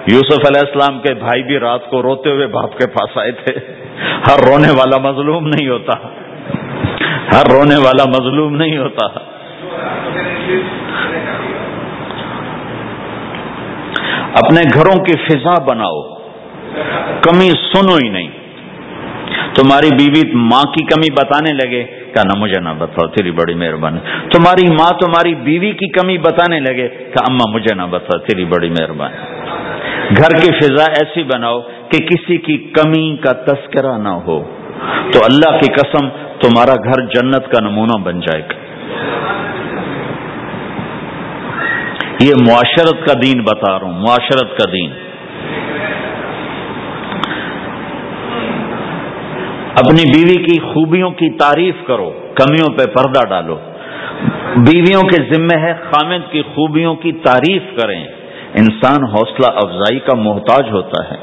[0.08, 3.60] یوسف علیہ السلام کے بھائی بھی رات کو روتے ہوئے باپ کے پاس آئے تھے۔
[4.02, 5.94] ہر رونے والا مظلوم نہیں ہوتا۔
[7.34, 9.08] ہر رونے والا مظلوم نہیں ہوتا۔
[14.38, 16.02] اپنے گھروں کی فضا بناؤ۔
[17.22, 18.28] کمی سنو ہی نہیں۔
[19.56, 24.00] تمہاری بیوی ماں کی کمی بتانے لگے۔ کہ نہ، مجھے نہ بتاؤ، تیری بڑی مہربانی۔
[24.34, 28.70] تمہاری ماں تمہاری بیوی کی کمی بتانے لگے۔ کہ اما مجھے نہ بتاؤ، تیری بڑی
[28.70, 29.18] مہربانی۔
[30.18, 34.44] گھر کی فضا ایسی بناؤ کہ کسی کی کمی کا تذکرہ نہ ہو۔
[35.12, 36.08] تو اللہ کی قسم،
[36.42, 38.54] تمہارا گھر جنت کا نمونہ بن جائے گا۔
[42.22, 44.92] یہ معاشرت کا دین بتا رہا ہوں، معاشرت کا دین۔
[49.76, 53.56] اپنی بیوی کی خوبیوں کی تعریف کرو، کمیوں پہ پردہ ڈالو۔
[54.58, 58.04] بیویوں کے ذمے ہے خامد کی خوبیوں کی تعریف کریں۔
[58.54, 61.18] انسان حوصلہ افزائی کا محتاج ہوتا ہے۔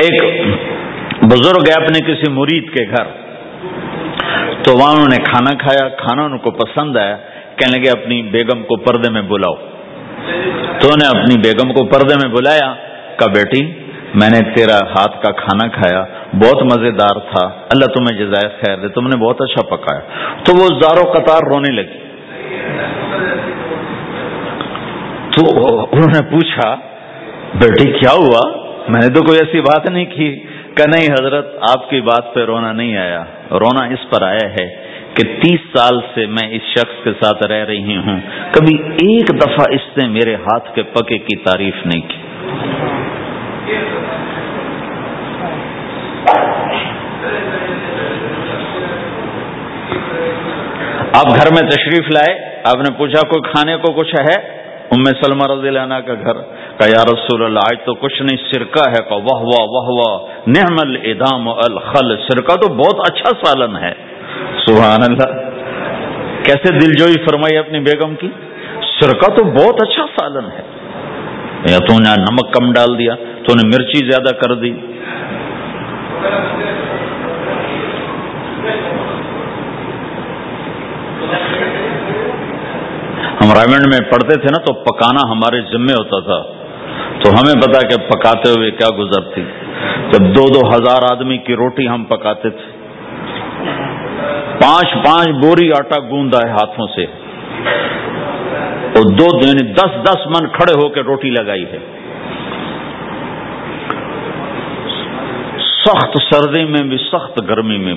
[0.00, 0.46] ایک
[1.26, 3.04] بزرگ ہے اپنے کسی مرید کے گھر۔
[4.62, 7.16] تو وہاں انہوں نے کھانا کھایا، کھانا ان کو پسند آیا،
[7.56, 9.54] کہنے لگے اپنی بیگم کو پردے میں بلاؤ۔
[10.78, 12.74] تو نے اپنی بیگم کو پردے میں بلایا
[13.16, 13.66] کہ بیٹی،
[14.14, 16.04] میں نے تیرا ہاتھ کا کھانا کھایا،
[16.34, 20.00] بہت مزے دار تھا، اللہ تمہیں جزائے خیر دے، تم نے بہت اچھا پکایا۔
[20.44, 21.98] تو وہ زارو قطار رونے لگی۔
[25.30, 25.60] تو
[25.92, 26.74] انہوں نے پوچھا،
[27.54, 31.90] بیٹی، کیا ہوا؟ میں نے تو کوئی ایسی بات نہیں کی۔ کہ نہیں حضرت، آپ
[31.90, 36.26] کی بات پہ رونا نہیں آیا۔ رونا اس پر آیا ہے کہ تیس سال سے
[36.26, 38.20] میں اس شخص کے ساتھ رہ رہی ہوں۔
[38.52, 42.18] کبھی ایک دفعہ اس نے میرے ہاتھ کے پکے کی تعریف نہیں کی۔
[51.14, 55.58] آپ گھر میں تشریف لائے، آپ نے پوچھا، کوئی کھانے کو کچھ ہے؟ ام سلمہ
[55.58, 56.34] رضی اللہ عنہ کا گھر
[56.76, 60.18] کا یا رسول اللہ، آج تو کچھ نہیں سرکہ ہے کا واہ واہ واہ واہ،
[60.48, 63.92] نعم الادام الخل سرکہ تو بہت اچھا سالن ہے۔
[64.66, 65.50] سبحان اللہ۔
[66.42, 68.28] کیسے دل جوئی فرمائی اپنی بیگم کی؟
[69.00, 70.62] سرکہ تو بہت اچھا سالن ہے۔
[71.70, 74.72] یا تو نے نمک کم ڈال دیا، تو نے مرچی زیادہ کر دی۔
[83.44, 86.64] ہم رائمنڈ میں پڑھتے تھے نا تو پکانا ہمارے ذمے ہوتا تھا۔
[87.22, 89.42] تو ہمیں پتا کہ پکاتے ہوئے کیا گزرتی
[90.12, 92.72] جب دو دو ہزار آدمی کی روٹی ہم پکاتے تھے۔
[94.60, 97.04] پانچ پانچ بوری آٹا گوندا ہے ہاتھوں سے۔
[98.96, 101.78] اور دو یعنی دس دس من کھڑے ہو کے روٹی لگائی ہے۔
[105.84, 107.94] سخت سردی میں بھی سخت گرمی میں۔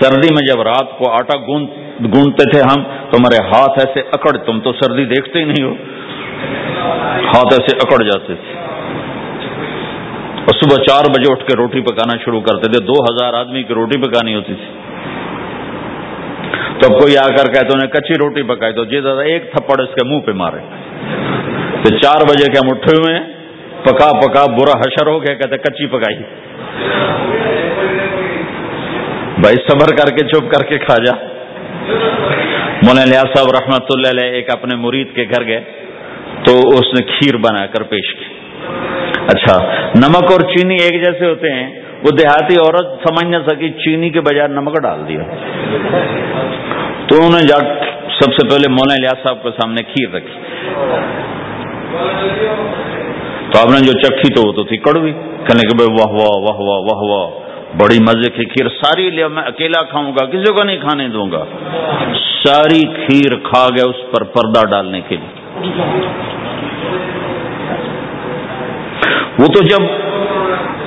[0.00, 1.38] سردی میں جب رات کو آٹا
[2.04, 5.74] گونتے تھے ہم تو ہمارے ہاتھ ایسے اکڑ، تم تو سردی دیکھتے ہی نہیں ہو۔
[7.26, 8.58] ہاتھ ایسے اکڑ جاتے۔ تھے
[10.40, 13.74] اور صبح چار بجے اٹھ کے روٹی پکانا شروع کرتے تھے۔ دو ہزار آدمی کی
[13.74, 14.72] روٹی پکانی ہوتی تھی۔
[16.80, 19.88] تو کوئی آ کر کہتے انہیں کچی روٹی پکائی۔ تو جی دادا، ایک تھپڑ اس
[19.88, 20.58] کے منہ پہ مارے۔
[21.82, 23.32] تو چار بجے کے ہم اٹھے ہوئے ہیں۔
[23.82, 26.16] پکا پکا برا حشر ہو گیا، کہتے کچی پکائی۔
[29.38, 31.31] بھائی، صبر کر کے، چپ کر کے کھا جا۔
[32.82, 35.60] مولانا لیا صاحب رحمت اللہ علیہ ایک اپنے مرید کے گھر گئے
[36.44, 38.24] تو اس نے کھیر بنا کر پیش کی۔
[39.28, 44.10] اچھا نمک اور چینی ایک جیسے ہوتے ہیں، وہ دیہاتی عورت سمجھ نہ سکی چینی
[44.10, 45.18] کے بجائے نمک ڈال دیا۔
[47.06, 47.58] تو انہوں نے جا
[48.20, 50.34] سب سے پہلے مولانا الیاس صاحب کے سامنے کھیر رکھی۔
[53.50, 56.38] تو آپ نے جو چکھی تو وہ تو تھی کڑوی۔ کہنے کہ بھائی، واہ واہ
[56.38, 60.52] واہ واہ واہ واہ۔ بڑی مزے کی کھیر ساری لیا میں اکیلا کھاؤں گا، کسی
[60.52, 61.44] کو نہیں کھانے دوں گا۔
[62.44, 65.70] ساری کھیر کھا گیا اس پر پردہ ڈالنے کے لیے۔
[69.38, 69.82] وہ تو جب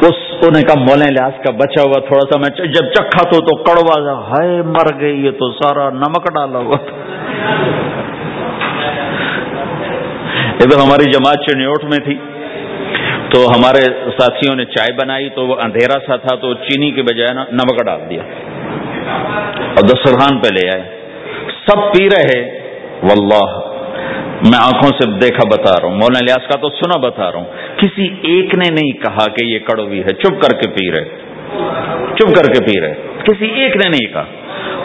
[0.01, 0.17] اس
[0.55, 4.05] نے کہا مولے لحاظ کا بچا ہوا تھوڑا سا میں جب چکھا تو تو کڑوا
[4.05, 6.95] جا ہائے، مر گئی یہ تو، سارا نمک ڈالا ہوا تھا۔
[10.59, 12.17] یہ تو ہماری جماعت چنیوٹ میں تھی۔
[13.35, 13.83] تو ہمارے
[14.19, 17.85] ساتھیوں نے چائے بنائی تو وہ اندھیرا سا تھا تو چینی کے بجائے نا نمک
[17.85, 18.21] ڈال دیا۔
[19.67, 20.83] اور دسترخوان پہ لے آئے۔
[21.67, 22.59] سب پی رہے۔
[23.03, 23.47] واللہ،
[24.49, 27.45] میں آنکھوں سے دیکھا بتا رہا ہوں۔ مولانا لیاس کا تو سنا بتا رہا ہوں۔
[27.77, 31.05] کسی ایک نے نہیں کہا کہ یہ کڑوی ہے۔ چپ کر کے پی رہے۔
[32.15, 32.93] چپ کر کے پی رہے۔
[33.23, 34.25] کسی ایک نے نہیں کہا۔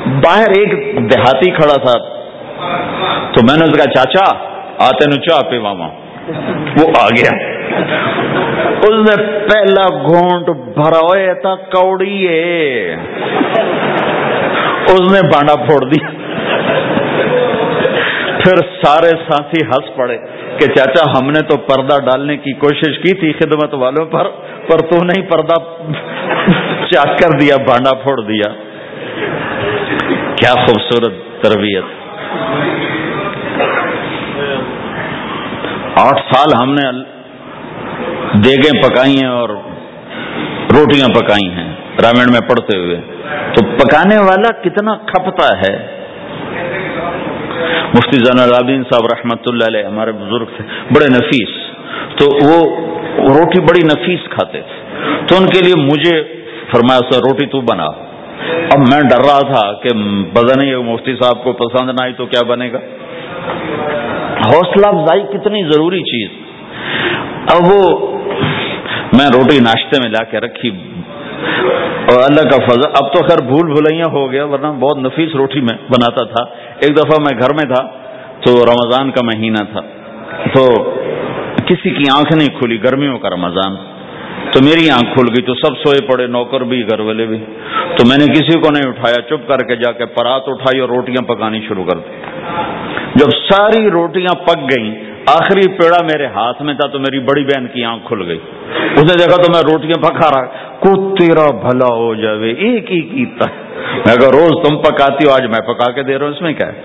[0.06, 0.70] باہر ایک
[1.10, 1.98] دیہاتی کھڑا تھا۔
[3.32, 4.36] تو میں نے اس کا چاچا
[4.78, 9.16] آتے نو چاہ پی وہ آ گیا۔ اس نے
[9.48, 12.28] پہلا گھونٹ بھرا تھا کوڑی
[14.88, 16.10] اس نے بانڈا پھوڑ دیا۔
[18.38, 20.16] پھر سارے ساتھی ہنس پڑے
[20.59, 24.28] کہ چاچا، ہم نے تو پردہ ڈالنے کی کوشش کی تھی خدمت والوں پر
[24.68, 25.59] پر تو نہیں پردہ
[26.92, 28.52] چاک کر دیا، بانڈا پھوڑ دیا۔
[30.34, 31.84] کیا خوبصورت تربیت۔
[35.97, 36.86] آٹھ سال ہم نے
[38.35, 39.48] دیگیں پکائی ہیں اور
[40.74, 42.97] روٹیاں پکائی ہیں، رامین میں پڑھتے ہوئے۔
[43.55, 45.86] تو پکانے والا کتنا کھپتا ہے؟
[47.94, 51.48] مفتی زین العابدین صاحب رحمۃ اللہ علیہ ہمارے بزرگ تھے، بڑے نفیس۔
[52.19, 52.77] تو وہ
[53.28, 54.81] روٹی بڑی نفیس کھاتے تھے۔
[55.27, 56.23] تو ان کے لیے مجھے
[56.73, 57.86] فرمایا، سر، روٹی تو بنا۔
[58.51, 59.89] اب میں ڈر رہا تھا کہ
[60.35, 62.78] پتا نہیں مفتی صاحب کو پسند نہ آئی تو کیا بنے گا؟
[64.47, 66.31] حوصلہ افزائی کتنی ضروری چیز۔
[67.55, 68.07] اب وہ
[69.20, 70.68] میں روٹی ناشتے میں لا کے رکھی۔
[72.12, 75.60] اور اللہ کا فضل۔ اب تو خیر بھول بھلیا ہو گیا، ورنہ بہت نفیس روٹی
[75.60, 76.44] میں بناتا تھا۔
[76.80, 77.82] ایک دفعہ میں گھر میں تھا
[78.44, 79.80] تو رمضان کا مہینہ تھا۔
[80.55, 80.90] تو
[81.66, 83.76] کسی کی آنکھ نہیں کھلی، گرمیوں کا رمضان۔
[84.51, 87.38] تو میری آنکھ کھل گئی، تو سب سوئے پڑے، نوکر بھی، گھر والے بھی۔
[87.97, 90.88] تو میں نے کسی کو نہیں اٹھایا، چپ کر کے جا کے پرات اٹھائی اور
[90.88, 92.12] روٹیاں پکانی شروع کر دی۔
[93.14, 97.66] جب ساری روٹیاں پک گئیں آخری پیڑا میرے ہاتھ میں تھا تو میری بڑی بہن
[97.66, 98.39] کی آنکھ کھل گئی۔
[98.93, 100.47] اس نے دیکھا تو میں روٹیاں پکا رہا۔
[100.78, 103.44] کو تیرا بھلا ہو جاوے، ایک ہی کیتا
[103.97, 106.52] میں اگر روز تم پکاتی ہو، آج میں پکا کے دے رہا ہوں، اس میں
[106.52, 106.81] کیا ہے؟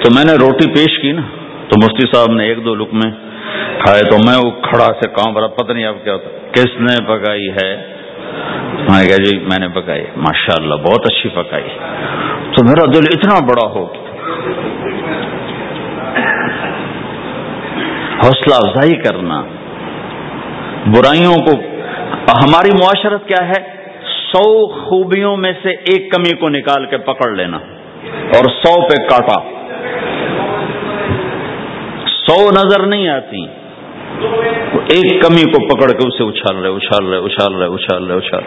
[0.00, 1.22] تو میں نے روٹی پیش کی نا۔
[1.68, 3.10] تو مفتی صاحب نے ایک دو لک میں
[3.78, 7.04] کھائے تو میں وہ کھڑا سے کام برا پتہ نہیں اب کیا ہوتا۔ کس نے
[7.04, 7.76] پکائی ہے؟
[8.88, 11.68] میں کہا جی میں نے پکائی ماشاء اللہ بہت اچھی پکائی
[12.52, 14.05] تو میرا دل اتنا بڑا ہو
[18.22, 19.42] حوصلہ افزائی کرنا۔
[20.86, 21.52] برائیوں کو
[22.44, 23.76] ہماری معاشرت کیا ہے؟
[24.32, 27.56] سو خوبیوں میں سے ایک کمی کو نکال کے پکڑ لینا
[28.06, 29.40] اور سو پہ کاٹا۔
[32.06, 33.46] سو نظر نہیں آتی۔
[34.90, 38.42] ایک کمی کو پکڑ کے اسے اچھال رہے اچھال رہے اچھال رہے اچھال رہے، اچھال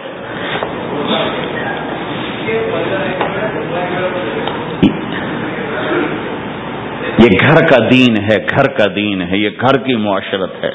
[7.20, 10.72] یہ گھر کا دین ہے، گھر کا دین ہے، یہ گھر کی معاشرت ہے۔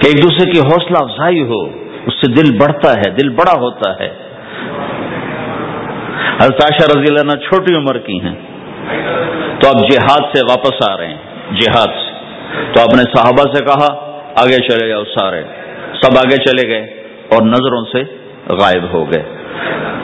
[0.00, 1.64] کہ ایک دوسرے کی حوصلہ افزائی ہو،
[2.06, 4.08] اس سے دل بڑھتا ہے، دل بڑا ہوتا ہے۔
[6.40, 8.34] الطاشہ رضی اللہ عنہ چھوٹی عمر کی ہیں۔
[9.60, 12.12] تو اب جہاد سے واپس آ رہے ہیں، جہاد سے۔
[12.72, 15.42] تو آپ نے صحابہ سے کہا، آگے چلے جاؤ سارے۔
[16.02, 16.82] سب آگے چلے گئے
[17.32, 18.02] اور نظروں سے
[18.54, 19.22] غائب ہو گئے۔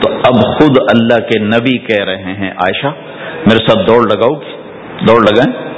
[0.01, 2.87] تو اب خود اللہ کے نبی کہہ رہے ہیں، عائشہ
[3.33, 4.55] میرے ساتھ دوڑ لگاؤ گی۔
[5.07, 5.75] دوڑ لگائیں۔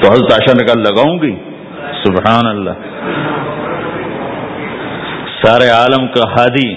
[0.00, 1.34] تو حضرت عائشہ نے کہا، لگاؤں گی؟
[2.04, 2.70] سبحان اللہ۔
[5.42, 6.74] سارے عالم کا ہادی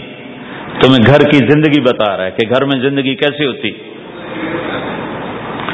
[0.82, 3.68] تمہیں گھر کی زندگی بتا رہا ہے کہ گھر میں زندگی کیسی ہوتی۔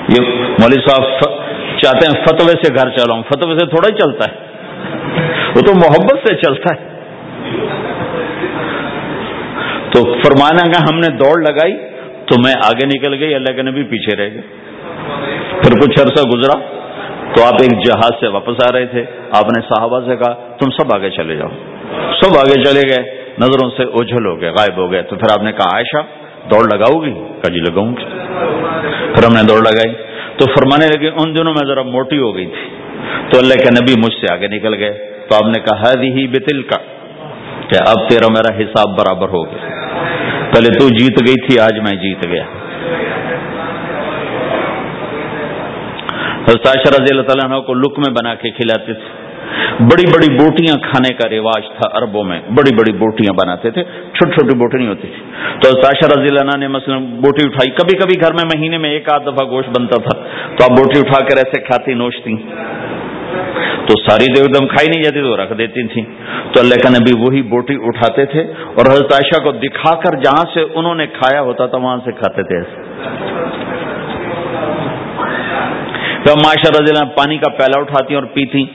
[0.10, 1.04] یہ مولوی صاحب
[1.82, 4.38] چاہتے ہیں فتوے سے گھر چلاؤں۔ فتوے سے تھوڑا ہی چلتا ہے۔
[5.56, 6.96] وہ تو محبت سے چلتا ہے۔
[9.96, 11.74] تو فرمانا گا ہم نے دوڑ لگائی
[12.26, 14.42] تو میں آگے نکل گئی، اللہ کے نبی پیچھے رہ گئے۔
[15.64, 16.60] پھر کچھ عرصہ گزرا
[17.36, 20.70] تو آپ ایک جہاز سے واپس آ رہے تھے۔ آپ نے صحابہ سے کہا، تم
[20.70, 21.48] سب آگے چلے جاؤ۔
[22.22, 25.44] سب آگے چلے گئے، نظروں سے اوجھل ہو گئے، غائب ہو گئے۔ تو پھر آپ
[25.44, 25.98] نے کہا، عائشہ،
[26.50, 27.14] دوڑ لگاؤ گی؟
[27.50, 28.04] جی لگاؤں گی۔
[29.14, 29.94] پھر ہم نے دوڑ لگائی۔
[30.38, 32.76] تو فرمانے لگے، ان دنوں میں ذرا موٹی ہو گئی تھی۔
[33.32, 36.62] تو اللہ کے نبی مجھ سے آگے نکل گئے۔ تو آپ نے کہا ہی بتل
[36.62, 36.78] کا
[37.68, 39.70] کہ اب تیرا میرا حساب برابر ہو گیا۔
[40.54, 42.44] پہلے تو جیت گئی تھی، آج میں جیت گیا۔
[46.86, 49.26] رضی اللہ تعالیٰ کو لک میں بنا کے کھلاتے تھے۔
[49.80, 54.32] بڑی بڑی بوٹیاں کھانے کا رواج تھا اربوں میں۔ بڑی بڑی بوٹیاں بناتے تھے، چھوٹی
[54.32, 55.22] چھوٹی بوٹی نہیں ہوتی تھی
[55.60, 58.90] تو تاشا رضی اللہ عنہ نے مثلا بوٹی اٹھائی۔ کبھی کبھی گھر میں مہینے میں
[58.90, 60.20] ایک آدھ دفعہ گوشت بنتا تھا۔
[60.56, 62.36] تو آپ بوٹی اٹھا کر ایسے کھاتی نوچتی
[63.86, 66.04] تو ساری تو ایک دم کھائی نہیں جاتی تو رکھ دیتی تھیں۔
[66.54, 70.44] تو اللہ کا نبی وہی بوٹی اٹھاتے تھے اور حضرت عائشہ کو دکھا کر جہاں
[70.54, 72.58] سے انہوں نے کھایا ہوتا تھا وہاں سے کھاتے تھے۔
[76.48, 78.66] ایسے رضی اللہ پانی کا پیلا اٹھاتی اور پیتی۔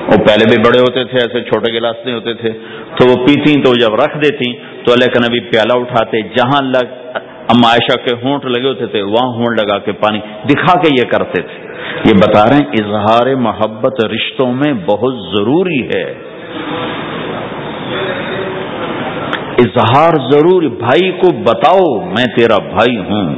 [0.00, 2.50] وہ پہلے بھی بڑے ہوتے تھے، ایسے چھوٹے گلاس نہیں ہوتے تھے۔
[2.98, 7.18] تو وہ پیتی تو جب رکھ دیتی تو اللہ کا نبی پیالہ اٹھاتے، جہاں لگ
[7.48, 11.10] اما عائشہ کے ہونٹ لگے ہوتے تھے، وہاں ہونٹ لگا کے پانی دکھا کے یہ
[11.10, 11.69] کرتے تھے۔
[12.04, 16.14] یہ بتا رہے ہیں، اظہار محبت رشتوں میں بہت ضروری ہے۔
[19.58, 23.36] اظہار ضروری، بھائی کو بتاؤ، میں تیرا بھائی ہوں۔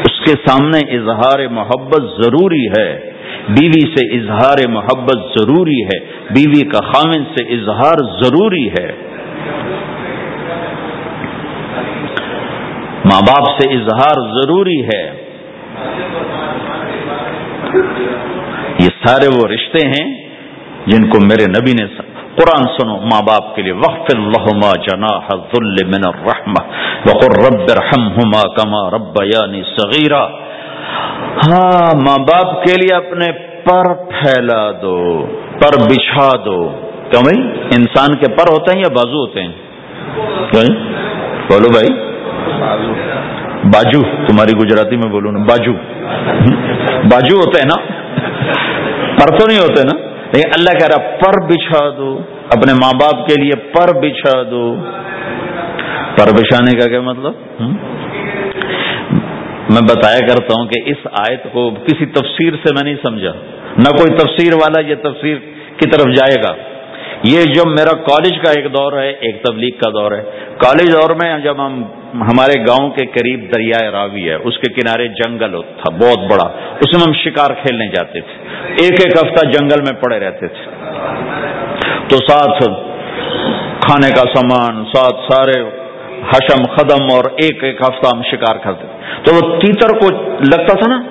[0.00, 3.10] اس کے سامنے اظہار محبت ضروری ہے۔
[3.48, 5.98] بیوی سے اظہار محبت ضروری ہے۔
[6.30, 8.92] بیوی کا خامن سے اظہار ضروری ہے۔
[13.04, 15.10] ماں باپ سے اظہار ضروری ہے۔
[17.74, 20.04] یہ سارے وہ رشتے ہیں
[20.86, 21.86] جن کو میرے نبی نے
[22.36, 25.18] قرآن سنو، ماں باپ کے لیے وقف اللہ جنا
[25.86, 26.62] من الرحمہ
[27.04, 28.08] بقر رب رحم
[28.56, 30.22] کما رب یعنی صغیرہ۔
[31.46, 33.32] ہاں ماں باپ کے لیے اپنے
[33.64, 35.26] پر پھیلا دو،
[35.62, 36.58] پر بچھا دو۔
[37.10, 37.40] کیوں بھائی،
[37.76, 39.52] انسان کے پر ہوتے ہیں یا بازو ہوتے ہیں؟
[41.48, 41.92] بولو بھائی۔
[43.64, 45.72] باجو، تمہاری گجراتی میں بولو نا، باجو۔
[47.12, 47.92] باجو ہوتے ہیں نا؟
[49.14, 49.98] پر تو نہیں ہوتے نا؟
[50.32, 52.18] لیکن اللہ کہہ رہا پر بچھا دو،
[52.56, 54.76] اپنے ماں باپ کے لیے پر بچھا دو۔
[56.16, 57.32] پر بچھانے کا کیا مطلب؟
[59.70, 63.32] میں بتایا کرتا ہوں کہ اس آیت کو کسی تفسیر سے میں نہیں سمجھا۔
[63.78, 65.36] نہ کوئی تفسیر والا یہ تفسیر
[65.76, 66.73] کی طرف جائے گا۔
[67.24, 70.22] یہ جو میرا کالج کا ایک دور ہے، ایک تبلیغ کا دور ہے۔
[70.58, 71.84] کالج دور میں جب ہم
[72.14, 76.46] ہمارے گاؤں کے قریب دریائے راوی ہے، اس کے کنارے جنگل تھا، بہت بڑا۔
[76.80, 80.70] اس میں ہم شکار کھیلنے جاتے تھے۔ ایک ایک ہفتہ جنگل میں پڑے رہتے تھے۔
[82.08, 82.64] تو ساتھ
[83.80, 85.60] کھانے کا سامان، ساتھ سارے
[86.28, 88.86] حشم، خدم اور ایک ایک ہفتہ ہم شکار کرتے
[89.24, 91.02] تو وہ تیتر کو لگتا تھا نا،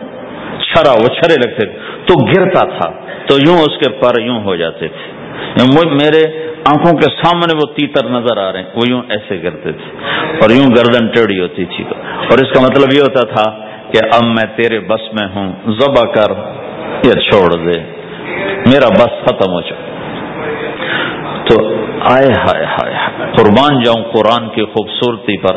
[0.64, 2.91] چھرا، وہ چھرے لگتے تھے۔ تو گرتا تھا۔
[3.27, 7.74] تو یوں اس کے پر یوں ہو جاتے تھے۔ یعنی میرے آنکھوں کے سامنے وہ
[7.74, 9.98] تیتر نظر آ رہے ہیں۔ وہ یوں ایسے کرتے تھے
[10.42, 13.52] اور یوں گردن ٹیڑھی ہوتی تھی۔ اور اس کا مطلب یہ ہوتا تھا
[13.92, 16.32] کہ اب میں تیرے بس میں ہوں، ذبح کر
[17.06, 17.80] یا چھوڑ دے۔
[18.72, 19.94] میرا بس ختم ہو چکا
[21.50, 22.94] تو آئے ہائے ہائے،
[23.38, 25.56] قربان جاؤں قرآن کی خوبصورتی پر۔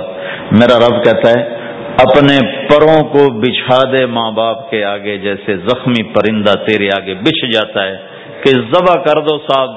[0.53, 1.57] میرا رب کہتا ہے،
[1.98, 7.53] اپنے پروں کو بچھا دے ماں باپ کے آگے، جیسے زخمی پرندہ تیرے آگے بچھ
[7.53, 8.15] جاتا ہے۔
[8.47, 9.70] کہ ذبح کر دو صاحب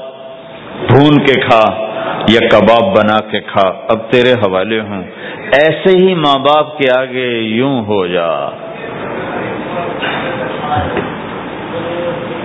[0.88, 1.90] بھون کے کھا
[2.30, 5.04] یا کباب بنا کے کھا۔ اب تیرے حوالے ہوں۔
[5.44, 8.50] ایسے ہی ماں باپ کے آگے یوں ہو جا۔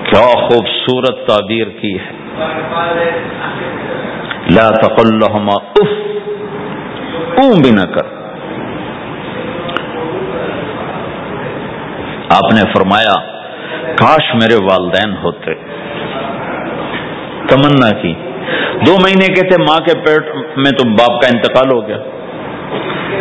[0.05, 2.13] کیا خوبصورت تعبیر کی ہے۔
[4.51, 5.89] لا تقل اف۔
[7.39, 8.07] اون بھی نہ کر۔
[12.31, 13.15] آپ نے فرمایا،
[13.95, 15.74] کاش میرے والدین ہوتے۔
[17.49, 18.13] تمنا کی۔
[18.87, 21.99] دو مہینے کے تھے ماں کے پیٹ میں تو باپ کا انتقال ہو گیا۔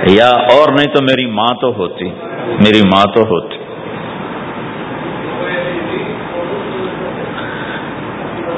[0.10, 2.06] یا اور نہیں تو میری ماں تو ہوتی۔
[2.44, 3.58] میری ماں تو ہوتی۔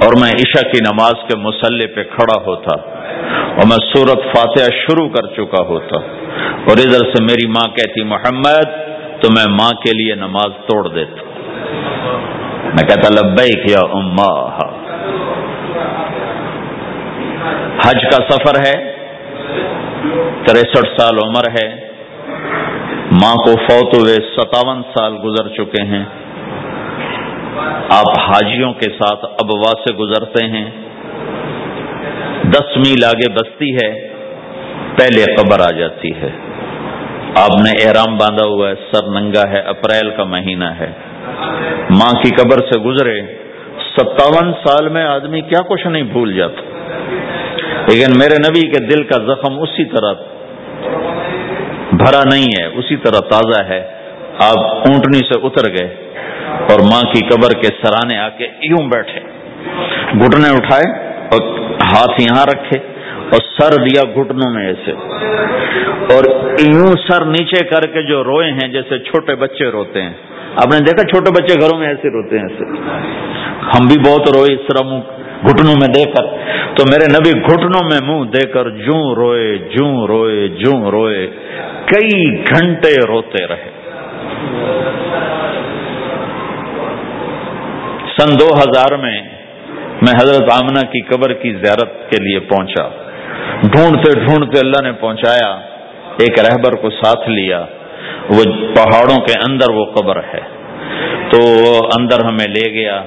[0.05, 2.75] اور میں عشاء کی نماز کے مسلح پہ کھڑا ہوتا۔
[3.49, 5.95] اور میں سورت فاتحہ شروع کر چکا ہوتا۔
[6.45, 8.65] اور ادھر سے میری ماں کہتی، محمد،
[9.21, 11.21] تو میں ماں کے لیے نماز توڑ دیتا۔
[12.63, 14.59] میں کہتا، لبیک یا اما
[17.87, 18.95] حج کا سفر ہے،
[20.47, 21.87] تریسٹھ سال عمر ہے،
[23.11, 26.05] ماں کو فوت ہوئے ستاون سال گزر چکے ہیں۔
[27.89, 30.65] آپ حاجیوں کے ساتھ ابوا سے گزرتے ہیں۔
[32.43, 34.07] دس میل آگے بستی ہے،
[34.97, 36.29] پہلے قبر آ جاتی ہے۔
[37.37, 40.91] آپ نے احرام باندھا ہوا ہے، سر ننگا ہے، اپریل کا مہینہ ہے۔
[41.89, 43.21] ماں کی قبر سے گزرے،
[43.97, 46.61] ستاون سال میں آدمی کیا کچھ نہیں بھول جاتا۔
[47.87, 50.13] لیکن میرے نبی کے دل کا زخم اسی طرح
[51.91, 53.87] بھرا نہیں ہے، اسی طرح تازہ ہے۔
[54.39, 55.95] آپ اونٹنی سے اتر گئے
[56.69, 59.19] اور ماں کی قبر کے سرانے آ کے یوں بیٹھے۔
[60.19, 62.79] گھٹنے اٹھائے اور ہاتھ یہاں رکھے
[63.23, 64.91] اور سر دیا گھٹنوں میں ایسے
[66.15, 66.23] اور
[66.59, 70.13] یوں سر نیچے کر کے جو روئے ہیں، جیسے چھوٹے بچے روتے ہیں۔
[70.55, 72.63] آپ نے دیکھا چھوٹے بچے گھروں میں ایسے روتے ہیں؟ ایسے۔
[73.65, 75.01] ہم بھی بہت روئے اس طرح منہ
[75.43, 76.23] گھٹنوں میں دے کر۔
[76.75, 81.27] تو میرے نبی، گھٹنوں میں منہ دے کر جوں روئے جوں روئے جوں روئے،
[81.85, 83.69] کئی گھنٹے روتے رہے۔
[88.19, 89.21] سن دو ہزار میں
[90.01, 92.89] میں حضرت آمنہ کی قبر کی زیارت کے لیے پہنچا۔
[93.61, 95.51] ڈھونڈتے ڈھونڈتے اللہ نے پہنچایا،
[96.17, 97.65] ایک رہبر کو ساتھ لیا۔
[98.29, 98.43] وہ
[98.75, 100.39] پہاڑوں کے اندر وہ قبر ہے۔
[101.29, 101.39] تو
[101.99, 103.01] اندر ہمیں لے گیا۔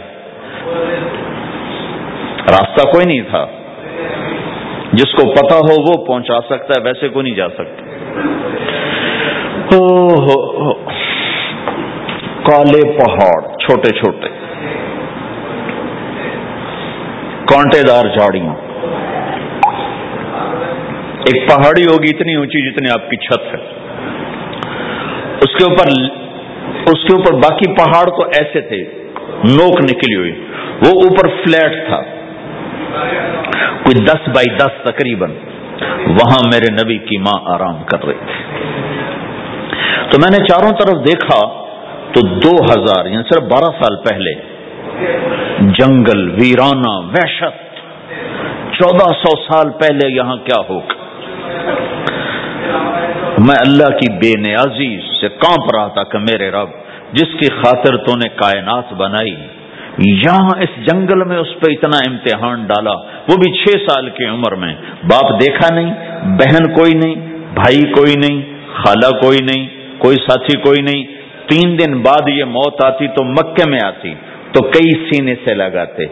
[2.51, 3.47] راستہ کوئی نہیں تھا۔
[4.93, 7.83] جس کو پتا ہو وہ پہنچا سکتا ہے، ویسے کو نہیں جا سکتا۔
[12.45, 14.29] کالے پہاڑ، چھوٹے چھوٹے۔
[17.47, 18.55] کانٹے دار جھاڑیاں۔
[21.19, 23.61] ایک پہاڑی ہوگی، اتنی اونچی جتنی آپ کی چھت ہے۔
[25.41, 26.03] اس کے اوپر،
[26.87, 28.85] اس کے اوپر باقی پہاڑ تو ایسے تھے،
[29.45, 30.33] نوک نکلی ہوئی۔
[30.87, 32.01] وہ اوپر فلیٹ تھا۔
[33.85, 35.33] کوئی دس بائی دس تقریباً
[36.07, 38.43] وہاں میرے نبی کی ماں آرام کر رہی تھی۔
[40.11, 41.39] تو میں نے چاروں طرف دیکھا
[42.13, 44.33] تو دو ہزار یعنی صرف بارہ سال پہلے،
[45.61, 47.67] جنگل، ویرانہ، وحشت۔
[48.73, 50.97] چودہ سو سال پہلے یہاں کیا ہوگا
[53.39, 56.69] میں اللہ کی بے نیازی سے کانپ رہا تھا کہ میرے رب،
[57.13, 59.37] جس کی خاطر تو نے کائنات بنائی
[59.99, 62.95] یہاں اس جنگل میں اس پہ اتنا امتحان ڈالا،
[63.29, 65.91] وہ بھی چھ سال کی عمر میں۔ باپ دیکھا نہیں،
[66.39, 67.15] بہن کوئی نہیں،
[67.55, 68.41] بھائی کوئی نہیں،
[68.75, 69.67] خالہ کوئی نہیں،
[69.99, 71.05] کوئی ساتھی کوئی نہیں۔
[71.47, 74.15] تین دن بعد یہ موت آتی تو مکے میں آتی،
[74.53, 76.07] تو کئی سینے سے لگاتے۔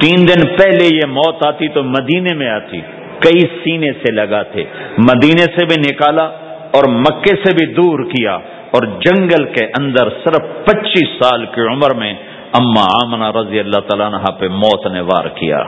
[0.00, 2.80] تین دن پہلے یہ موت آتی تو مدینے میں آتی،
[3.18, 4.64] کئی سینے سے لگاتے۔
[5.08, 6.24] مدینے سے بھی نکالا
[6.76, 8.38] اور مکے سے بھی دور کیا،
[8.74, 12.12] اور جنگل کے اندر صرف پچیس سال کی عمر میں
[12.58, 15.58] اما آمنا رضی اللہ تعالیٰ نے پہ موت نے وار کیا۔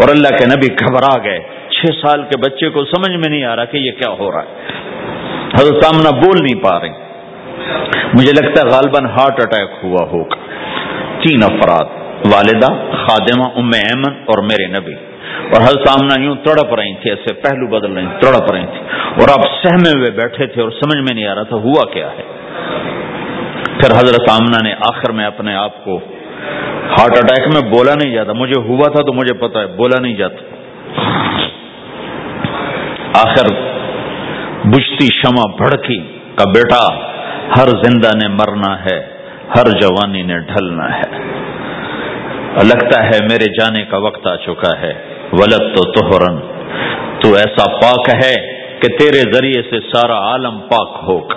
[0.00, 1.40] اور اللہ کے نبی گھبرا گئے۔
[1.70, 4.38] چھ سال کے بچے کو سمجھ میں نہیں آ رہا کہ یہ کیا ہو رہا
[4.38, 4.72] ہے۔
[5.54, 6.90] حضرت آمنا بول نہیں پا رہی۔
[8.14, 10.34] مجھے لگتا ہے غالباً ہارٹ اٹیک ہوا ہوگا۔
[11.22, 11.84] تین افراد،
[12.34, 12.72] والدہ،
[13.06, 14.94] خادمہ، ام ایمن اور میرے نبی۔
[15.42, 19.38] اور حضرت آمنا یوں تڑپ رہی تھی، ایسے پہلو بدل رہی تڑپ رہی تھی۔ اور
[19.38, 22.38] آپ سہمے ہوئے بیٹھے تھے اور سمجھ میں نہیں آ رہا تھا ہوا کیا ہے۔
[23.80, 25.98] پھر حضرت آمنا نے آخر میں اپنے آپ کو
[26.98, 30.16] ہارٹ اٹیک میں بولا نہیں جاتا۔ مجھے ہوا تھا تو مجھے پتا ہے، بولا نہیں
[30.16, 30.42] جاتا۔
[33.14, 33.54] آخر
[34.64, 35.98] بجتی شمع بھڑکی
[36.34, 36.96] کا بیٹا
[37.56, 39.06] ہر زندہ نے مرنا ہے،
[39.56, 41.28] ہر جوانی نے ڈھلنا ہے۔
[42.64, 44.92] لگتا ہے میرے جانے کا وقت آ چکا ہے۔
[45.32, 46.38] ولد تو توہرن
[47.20, 51.36] تو ایسا پاک ہے کہ تیرے ذریعے سے سارا عالم پاک ہوگا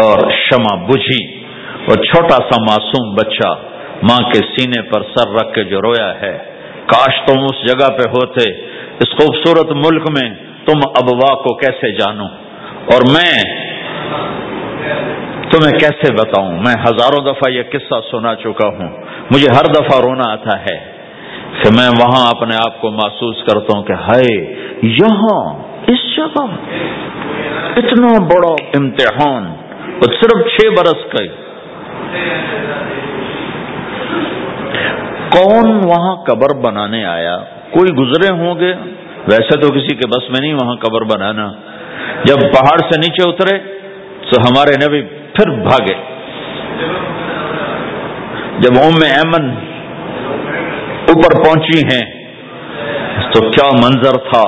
[0.00, 1.42] اور شمع بجھی
[1.86, 3.54] اور چھوٹا سا معصوم بچہ
[4.02, 6.38] ماں کے سینے پر سر رکھ کے جو رویا ہے،
[6.86, 8.50] کاش تم اس جگہ پہ ہوتے،
[8.98, 10.30] اس خوبصورت ملک میں
[10.66, 12.26] تم ابوا کو کیسے جانو؟
[12.92, 13.42] اور میں
[15.50, 18.88] تمہیں کیسے بتاؤں؟ میں ہزاروں دفعہ یہ قصہ سنا چکا ہوں،
[19.30, 20.91] مجھے ہر دفعہ رونا آتا ہے۔
[21.52, 24.36] کہ میں وہاں اپنے آپ کو محسوس کرتا ہوں کہ ہائے،
[24.82, 25.40] یہاں
[25.86, 26.44] اس جگہ
[27.76, 29.44] اتنا بڑا امتحان،
[29.94, 31.24] اور صرف چھ برس کا
[35.30, 37.36] کون وہاں قبر بنانے آیا؟
[37.70, 38.72] کوئی گزرے ہوں گے؟
[39.28, 41.46] ویسے تو کسی کے بس میں نہیں وہاں قبر بنانا۔
[42.24, 43.58] جب پہاڑ سے نیچے اترے
[44.30, 45.00] تو ہمارے نبی
[45.36, 45.94] پھر بھاگے۔
[48.58, 49.54] جب اوم ایمن
[51.12, 52.04] اوپر پہنچی ہیں۔
[53.32, 54.44] تو کیا منظر تھا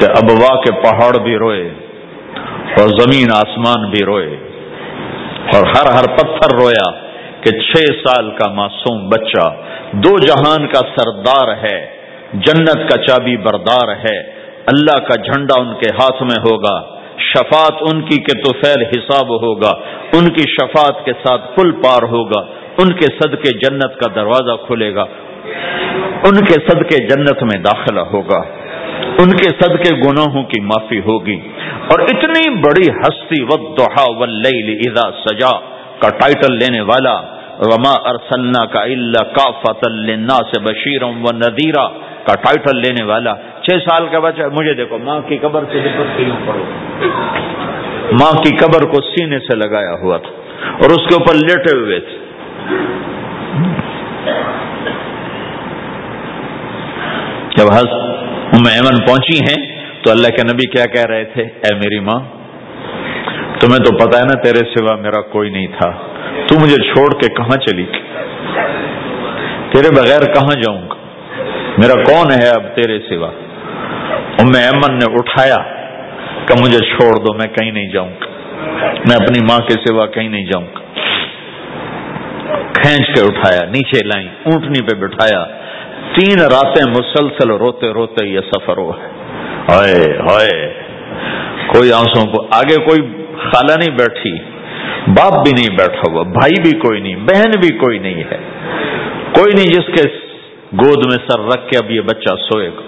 [0.00, 1.68] کہ ابوا کے پہاڑ بھی روئے
[2.78, 4.36] اور زمین آسمان بھی روئے؟
[5.54, 6.90] اور ہر ہر پتھر رویا
[7.40, 9.46] کہ چھ سال کا معصوم بچہ،
[9.92, 11.78] دو جہان کا سردار ہے،
[12.32, 14.18] جنت کا چابی بردار ہے،
[14.66, 16.74] اللہ کا جھنڈا ان کے ہاتھ میں ہوگا
[17.18, 19.72] شفات ان کی کہ تو فیل حساب ہوگا،
[20.12, 22.40] ان کی شفات کے ساتھ پل پار ہوگا،
[22.78, 25.04] ان کے صدقے جنت کا دروازہ کھلے گا
[26.24, 28.40] ان کے صدقے جنت میں داخلہ ہوگا۔
[29.18, 31.40] ان کے صدقے گناہوں کی معافی ہوگی۔
[31.90, 35.58] اور اتنی بڑی ہستی ودحا واللیل اذا سجا
[35.98, 41.88] کا ٹائٹل لینے والا وما ارسلنا کا اللہ کا فتل سے بشیرم و ندیرہ
[42.24, 46.36] کا ٹائٹل لینے والا چھ سال کا بچہ مجھے دیکھو، ماں کی قبر سے کیوں
[46.46, 46.64] پڑھو؟
[48.12, 50.30] ماں کی قبر کو سینے سے لگایا ہوا تھا
[50.72, 52.18] اور اس کے اوپر لیٹے ہوئے تھے۔
[57.56, 57.66] جب
[58.68, 62.20] ایمن پہنچی ہیں، تو اللہ کے نبی کیا کہہ رہے تھے؟ اے میری ماں،
[63.60, 65.90] تمہیں تو پتا ہے نا تیرے سوا میرا کوئی نہیں تھا۔
[66.46, 67.84] تو مجھے چھوڑ کے کہاں چلی؟
[69.72, 70.94] تیرے بغیر کہاں جاؤں گا؟
[71.78, 73.28] میرا کون ہے اب تیرے سوا؟
[74.38, 75.56] ام ایمن نے اٹھایا
[76.46, 78.26] کہ مجھے چھوڑ دو، میں کہیں نہیں جاؤں گا۔
[78.84, 80.80] میں اپنی ماں کے سوا کہیں نہیں جاؤں گا۔
[82.72, 85.59] کھینچ کے اٹھایا، نیچے لائیں، اونٹنی پہ بٹھایا۔
[86.18, 90.82] تین راتیں مسلسل روتے روتے یہ سفر ہوا۔ ہے ہائے۔
[91.66, 94.38] کوئی آنسو کو آگے کوئی خالہ نہیں بیٹھی،
[95.06, 98.36] باپ بھی نہیں بیٹھا ہوا، بھائی بھی کوئی نہیں، بہن بھی کوئی نہیں ہے۔
[99.32, 100.08] کوئی نہیں جس کے
[100.72, 102.80] گود میں سر رکھ کے اب یہ بچہ سوئے گا۔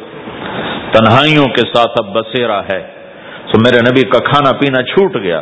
[0.93, 3.03] تنہائیوں کے ساتھ اب بسیرا ہے۔
[3.53, 5.41] تو میرے نبی کا کھانا پینا چھوٹ گیا۔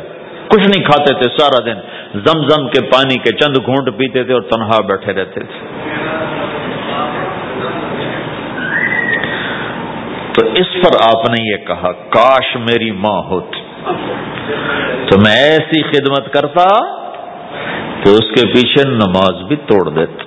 [0.48, 1.80] کچھ نہیں کھاتے تھے، سارا دن
[2.14, 5.80] زم زم کے پانی کے چند گھونٹ پیتے تھے اور تنہا بیٹھے رہتے تھے۔
[10.32, 13.60] تو اس پر آپ نے یہ کہا، کاش میری ماں ہوتی۔
[15.10, 16.68] تو میں ایسی خدمت کرتا
[18.02, 20.22] کہ اس کے پیچھے نماز بھی توڑ دیتا۔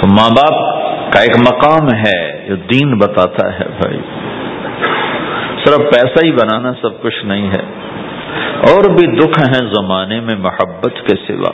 [0.00, 0.80] تو ماں باپ
[1.12, 4.00] کا ایک مقام ہے جو دین بتاتا ہے بھائی۔
[5.64, 7.62] صرف پیسہ ہی بنانا سب کچھ نہیں ہے۔
[8.60, 11.50] اور بھی دکھ ہیں زمانے میں محبت کے سوا۔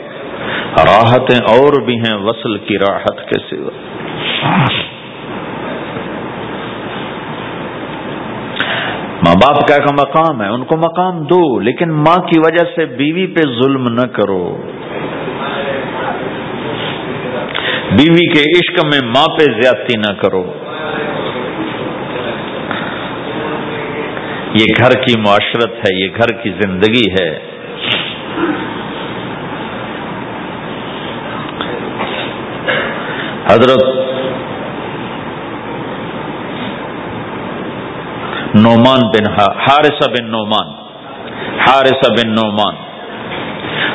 [0.85, 3.69] راحتیں اور بھی ہیں وصل کی راحت کے سوا۔
[9.17, 12.85] ماں باپ کا ایک مقام ہے، ان کو مقام دو، لیکن ماں کی وجہ سے
[12.85, 14.57] بیوی پہ ظلم نہ کرو۔
[17.91, 20.53] بیوی کے عشق میں ماں پہ زیادتی نہ کرو۔
[24.53, 27.39] یہ گھر کی معاشرت ہے، یہ گھر کی زندگی ہے۔
[33.51, 33.83] حضرت
[38.55, 40.67] نعمان بن حارثہ بن نعمان،
[41.59, 42.75] حارثہ بن نعمان۔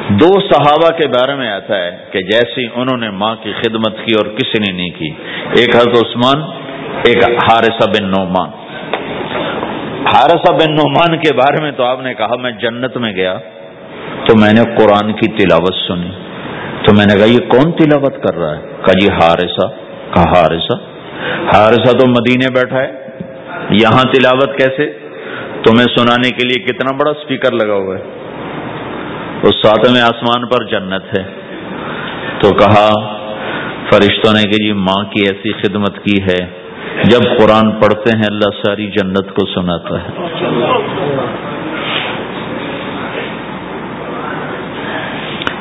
[0.09, 4.13] دو صحابہ کے بارے میں آتا ہے کہ جیسی انہوں نے ماں کی خدمت کی
[4.19, 5.11] اور کسی نے نہیں کی۔
[5.61, 6.43] ایک حضرت عثمان،
[7.05, 8.49] ایک حارثہ بن نعمان۔
[10.15, 13.39] حارثہ بن نعمان کے بارے میں تو آپ نے کہا، میں جنت میں گیا
[14.25, 16.11] تو میں نے قرآن کی تلاوت سنی۔
[16.85, 19.69] تو میں نے کہا، یہ کون تلاوت کر رہا ہے؟ کہا جی ہارسا
[20.15, 20.77] کہا ہارسا
[21.55, 23.03] ہارسا تو مدینے بیٹھا ہے۔
[23.71, 24.99] یہاں تلاوت کیسے؟
[25.65, 28.03] تمہیں سنانے کے لیے کتنا بڑا اسپیکر لگا ہوا ہے۔
[29.43, 31.25] اس ساتویں آسمان پر جنت ہے۔
[32.41, 32.93] تو کہا،
[33.91, 36.63] فرشتوں نے کہ جی ماں کی ایسی خدمت کی ہے۔
[37.05, 40.09] جب قرآن پڑھتے ہیں، اللہ ساری جنت کو سناتا ہے۔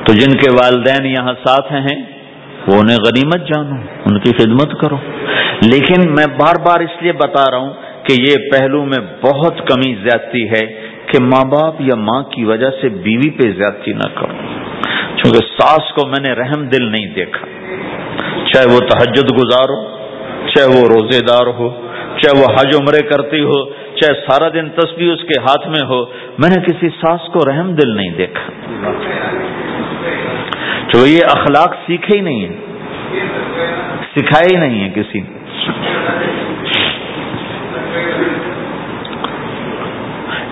[0.06, 2.02] تو جن کے والدین یہاں ساتھ ہیں،
[2.68, 3.76] وہ انہیں غنیمت جانو،
[4.06, 4.98] ان کی خدمت کرو۔
[5.74, 7.74] لیکن میں بار بار اس لیے بتا رہا ہوں
[8.04, 10.66] کہ یہ پہلو میں بہت کمی زیادتی ہے
[11.06, 14.34] کہ ماں باپ یا ماں کی وجہ سے بیوی پہ زیادتی نہ کرو۔
[15.16, 17.46] چونکہ ساس کو میں نے رحم دل نہیں دیکھا۔
[18.54, 19.98] چاہے وہ تحجد گزار ہو،
[20.48, 21.88] چاہے وہ روزے دار ہو،
[22.18, 26.06] چاہے وہ حج عمرے کرتی ہو، چاہے سارا دن تسبیح اس کے ہاتھ میں ہو،
[26.38, 28.52] میں نے کسی ساس کو رحم دل نہیں دیکھا۔
[30.88, 32.56] جو یہ اخلاق سیکھے ہی نہیں ہے
[34.16, 35.42] سکھائے ہی نہیں ہے کسی نے۔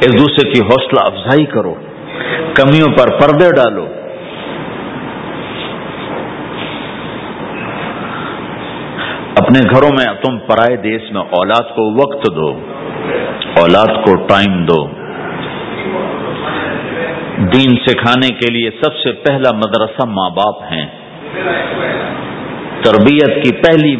[0.02, 1.74] ایک دوسرے کی حوصلہ افزائی کرو۔
[2.54, 3.88] کمیوں پر پردے ڈالو۔
[9.36, 12.48] اپنے گھروں میں تم پرائے دیش میں اولاد کو وقت دو۔
[13.62, 14.99] اولاد کو ٹائم دو۔
[17.40, 20.86] دین سکھانے کے لیے سب سے پہلا مدرسہ ماں باپ ہیں۔
[22.84, 23.96] تربیت کی پہلی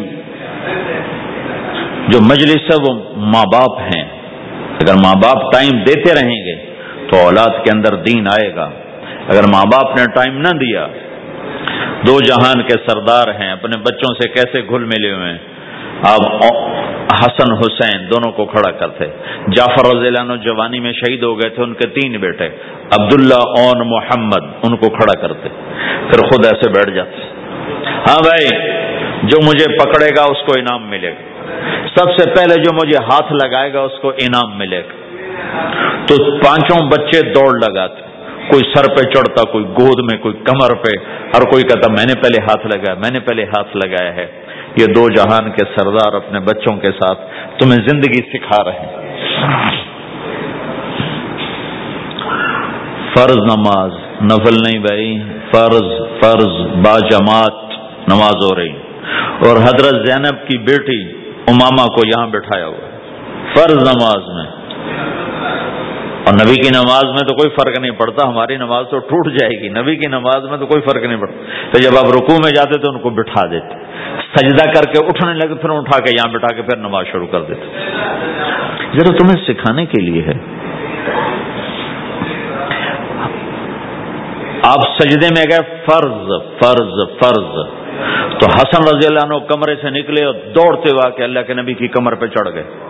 [2.08, 4.04] جو مجلس ہے وہ ماں باپ ہیں۔
[4.80, 6.56] اگر ماں باپ ٹائم دیتے رہیں گے
[7.08, 8.70] تو اولاد کے اندر دین آئے گا۔
[9.28, 10.86] اگر ماں باپ نے ٹائم نہ دیا،
[12.06, 15.38] دو جہان کے سردار ہیں، اپنے بچوں سے کیسے گھل ملے ہوئے ہیں؟
[16.02, 16.44] آپ
[17.20, 19.04] حسن حسین دونوں کو کھڑا کرتے
[19.56, 22.46] جعفر رضی اللہ عنہ جوانی میں شہید ہو گئے تھے، ان کے تین بیٹے۔
[22.98, 25.48] عبداللہ اون محمد، ان کو کھڑا کرتے
[26.10, 27.16] پھر خود ایسے بیٹھ جاتے
[28.08, 28.48] ہاں بھائی،
[29.22, 31.30] جو مجھے پکڑے گا اس کو انعام ملے گا۔
[31.94, 35.00] سب سے پہلے جو مجھے ہاتھ لگائے گا اس کو انعام ملے گا۔
[36.06, 38.02] تو پانچوں بچے دوڑ لگاتے۔
[38.50, 41.04] کوئی سر پہ چڑھتا، کوئی گود میں، کوئی کمر پہ۔
[41.34, 44.26] اور کوئی کہتا، میں نے پہلے ہاتھ لگایا، میں نے پہلے ہاتھ لگایا ہے۔
[44.76, 47.20] یہ دو جہان کے سردار اپنے بچوں کے ساتھ
[47.58, 49.10] تمہیں زندگی سکھا رہے ہیں۔
[53.14, 53.90] فرض نماز
[54.22, 55.22] نفل نہیں بھائی،
[55.52, 55.84] فرض
[56.22, 57.70] فرض با جماعت
[58.08, 58.72] نماز ہو رہی۔
[59.46, 61.02] اور حضرت زینب کی بیٹی
[61.48, 62.90] اماما کو یہاں بٹھایا ہوا۔
[63.54, 64.60] فرض نماز میں
[66.26, 69.62] اور نبی کی نماز میں تو کوئی فرق نہیں پڑتا، ہماری نماز تو ٹوٹ جائے
[69.62, 72.50] گی۔ نبی کی نماز میں تو کوئی فرق نہیں پڑتا۔ تو جب آپ رکوع میں
[72.50, 73.74] جاتے تو ان کو بٹھا دیتے۔
[74.36, 77.42] سجدہ کر کے اٹھنے لگے، پھر اٹھا کے یہاں بٹھا کے پھر نماز شروع کر
[77.42, 77.66] دیتے۔
[78.98, 80.32] ذرا تمہیں سکھانے کے لیے ہے۔
[84.62, 87.80] آپ سجدے میں گئے، فرض فرض فرض۔
[88.38, 91.74] تو حسن رضی اللہ عنہ کمرے سے نکلے اور دوڑتے ہوا کہ اللہ کے نبی
[91.74, 92.89] کی کمر پہ چڑھ گئے۔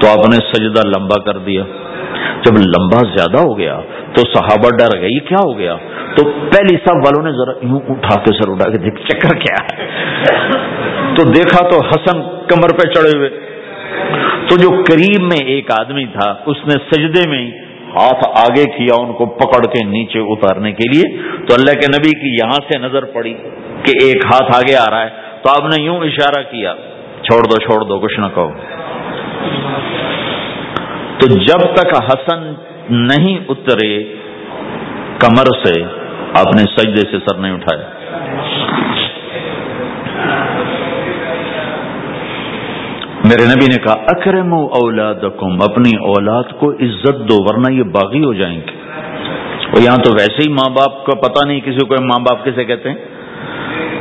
[0.00, 1.62] تو آپ نے سجدہ لمبا کر دیا۔
[2.44, 3.80] جب لمبا زیادہ ہو گیا
[4.14, 5.76] تو صحابہ ڈر گئے، یہ کیا ہو گیا؟
[6.16, 9.56] تو پہلی سب والوں نے ذرا یوں اٹھا کے سر اٹھا کے دیکھ چکر کیا۔
[9.62, 10.38] ہے
[11.14, 13.28] تو دیکھا تو حسن کمر پہ چڑھے ہوئے۔
[14.48, 17.50] تو جو قریب میں ایک آدمی تھا، اس نے سجدے میں
[17.88, 21.18] ہاتھ آگے کیا، ان کو پکڑ کے نیچے اتارنے کے لیے۔
[21.48, 23.34] تو اللہ کے نبی کی یہاں سے نظر پڑی
[23.82, 25.08] کہ ایک ہاتھ آگے آ رہا ہے۔
[25.42, 26.74] تو آپ نے یوں اشارہ کیا،
[27.22, 28.52] چھوڑ دو چھوڑ دو، کچھ نہ کہو۔
[31.20, 32.52] تو جب تک حسن
[32.90, 34.04] نہیں اترے
[35.18, 35.82] کمر سے
[36.34, 37.88] آپ نے سجدے سے سر نہیں اٹھایا
[43.24, 45.14] میرے نبی نے کہا اکرم اولاد
[45.62, 48.76] اپنی اولاد کو عزت دو ورنہ یہ باغی ہو جائیں گے۔
[49.66, 52.64] اور یہاں تو ویسے ہی ماں باپ کا پتہ نہیں کسی کو ماں باپ کسے
[52.64, 52.96] کہتے ہیں۔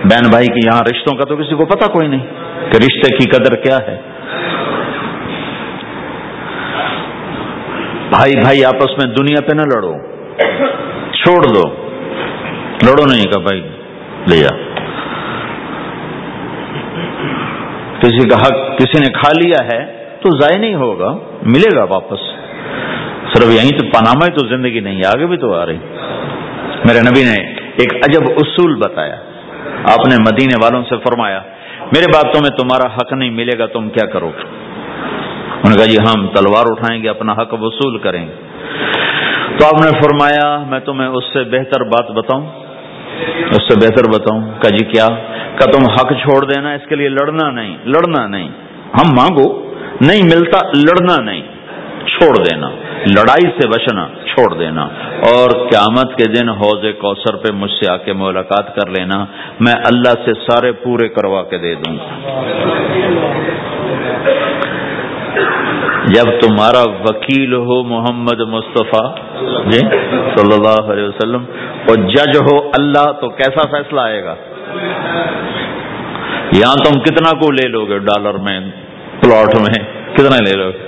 [0.04, 2.26] بہن بھائی کی یہاں رشتوں کا تو کسی کو پتہ کوئی نہیں
[2.72, 3.98] کہ رشتے کی قدر کیا ہے۔
[8.10, 9.94] بھائی بھائی، آپس میں دنیا پہ نہ لڑو۔
[11.12, 11.90] چھوڑ دو۔
[12.86, 13.62] لڑو نہیں کا بھائی
[14.28, 14.56] لے جا
[18.00, 19.86] کسی کا حق کسی نے کھا لیا ہے
[20.22, 22.20] تو ضائع نہیں ہوگا، ملے گا واپس۔
[23.34, 25.78] صرف یہیں تو پاناما ہی تو زندگی نہیں، آگے بھی تو آ رہی۔
[26.86, 29.16] میرے نبی نے ایک عجب اصول بتایا۔
[29.84, 31.40] آپ نے مدینے والوں سے فرمایا،
[31.86, 34.32] میرے باتوں میں تمہارا حق نہیں ملے گا، تم کیا کرو؟
[35.60, 38.34] انہوں نے کہا جی ہاں، ہم تلوار اٹھائیں گے، اپنا حق وصول کریں گے.
[39.58, 42.46] تو آپ نے فرمایا، میں تمہیں اس سے بہتر بات بتاؤں،
[43.50, 44.42] اس سے بہتر بتاؤں.
[44.62, 45.08] کہ جی کیا؟
[45.58, 48.48] کہ تم حق چھوڑ دینا، اس کے لیے لڑنا نہیں لڑنا نہیں،
[48.94, 49.72] ہم مانگو،
[50.02, 51.42] نہیں ملتا، لڑنا نہیں،
[52.06, 52.70] چھوڑ دینا،
[53.16, 54.82] لڑائی سے بچنا، چھوڑ دینا،
[55.32, 59.26] اور قیامت کے دن حوض کوثر پہ مجھ سے آ کے ملاقات کر لینا،
[59.60, 61.98] میں اللہ سے سارے پورے کروا کے دے دوں۔
[66.06, 69.16] جب تمہارا وکیل ہو محمد مصطفیٰ
[69.72, 69.80] جی
[70.36, 71.44] صلی اللہ علیہ وسلم،
[71.88, 74.36] اور جج ہو اللہ، تو کیسا فیصلہ آئے گا؟
[76.54, 78.60] یہاں تم کتنا کو لے لو گے ڈالر میں،
[79.20, 80.88] پلاٹ میں، کتنا لے لو گے؟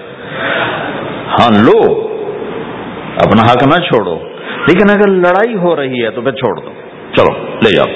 [1.28, 2.08] ہاں لو،
[3.16, 4.20] اپنا حق نہ چھوڑو۔
[4.68, 6.70] لیکن اگر لڑائی ہو رہی ہے، تو پھر چھوڑ دو۔
[7.16, 7.88] چلو، لے جاؤ۔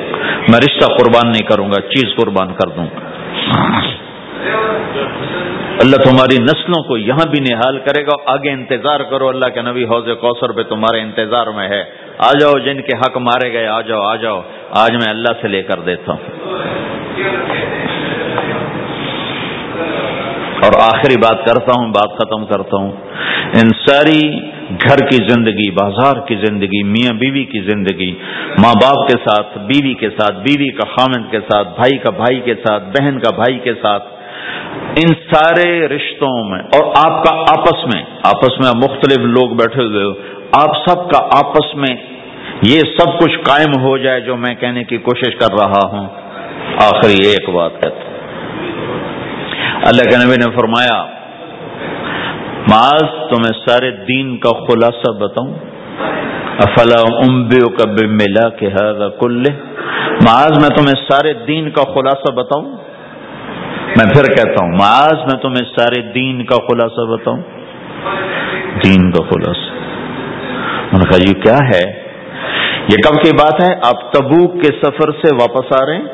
[0.50, 2.88] میں رشتہ قربان نہیں کروں گا، چیز قربان کر دوں۔
[5.82, 9.84] اللہ تمہاری نسلوں کو یہاں بھی نحال کرے گا آگے انتظار کرو اللہ کے نبی
[9.84, 11.84] حوض کوثر پہ تمہارے انتظار میں ہے۔
[12.18, 14.42] آ جاؤ، جن کے حق مارے گئے، آ جاؤ آ جاؤ۔
[14.72, 16.30] آج میں اللہ سے لے کر دیتا ہوں۔
[20.64, 22.92] اور آخری بات کرتا ہوں، بات ختم کرتا ہوں۔
[23.54, 24.40] ان ساری
[24.70, 28.12] گھر کی زندگی، بازار کی زندگی، میاں بیوی کی زندگی،
[28.60, 32.40] ماں باپ کے ساتھ، بیوی کے ساتھ، بیوی کا خامند کے ساتھ، بھائی کا بھائی
[32.40, 34.15] کے ساتھ، بہن کا بھائی کے ساتھ
[34.96, 40.04] ان سارے رشتوں میں اور آپ کا آپس میں آپس میں مختلف لوگ بیٹھے ہوئے
[40.04, 40.12] ہو،
[40.62, 41.96] آپ سب کا آپس میں
[42.62, 46.08] یہ سب کچھ قائم ہو جائے جو میں کہنے کی کوشش کر رہا ہوں۔
[46.82, 48.06] آخری ایک بات کہتا
[49.88, 51.06] اللہ کے نبی نے فرمایا،
[52.72, 55.54] معاذ، تمہیں سارے دین کا خلاصہ بتاؤں۔
[56.60, 58.68] افلا امبیو کب ملا کہ
[60.28, 62.76] معاذ، میں تمہیں سارے دین کا خلاصہ بتاؤں۔
[63.98, 67.42] میں پھر کہتا ہوں، معاذ میں تمہیں سارے دین کا خلاصہ بتاؤں۔
[68.86, 69.72] دین کا خلاصہ۔
[70.94, 72.04] انہوں نے یہ کیا ہے؟
[72.92, 76.06] یہ کب کی بات ہے؟ آپ تبوک کے سفر سے واپس آ رہے ہیں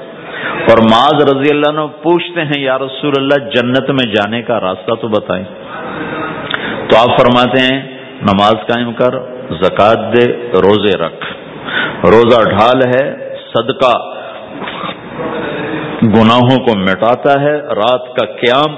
[0.69, 4.93] اور معاذ رضی اللہ عنہ پوچھتے ہیں، یا رسول اللہ، جنت میں جانے کا راستہ
[4.95, 5.43] تو بتائیں۔
[6.89, 7.81] تو آپ فرماتے ہیں،
[8.21, 9.11] نماز قائم کر
[9.63, 11.25] زکات دے، روزے رکھ۔
[12.05, 14.21] روزہ ڈھال ہے، صدقہ۔
[16.03, 18.75] گناہوں کو مٹاتا ہے، رات کا قیام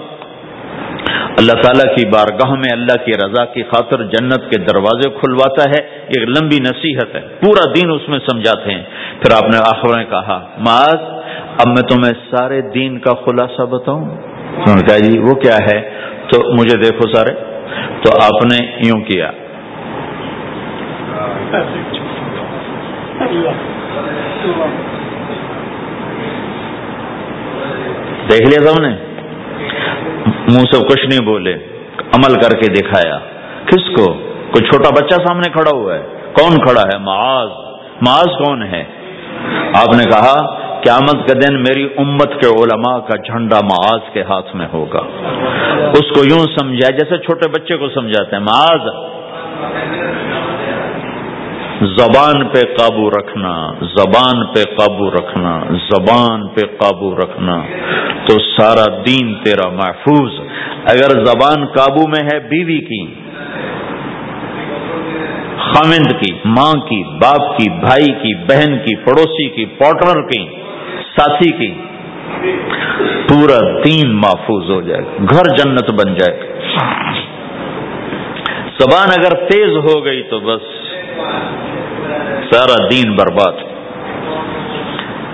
[1.37, 5.85] اللہ تعالیٰ کی بارگاہ میں اللہ کی رضا کی خاطر جنت کے دروازے کھلواتا ہے
[5.85, 8.83] ایک لمبی نصیحت ہے۔ پورا دین اس میں سمجھاتے ہیں۔
[9.21, 11.23] پھر آپ نے آخر میں کہا، معاذ،
[11.57, 15.89] اب میں تمہیں سارے دین کا خلاصہ بتاؤں۔ انہوں نے کہا جی وہ کیا ہے؟
[16.31, 17.31] تو مجھے دیکھو سارے۔
[18.03, 19.31] تو آپ نے یوں کیا۔
[28.31, 28.89] دیکھ لیا سب نے؟
[30.27, 31.53] منہ سے کچھ نہیں بولے،
[31.97, 33.19] عمل کر کے دکھایا۔
[33.65, 36.01] کس کو؟ کوئی چھوٹا بچہ سامنے کھڑا ہوا ہے۔
[36.33, 37.49] کون کھڑا ہے؟ معاذ۔
[38.01, 38.83] معاذ کون ہے؟
[39.75, 44.55] آپ نے کہا، قیامت کے دن میری امت کے علماء کا جھنڈا معاذ کے ہاتھ
[44.55, 45.01] میں ہوگا۔
[45.89, 48.89] اس کو یوں سمجھا، جیسے چھوٹے بچے کو سمجھاتے ہیں، معاذ۔
[51.87, 57.61] زبان پہ قابو رکھنا، زبان پہ قابو رکھنا، زبان پہ قابو رکھنا،
[58.25, 60.39] تو سارا دین تیرا محفوظ۔
[60.85, 63.03] اگر زبان قابو میں ہے، بیوی کی،
[65.57, 70.45] خامند کی، ماں کی، باپ کی، بھائی کی، بہن کی، پڑوسی کی، پارٹنر کی،
[71.15, 71.73] ساتھی کی،
[73.29, 77.11] پورا دین محفوظ ہو جائے گا گھر جنت بن جائے۔ گا
[78.79, 80.82] زبان اگر تیز ہو گئی تو بس
[82.51, 83.53] سارا دین برباد۔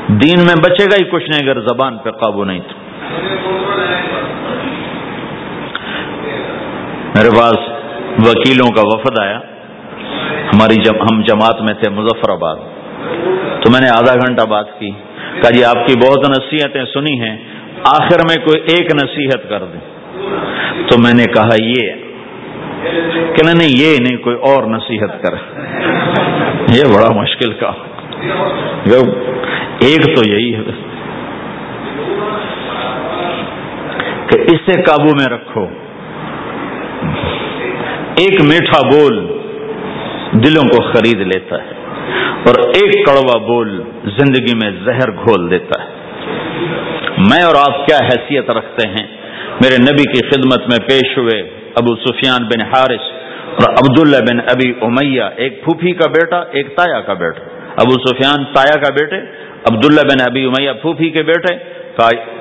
[0.07, 2.73] دین میں بچے گا ہی کچھ نہیں، اگر زبان پہ قابو نہیں تو۔
[7.15, 7.57] میرے پاس
[8.27, 9.39] وکیلوں کا وفد آیا۔
[10.53, 12.55] ہماری جب ہم جماعت میں تھے مظفر آباد
[13.61, 14.91] تو میں نے آدھا گھنٹہ بات کی۔
[15.41, 17.37] کہا جی آپ کی بہت نصیحتیں سنی ہیں،
[17.83, 19.79] آخر میں کوئی ایک نصیحت کر دیں۔
[20.87, 22.08] تو میں نے کہا یہ
[23.35, 25.33] کہ نہیں یہ نہیں کوئی اور نصیحت کر۔
[26.69, 27.71] یہ بڑا مشکل کا
[29.81, 30.61] ایک تو یہی ہے۔
[34.27, 35.65] کہ اسے قابو میں رکھو۔
[38.15, 39.27] ایک میٹھا بول
[40.31, 41.71] دلوں کو خرید لیتا ہے
[42.47, 45.89] اور ایک کڑوا بول زندگی میں زہر گھول دیتا ہے۔
[47.17, 49.07] میں اور آپ کیا حیثیت رکھتے ہیں؟
[49.63, 53.05] میرے نبی کی خدمت میں پیش ہوئے۔ ابو سفیان بن حارث
[53.61, 57.43] اور عبداللہ بن ابی امیہ، ایک پھوپھی کا بیٹا، ایک تایا کا بیٹا۔
[57.77, 59.15] ابو سفیان تایا کا بیٹے،
[59.71, 61.79] عبداللہ بن ابی امیہ پھوپھی کے بیٹے۔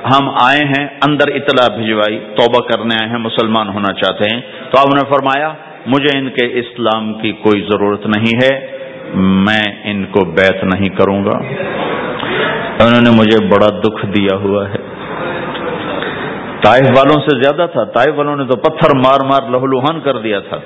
[0.04, 4.40] ہم آئے ہیں، اندر اطلاع بھجوائی، توبہ کرنے آئے ہیں، مسلمان ہونا چاہتے ہیں۔
[4.70, 5.52] تو آپ نے فرمایا،
[5.86, 8.66] مجھے ان کے اسلام کی کوئی ضرورت نہیں ہے،
[9.14, 11.38] میں ان کو بیت نہیں کروں گا۔
[12.84, 14.97] انہوں نے مجھے بڑا دکھ دیا ہوا ہے۔
[16.62, 20.16] طائف والوں سے زیادہ تھا، طائف والوں نے تو پتھر مار مار لہو لوہان کر
[20.16, 20.56] دیا تھا۔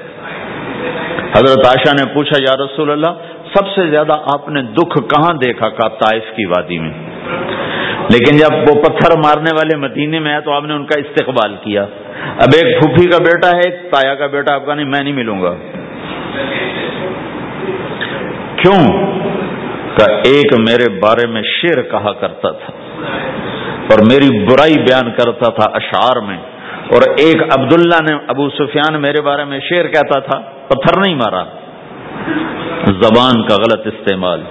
[1.36, 3.10] حضرت عائشہ نے پوچھا، یا رسول اللہ،
[3.55, 6.90] سب سے زیادہ آپ نے دکھ کہاں دیکھا کا طائف کی وادی میں؟
[8.02, 11.56] لیکن جب وہ پتھر مارنے والے مدینے میں آئے تو آپ نے ان کا استقبال
[11.62, 11.82] کیا۔
[12.20, 15.14] اب ایک پھوپھی کا بیٹا ہے، ایک تایا کا بیٹا، آپ کا نہیں، میں نہیں
[15.14, 15.55] ملوں گا۔
[18.56, 19.12] کیوں؟
[19.97, 22.73] کہ ایک میرے بارے میں شیر کہا کرتا تھا۔
[23.93, 26.36] اور میری برائی بیان کرتا تھا اشعار میں
[26.90, 30.39] اور ایک عبداللہ نے ابو سفیان میرے بارے میں شیر کہتا تھا،
[30.69, 31.44] پتھر نہیں مارا۔
[32.86, 34.43] زبان کا غلط استعمال۔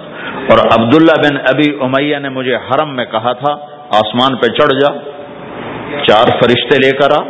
[0.49, 3.53] اور عبداللہ بن ابی امیہ نے مجھے حرم میں کہا تھا،
[3.89, 4.93] آسمان پہ چڑھ جا،
[6.03, 7.29] چار فرشتے لے کر آ،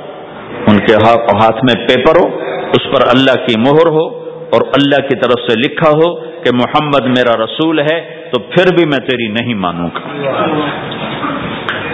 [0.67, 0.93] ان کے
[1.23, 2.39] ہاتھ میں پیپر ہو،
[2.69, 4.07] اس پر اللہ کی مہر ہو
[4.53, 8.85] اور اللہ کی طرف سے لکھا ہو کہ محمد میرا رسول ہے، تو پھر بھی
[8.85, 10.31] میں تیری نہیں مانوں گا۔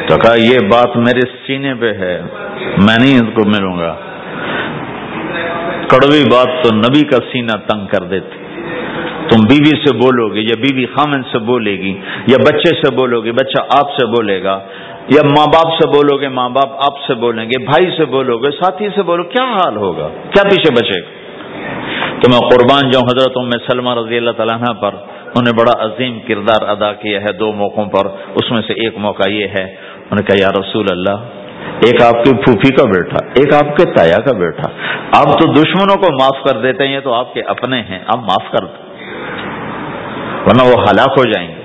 [0.07, 2.21] تو کہا، یہ بات میرے سینے پہ ہے،
[2.59, 3.95] میں نہیں ان کو ملوں گا۔
[5.87, 8.37] کڑوی بات تو نبی کا سینہ تنگ کر دیتی۔
[9.31, 13.21] تم بیوی سے بولو گے یا بیوی خامن سے بولے گی، یا بچے سے بولو
[13.21, 14.59] گے، بچہ آپ سے بولے گا،
[15.07, 18.37] یا ماں باپ سے بولو گے، ماں باپ آپ سے بولیں گے، بھائی سے بولو
[18.37, 21.27] گے، ساتھی سے بولو، کیا حال ہوگا؟ کیا پیچھے بچے؟ گا
[22.21, 24.91] تو میں قربان جاؤں حضرت میں سلمہ رضی اللہ تعالیٰ پر،
[25.27, 28.97] انہوں نے بڑا عظیم کردار ادا کیا ہے دو موقعوں پر، اس میں سے ایک
[28.97, 29.75] موقع یہ ہے۔
[30.07, 33.85] انہوں نے کہا، یا رسول اللہ، ایک آپ کی پھوپھی کا بیٹا، ایک آپ کے
[33.93, 34.69] تایا کا بیٹا،
[35.17, 38.19] آپ تو دشمنوں کو معاف کر دیتے ہیں، یہ تو آپ کے اپنے ہیں، آپ
[38.27, 38.85] معاف کر دیں
[40.45, 41.63] ورنہ وہ ہلاک ہو جائیں گے.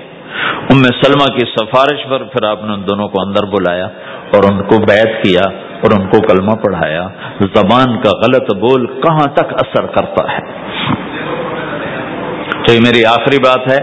[0.71, 3.85] ام سلمہ کی سفارش پر پھر آپ نے ان دونوں کو اندر بلایا
[4.33, 5.43] اور ان کو بیعت کیا
[5.79, 7.03] اور ان کو کلمہ پڑھایا،
[7.55, 10.41] زبان کا غلط بول کہاں تک اثر کرتا ہے؟
[12.65, 13.79] تو یہ میری آخری بات ہے،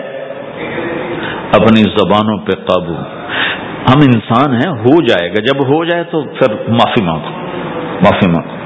[1.59, 2.97] اپنی زبانوں پہ قابو
[3.81, 7.29] ہم انسان ہیں، ہو جائے گا۔ جب ہو جائے تو پھر معافی مانگو۔
[7.85, 8.57] معافی مانگو۔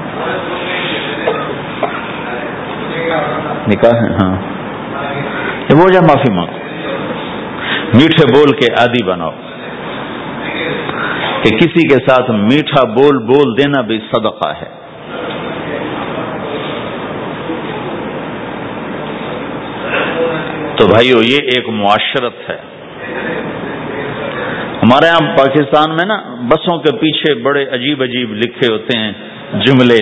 [3.67, 4.35] نکاح ہے ہاں۔
[5.69, 6.53] جب ہو جائے، معافی مانگو۔
[7.93, 9.31] میٹھے بول کے عادی بناؤ۔
[11.43, 14.69] کہ کسی کے ساتھ میٹھا بول بول دینا بھی صدقہ ہے۔
[20.75, 22.57] تو بھائیو، یہ ایک معاشرت ہے۔
[24.85, 26.15] ہمارے یہاں پاکستان میں نا
[26.49, 29.11] بسوں کے پیچھے بڑے عجیب عجیب لکھے ہوتے ہیں
[29.65, 29.99] جملے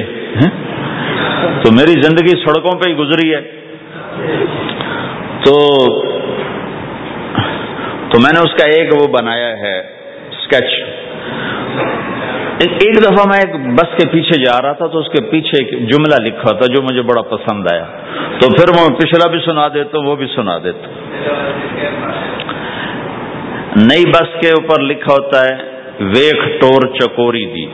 [1.64, 3.42] تو میری زندگی سڑکوں پہ ہی گزری ہے۔
[5.46, 5.54] تو
[8.10, 9.78] تو میں نے اس کا ایک وہ بنایا ہے
[10.32, 10.76] اسکیچ
[12.66, 15.72] ایک دفعہ میں ایک بس کے پیچھے جا رہا تھا تو اس کے پیچھے ایک
[15.90, 17.88] جملہ لکھا تھا جو مجھے بڑا پسند آیا۔
[18.40, 20.86] تو پھر میں پچھلا بھی سنا دیتا وہ بھی سنا دیتا
[23.76, 25.56] نئی بس کے اوپر لکھا ہوتا ہے
[26.00, 27.66] ویخ ٹور چکوری دی.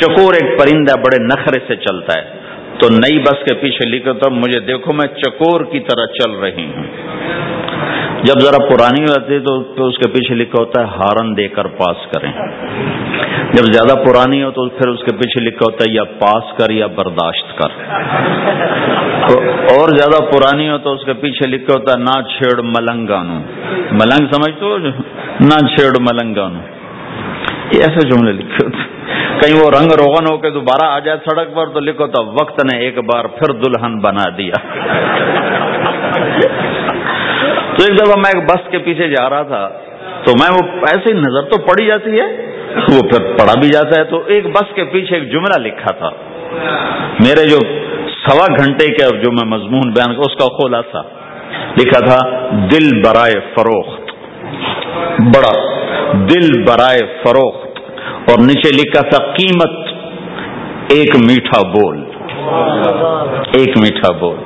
[0.00, 2.36] چکور ایک پرندہ بڑے نخرے سے چلتا ہے۔
[2.78, 6.66] تو نئی بس کے پیچھے لکھا تھا مجھے دیکھو، میں چکور کی طرح چل رہی
[6.66, 6.84] ہوں۔
[8.24, 9.40] جب ذرا پرانی ہوتی ہے
[9.76, 12.30] تو اس کے پیچھے لکھا ہوتا ہے ہارن دے کر پاس کریں۔
[13.52, 16.70] جب زیادہ پرانی ہو تو پھر اس کے پیچھے لکھا ہوتا ہے یا پاس کر
[16.70, 17.76] یا برداشت کر۔
[19.28, 19.38] تو
[19.74, 23.38] اور زیادہ پرانی ہو تو اس کے پیچھے لکھا ہوتا ہے نہ چھیڑ ملنگانو۔
[23.92, 26.60] ملنگ سمجھ تو نہ چھیڑ ملنگانو۔
[27.72, 28.84] یہ ایسے جملے لکھے ہوتے
[29.40, 32.64] کہیں وہ رنگ روغن ہو کے دوبارہ آ جائے سڑک پر تو لکھو تو وقت
[32.64, 34.64] نے ایک بار پھر دلہن بنا دیا۔
[37.76, 39.68] تو ایک دفعہ میں ایک بس کے پیچھے جا رہا تھا،
[40.24, 44.04] تو میں وہ ایسے نظر تو پڑی جاتی ہے، وہ پھر پڑھا بھی جاتا ہے۔
[44.04, 46.10] تو ایک بس کے پیچھے ایک جملہ لکھا تھا۔
[47.20, 47.58] میرے جو
[48.28, 51.02] سوا گھنٹے کے جو میں مضمون بیان اس کا خلاصہ
[51.80, 54.00] لکھا تھا، دل برائے فروخت۔
[55.18, 55.52] بڑا،
[56.12, 57.66] دل برائے فروخت۔
[58.30, 59.88] اور نیچے لکھا تھا، قیمت،
[60.90, 62.04] ایک میٹھا بول۔
[63.56, 64.36] ایک میٹھا بول۔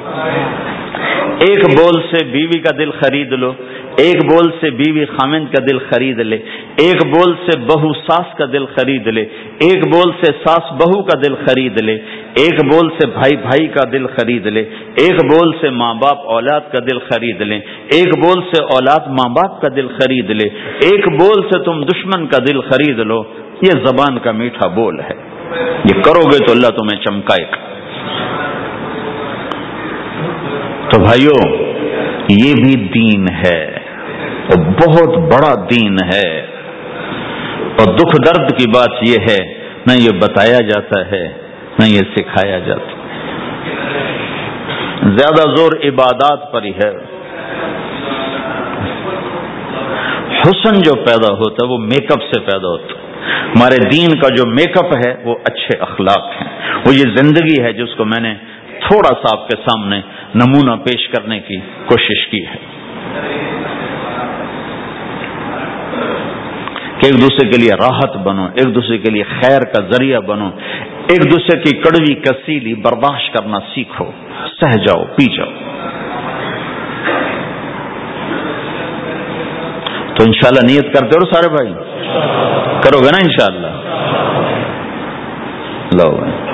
[1.47, 3.53] ایک بول سے بیوی کا دل خرید لو
[3.97, 6.37] ایک بول سے بیوی خامند کا دل خرید لے
[6.77, 9.23] ایک بول سے بہو ساس کا دل خرید لے
[9.69, 11.95] ایک بول سے ساس بہو کا دل خرید لے
[12.35, 14.61] ایک بول سے بھائی بھائی کا دل خرید لے
[15.03, 17.59] ایک بول سے ماں باپ اولاد کا دل خرید لے
[17.93, 20.49] ایک بول سے اولاد ماں باپ کا دل خرید لے
[20.83, 23.23] ایک بول سے تم دشمن کا دل خرید لو۔
[23.63, 25.15] یہ زبان کا میٹھا بول ہے۔
[25.85, 27.71] یہ کرو گے تو اللہ تمہیں چمکائے گا۔
[30.91, 31.41] تو بھائیوں
[32.29, 33.61] یہ بھی دین ہے،
[34.47, 36.41] اور بہت بڑا دین ہے۔
[37.79, 39.39] اور دکھ درد کی بات یہ ہے،
[39.87, 41.29] نہ یہ بتایا جاتا ہے،
[41.79, 42.99] نہ یہ سکھایا جاتا
[45.19, 46.91] زیادہ زور عبادات پر ہی ہے۔
[50.41, 53.09] حسن جو پیدا ہوتا ہے، وہ میک اپ سے پیدا ہوتا ہے۔
[53.47, 56.49] ہمارے دین کا جو میک اپ ہے، وہ اچھے اخلاق ہیں۔
[56.87, 58.35] وہ یہ زندگی ہے جس کو میں نے
[58.89, 60.01] تھوڑا سا آپ کے سامنے
[60.35, 62.81] نمونہ پیش کرنے کی کوشش کی ہے۔
[66.99, 70.51] کہ ایک دوسرے کے لیے راحت بنو، ایک دوسرے کے لیے خیر کا ذریعہ بنو،
[71.09, 74.11] ایک دوسرے کی کڑوی کسیلی برداشت کرنا سیکھو،
[74.61, 75.51] سہ جاؤ، پی جاؤ۔
[80.15, 81.75] تو انشاءاللہ نیت کرتے ہو سارے بھائی؟
[82.81, 83.67] کرو گے نا انشاءاللہ۔
[85.93, 86.50] لو بھائی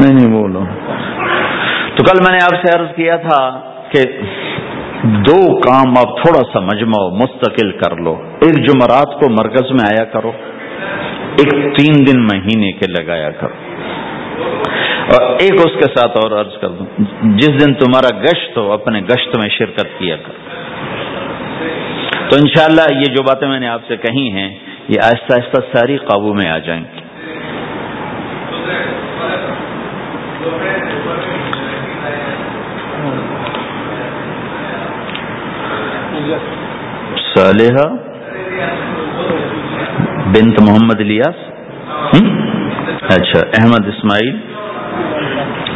[0.00, 0.64] نہیں نہیں بولو
[1.94, 3.60] تو کل میں نے آپ سے عرض کیا تھا
[3.92, 4.02] کہ
[5.02, 10.04] دو کام آپ تھوڑا سا مجمع مستقل کر لو۔ ایک جمعرات کو مرکز میں آیا
[10.04, 10.32] کرو۔
[11.38, 13.54] ایک تین دن مہینے کے لگایا کرو۔
[15.12, 16.86] اور ایک اس کے ساتھ اور عرض کر دوں۔
[17.22, 20.50] جس دن تمہارا گشت ہو، اپنے گشت میں شرکت کیا کرو۔
[22.30, 24.48] تو انشاءاللہ یہ جو باتیں میں نے آپ سے کہی ہیں،
[24.88, 26.99] یہ آہستہ آہستہ ساری قابو میں آ جائیں گی۔
[37.34, 37.88] صالحہ
[40.26, 41.50] بنت محمد الیاس؟
[43.02, 44.36] اچھا احمد اسماعیل،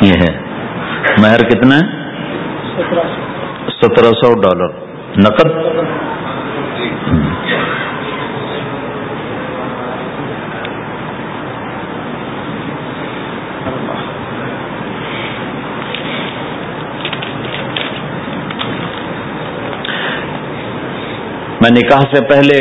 [0.02, 0.40] یہ ہے۔
[1.18, 2.04] مہر کتنا ہے؟
[3.68, 4.68] سترہ سو ڈالر۔
[5.16, 5.74] نقد؟
[21.64, 22.56] میں نکاح سے پہلے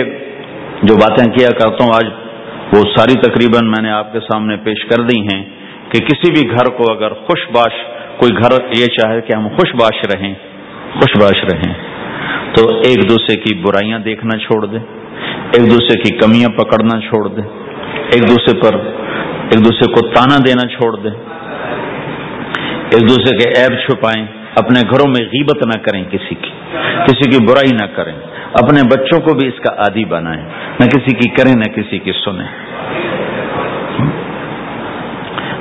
[0.90, 2.10] جو باتیں کیا کرتا ہوں آج،
[2.74, 5.42] وہ ساری تقریباً میں نے آپ کے سامنے پیش کر دی ہیں
[5.92, 7.80] کہ کسی بھی گھر کو اگر خوش باش،
[8.20, 10.34] کوئی گھر یہ چاہے کہ ہم خوش باش رہیں،
[10.94, 11.74] خوش باش رہیں،
[12.56, 17.48] تو ایک دوسرے کی برائیاں دیکھنا چھوڑ دیں ایک دوسرے کی کمیاں پکڑنا چھوڑ دیں
[18.14, 18.78] ایک دوسرے پر،
[19.52, 21.16] ایک دوسرے کو تانا دینا چھوڑ دیں
[22.92, 24.24] ایک دوسرے کے عیب چھپائیں،
[24.62, 26.52] اپنے گھروں میں غیبت نہ کریں کسی کی
[27.06, 28.14] کسی کی برائی نہ کریں۔
[28.54, 30.44] اپنے بچوں کو بھی اس کا عادی بنائیں۔
[30.80, 32.48] نہ کسی کی کریں، نہ کسی کی سنیں۔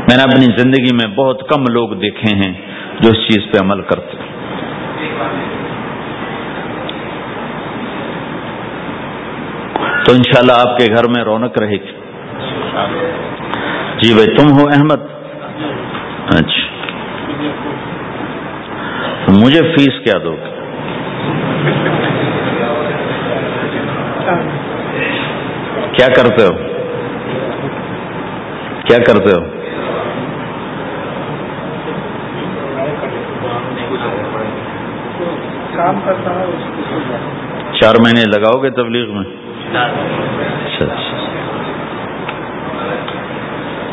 [0.02, 2.52] میں نے اپنی زندگی میں بہت کم لوگ دیکھے ہیں
[3.00, 4.16] جو اس چیز پہ عمل کرتے
[10.04, 11.92] تو انشاءاللہ آپ کے گھر میں رونق رہے گی۔
[14.02, 15.00] جی بھائی، تم ہو احمد؟
[16.34, 16.90] اچھا۔
[19.28, 20.51] مجھے فیس کیا دو گے؟
[25.92, 26.52] کیا کرتے ہو؟
[28.84, 29.42] کیا کرتے ہو؟
[37.80, 39.24] چار مہینے لگاؤ گے تبلیغ میں؟
[39.74, 41.16] اچھا اچھا۔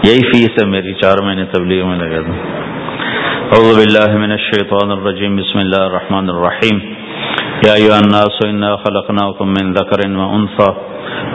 [0.04, 2.34] یہی فیس ہے میری چار مہینے تبلیغ میں لگا تھا
[3.58, 6.99] اعوذ باللہ من الشیطان الرجیم بسم اللہ الرحمن الرحیم۔
[7.66, 10.68] یا ایوہ الناس انا خلقناکم من ذکر و انثى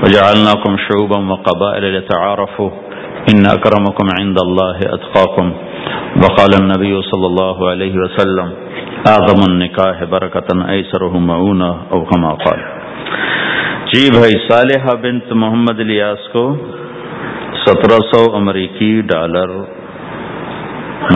[0.02, 2.68] وجعلناکم شعوبا وقبائل لتعارفوا.
[3.32, 5.50] ان اکرمکم عند اللہ اتقاکم
[6.22, 8.52] وقال النبی صلی اللہ علیہ وسلم
[9.10, 12.62] اعظم النکاح برکتا ایسرہ معونہ او کما قال.
[13.92, 16.44] جی بھائی، صالحہ بنت محمد الیاس کو
[17.64, 19.52] سترہ سو امریکی ڈالر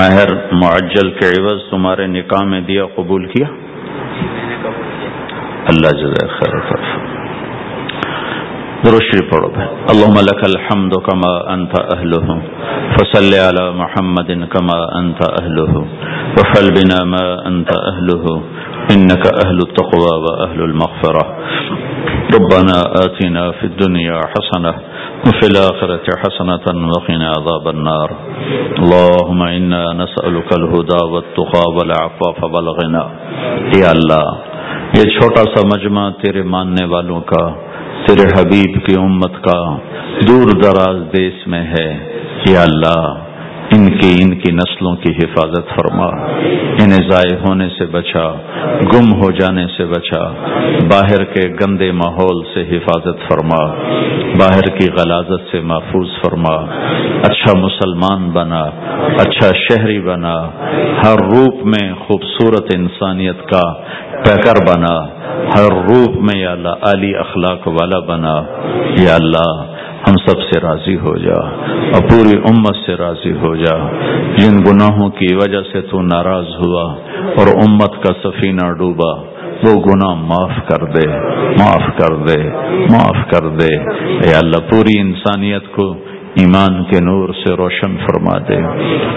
[0.01, 3.49] مہر معجل کے عوض تمہارے نکاح میں دیا، قبول کیا؟
[5.71, 6.55] اللہ جزائے خیر
[8.85, 12.37] درشری پڑھو بھائی اللہم لک الحمد کما أنت اہلہ
[12.95, 15.83] فصل علی محمد کما أنت اہلہ
[16.39, 18.37] وفل بنا ما أنت اہلہ
[18.95, 20.61] انکا اہل التقوى و اہل
[22.35, 24.73] ربنا آتنا في الدنيا حسنة
[25.27, 28.11] وفي الآخرة حسنة وقنا عذاب النار.
[28.79, 33.05] اللهم إنا نسألك الهدى والتقى والعفاف والغنى.
[33.79, 34.58] یا اللہ
[34.97, 37.49] یہ چھوٹا سا مجمع تیرے ماننے والوں کا،
[38.07, 39.79] تیرے حبیب کی امت کا
[40.29, 41.89] دور دراز دیش میں ہے۔
[42.49, 43.28] یا اللہ
[43.77, 46.07] ان کی ان کی نسلوں کی حفاظت فرما۔
[46.81, 48.33] انہیں ضائع ہونے سے بچا،
[48.83, 50.29] گم ہو جانے سے بچا۔
[50.93, 53.75] باہر کے گندے ماحول سے حفاظت فرما۔
[54.41, 56.55] باہر کی غلازت سے محفوظ فرما۔
[57.25, 58.63] اچھا مسلمان بنا
[59.19, 60.51] اچھا شہری بنا۔
[61.05, 63.73] ہر روپ میں خوبصورت انسانیت کا
[64.25, 65.07] پیکر بنا۔
[65.57, 68.43] ہر روپ میں یا اللہ علی اخلاق والا بنا۔
[68.99, 73.77] یا اللہ ہم سب سے راضی ہو جا اور پوری امت سے راضی ہو جا۔
[74.37, 76.83] جن گناہوں کی وجہ سے تو ناراض ہوا
[77.37, 79.23] اور امت کا سفینہ ڈوبا،
[79.63, 81.09] وہ گناہ معاف کر دے،
[81.39, 82.43] معاف کر دے،
[82.93, 83.77] معاف کر دے۔
[84.07, 85.93] اے اللہ، پوری انسانیت کو
[86.35, 88.57] ایمان کے نور سے روشن فرما دے۔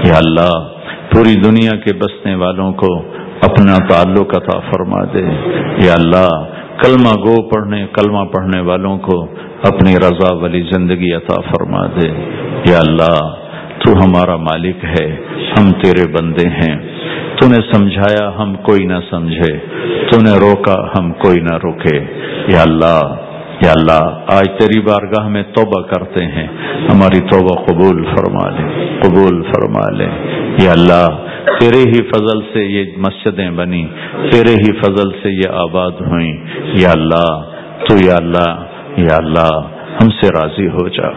[0.08, 0.68] یا اللہ،
[1.14, 2.98] پوری دنیا کے بسنے والوں کو
[3.42, 5.24] اپنا تعلق عطا فرما دے۔
[5.86, 6.44] یا اللہ،
[6.84, 9.26] کلمہ گو پڑھنے، کلمہ پڑھنے والوں کو
[9.64, 12.10] اپنی رضا والی زندگی عطا فرما دے۔
[12.72, 13.36] یا اللہ،
[13.86, 15.16] تو ہمارا مالک ہے،
[15.60, 16.76] ہم تیرے بندے ہیں۔
[17.42, 19.58] تو نے سمجھایا ہم کوئی نہ سمجھے
[20.12, 21.98] تو نے روکا ہم کوئی نہ روکے۔
[22.54, 23.02] یا اللہ
[23.66, 26.48] یا اللہ، آج تیری بارگاہ میں توبہ کرتے ہیں۔
[26.94, 30.08] ہماری توبہ قبول فرما لے، قبول فرما لے۔
[30.64, 31.08] یا اللہ،
[31.60, 33.88] تیرے ہی فضل سے یہ مسجدیں بنی
[34.32, 36.34] تیرے ہی فضل سے یہ آباد ہوئیں۔
[36.66, 37.42] یا اللہ،
[37.90, 38.64] تو یا اللہ
[38.98, 39.62] یا اللہ،
[40.04, 41.08] ہم سے راضی ہو جا۔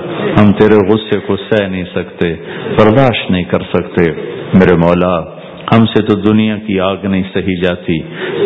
[0.40, 2.34] ہم تیرے غصے کو سہ نہیں سکتے،
[2.78, 4.10] برداشت نہیں کر سکتے۔
[4.54, 5.44] میرے مولا،
[5.76, 7.98] ہم سے تو دنیا کی آگ نہیں سہی جاتی،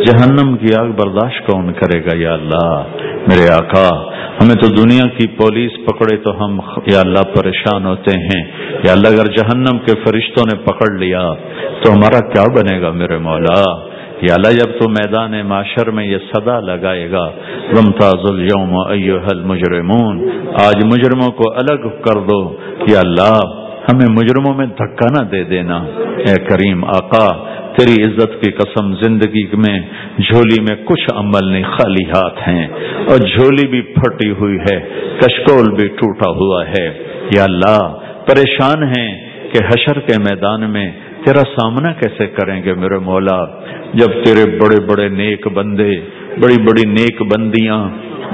[0.05, 2.83] جہنم کی آگ برداشت کون کرے گا یا اللہ؟
[3.27, 8.45] میرے آقا، ہمیں تو دنیا کی پولیس پکڑے تو ہم یا اللہ پریشان ہوتے ہیں۔
[8.85, 11.35] یا اللہ، اگر جہنم کے فرشتوں نے پکڑ لیا،
[11.83, 16.17] تو ہمارا کیا بنے گا میرے مولا؟ یا اللہ جب تو میدان معاشر میں یہ
[16.33, 17.29] صدا لگائے گا۔
[17.71, 22.57] رمتاز اليوم ایوہ المجرمون۔ آج مجرموں کو الگ کر دو
[22.89, 23.41] یا اللہ،
[23.93, 25.77] ہمیں مجرموں میں دھکا نہ دے دینا۔
[26.19, 27.45] اے کریم آقا،
[27.77, 29.81] تیری عزت کی قسم زندگی میں
[30.19, 32.69] جھولی میں کچھ عمل نہیں، خالی ہاتھ ہیں۔
[33.09, 34.89] اور جھولی بھی پھٹی ہوئی ہے،
[35.19, 36.99] کشکول بھی ٹوٹا ہوا ہے۔
[37.37, 37.95] یا اللہ،
[38.27, 40.91] پریشان ہیں کہ حشر کے میدان میں
[41.29, 43.45] تیرا سامنا کیسے کریں گے میرے مولا؟
[43.95, 46.01] جب تیرے بڑے بڑے نیک بندے،
[46.43, 47.89] بڑی بڑی نیک بندیاں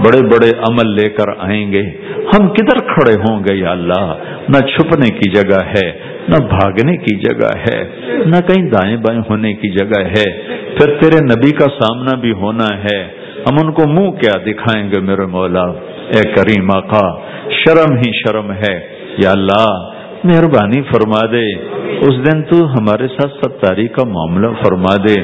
[0.05, 1.83] بڑے بڑے عمل لے کر آئیں گے،
[2.19, 4.15] ہم کدھر کھڑے ہوں گے یا اللہ؟
[4.49, 5.93] نہ چھپنے کی جگہ ہے،
[6.29, 7.85] نہ بھاگنے کی جگہ ہے،
[8.27, 10.31] نہ کہیں دائیں بائیں ہونے کی جگہ ہے۔
[10.77, 13.03] پھر تیرے نبی کا سامنا بھی ہونا ہے۔
[13.39, 15.65] ہم ان کو منہ کیا دکھائیں گے میرے مولا؟
[16.15, 19.91] اے کریم آقا، شرم ہی شرم ہے۔ یا اللہ
[20.25, 21.55] مہربانی فرما دے۔
[21.99, 25.21] اس دن تو ہمارے ساتھ ستاری کا معاملہ فرما دے۔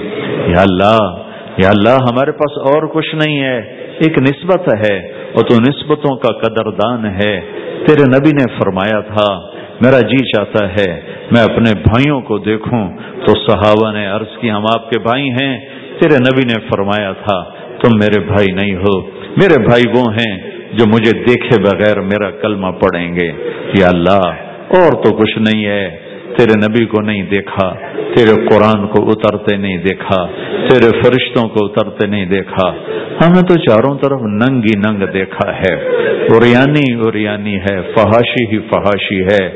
[0.46, 1.22] یا اللہ
[1.56, 3.58] یا اللہ، ہمارے پاس اور کچھ نہیں ہے۔
[3.98, 7.40] ایک نسبت ہے اور تو نسبتوں کا قدردان ہے۔
[7.86, 9.40] تیرے نبی نے فرمایا تھا،
[9.80, 11.00] میرا جی چاہتا ہے،
[11.30, 12.88] میں اپنے بھائیوں کو دیکھوں۔
[13.26, 15.60] تو صحابہ نے عرض کی، ہم آپ کے بھائی ہیں۔
[16.00, 17.42] تیرے نبی نے فرمایا تھا،
[17.82, 19.00] تم میرے بھائی نہیں ہو۔
[19.36, 23.32] میرے بھائی وہ ہیں جو مجھے دیکھے بغیر میرا کلمہ پڑھیں گے۔
[23.78, 25.98] یا اللہ اور تو کچھ نہیں ہے۔
[26.38, 27.74] تیرے نبی کو نہیں دیکھا،
[28.14, 30.26] تیرے قرآن کو اترتے نہیں دیکھا،
[30.68, 32.70] تیرے فرشتوں کو اترتے نہیں دیکھا۔
[33.26, 35.74] ہمیں تو چاروں طرف ننگی ننگ دیکھا ہے۔
[36.32, 39.48] اوریانی اوریانی ہے، فحاشی ہی فحاشی ہے۔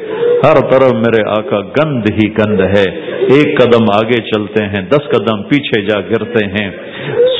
[0.44, 5.42] ہر طرف میرے آقا گند ہی گند ہے۔ ایک قدم آگے چلتے ہیں، دس قدم
[5.42, 6.70] پیچھے جا گرتے ہیں۔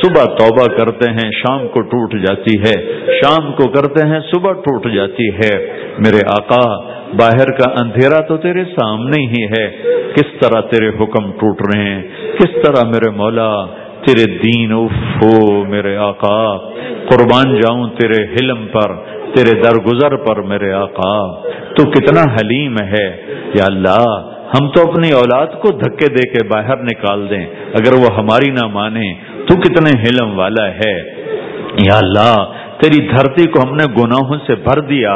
[0.03, 2.81] صبح توبہ کرتے ہیں، شام کو ٹوٹ جاتی ہے۔
[3.23, 5.67] شام کو کرتے ہیں، صبح ٹوٹ جاتی ہے۔
[5.99, 9.83] میرے آقا باہر کا اندھیرا تو تیرے سامنے ہی ہے۔
[10.15, 12.03] کس طرح تیرے حکم ٹوٹ رہے ہیں؟
[12.39, 13.65] کس طرح میرے مولا،
[14.07, 15.23] تیرے دین اف
[15.67, 16.57] میرے آقا۔
[17.09, 18.95] قربان جاؤں تیرے حلم پر،
[19.35, 21.41] تیرے درگزر پر میرے آقا۔
[21.75, 23.21] تو کتنا حلیم ہے۔
[23.55, 28.17] یا اللہ، ہم تو اپنی اولاد کو دھکے دے کے باہر نکال دیں۔ اگر وہ
[28.17, 29.13] ہماری نہ مانے،
[29.47, 31.25] تو کتنے حلم والا ہے۔
[31.79, 32.35] یا اللہ
[32.81, 35.13] تیری دھرتی کو ہم نے گناہوں سے بھر دیا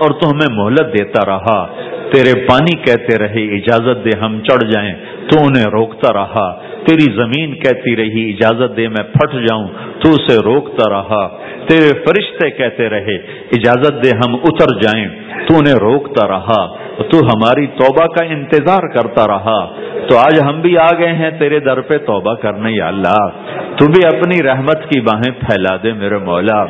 [0.00, 1.66] اور تو ہمیں مہلت دیتا رہا۔
[2.12, 4.94] تیرے پانی کہتے رہے، اجازت دے ہم چڑھ جائیں۔
[5.30, 9.68] تو انہیں روکتا رہا۔ تیری زمین کہتی رہی، اجازت دے میں پھٹ جاؤں،
[10.00, 11.28] تو اسے روکتا رہا۔
[11.68, 13.16] تیرے فرشتے کہتے رہے،
[13.52, 15.06] اجازت دے ہم اتر جائیں۔
[15.48, 19.72] تو انہیں روکتا رہا، تو ہماری توبہ کا انتظار کرتا رہا۔
[20.08, 23.28] تو آج ہم بھی آ گئے ہیں، تیرے در پہ توبہ کرنے، یا اللہ۔
[23.76, 26.64] تو بھی اپنی رحمت کی باہیں پھیلا دے میرے مولا۔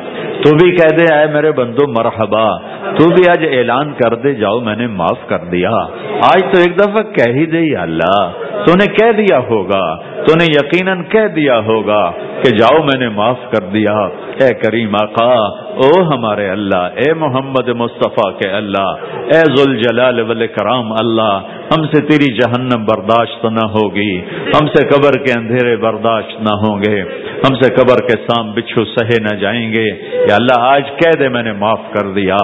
[0.45, 2.59] تو بھی کہہ دے آئے میرے بندو، مرحبا۔
[2.97, 5.71] تو بھی آج اعلان کر دے، جاؤ، میں نے معاف کر دیا۔
[6.15, 8.33] آج تو ایک دفعہ کہہ ہی دے، یا اللہ۔
[8.67, 12.03] تو نے کہہ دیا ہوگا۔ تو نے یقیناً کہہ دیا ہوگا
[12.43, 13.95] کہ جاؤ میں نے معاف کر دیا۔
[14.41, 15.33] اے کریم آقا،
[15.83, 18.89] او ہمارے اللہ، اے محمد مصطفیٰ کے اللہ،
[19.33, 21.39] اے ذوالجلال والکرام اللہ
[21.73, 26.83] ہم سے تیری جہنم برداشت نہ ہوگی، ہم سے قبر کے اندھیرے برداشت نہ ہوں
[26.83, 27.01] گے،
[27.45, 29.87] ہم سے قبر کے سام بچھو سہے نہ جائیں گے۔
[30.29, 32.37] یا اللہ، آج کہہ دے میں نے معاف کر دیا،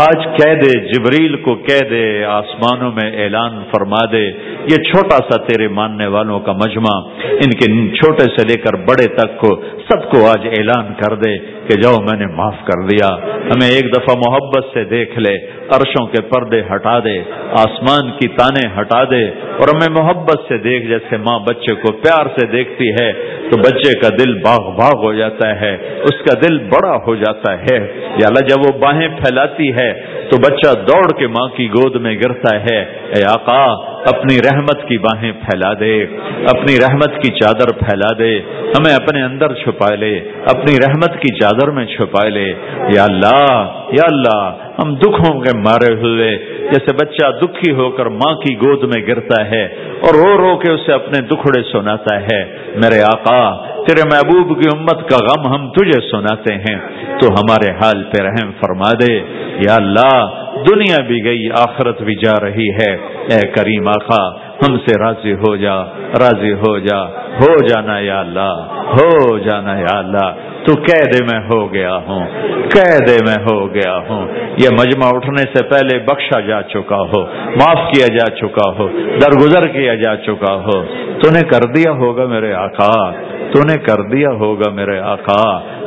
[0.00, 4.24] آج کہہ دے جبریل کو کہہ دے آسمانوں میں اعلان فرما دے۔
[4.70, 9.06] یہ چھوٹا سا تیرے ماننے والوں کا مجمع، ان کے چھوٹے سے لے کر بڑے
[9.14, 13.08] تک کو سب کو آج اعلان کر دے کہ جاؤ، میں نے معاف کر دیا۔
[13.44, 15.36] ہمیں ایک دفعہ محبت سے دیکھ لے،
[15.76, 17.18] عرشوں کے پردے ہٹا دے،
[17.50, 22.26] آسمان کی تانے ہٹا دے اور ہمیں محبت سے دیکھ، جیسے ماں بچے کو پیار
[22.38, 23.12] سے دیکھتی ہے،
[23.50, 27.58] تو بچے کا دل باغ باغ ہو جاتا ہے، اس کا دل بڑا ہو جاتا
[27.58, 29.92] ہے۔ یا اللہ، جب وہ باہیں پھیلاتی ہے،
[30.30, 32.80] تو بچہ دوڑ کے ماں کی گود میں گرتا ہے۔
[33.14, 36.02] اے آقا اپنی رحمت کی باہیں پھیلا دے،
[36.50, 38.38] اپنی رحمت کی چادر پھیلا دے،
[38.78, 42.54] ہمیں اپنے اندر چھپا لے، اپنی رحمت کی چادر میں چھپا لے۔
[42.96, 44.54] یا اللہ یا اللہ،
[44.84, 49.46] ہم دکھوں کے مارے ہوئے، جیسے بچہ دکھی ہو کر ماں کی گود میں گرتا
[49.46, 49.64] ہے
[50.00, 55.10] اور رو رو کے اسے اپنے دکھڑے سناتا ہے۔ میرے آقا، تیرے محبوب کی امت
[55.10, 56.78] کا غم ہم تجھے سناتے ہیں،
[57.20, 59.20] تو ہمارے حال پہ رحم فرما دے۔
[59.66, 62.96] یا اللہ، دنیا بھی گئی، آخرت بھی جا رہی ہے۔
[63.30, 64.22] اے کریم آخا
[64.62, 65.74] ہم سے راضی ہو جا،
[66.20, 66.98] راضی ہو جا،
[67.40, 68.54] ہو جانا یا اللہ،
[68.96, 70.28] ہو جانا یا اللہ،
[70.64, 72.26] تو کہہ دے میں ہو گیا ہوں
[72.74, 74.26] کہہ دے میں ہو گیا ہوں۔
[74.58, 77.22] یہ مجمع اٹھنے سے پہلے بخشا جا چکا ہو،
[77.56, 78.88] معاف کیا جا چکا ہو،
[79.22, 80.82] درگزر کیا جا چکا ہو۔
[81.22, 83.10] تو نے کر دیا ہوگا میرے آقا،
[83.52, 85.42] تو نے کر دیا ہوگا میرے آقا۔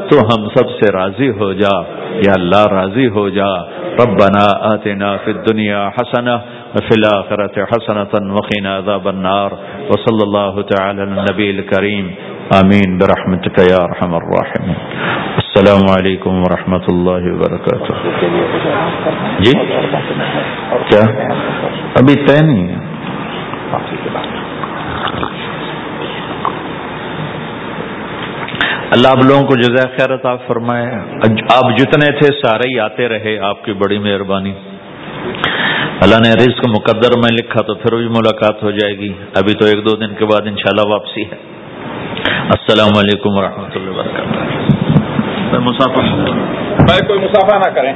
[0.09, 1.81] تو ہم سب سے راضی ہو جا،
[2.25, 3.53] یا اللہ راضی ہو جا۔
[3.99, 6.37] ربنا آتنا فی الدنیا حسنہ
[6.75, 9.51] وفي الآخرة حسنة وقنا عذاب النار
[9.89, 12.07] وصلى الله تعالى النبي الكريم.
[12.55, 12.97] آمين.
[12.97, 14.75] برحمتك يا أرحم الراحمين.
[15.37, 17.93] السلام عليكم ورحمة الله وبركاته.
[19.39, 19.51] جی؟
[20.89, 21.03] کیا؟
[21.95, 22.85] ابھی طے نہیں ہے.
[28.91, 30.85] اللہ آپ لوگوں کو جزائے خیرت آپ فرمائے.
[31.55, 33.37] آپ جتنے تھے سارے ہی آتے رہے.
[33.39, 34.53] آپ کی بڑی مہربانی.
[36.03, 39.65] اللہ نے رزق مقدر میں لکھا تو پھر بھی ملاقات ہو جائے گی۔ ابھی تو
[39.65, 41.37] ایک دو دن کے بعد انشاءاللہ واپسی ہے۔
[42.55, 46.03] السلام علیکم ورحمۃ اللہ وبرکاتہ۔ مسافر
[46.85, 47.93] بھائی کوئی مسافر نہ کریں۔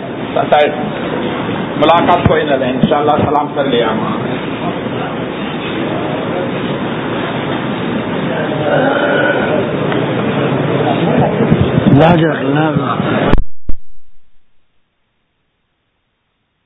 [1.82, 3.88] ملاقات کوئی نہ دیں انشاءاللہ سلام کر لیا۔
[12.00, 13.39] لا جا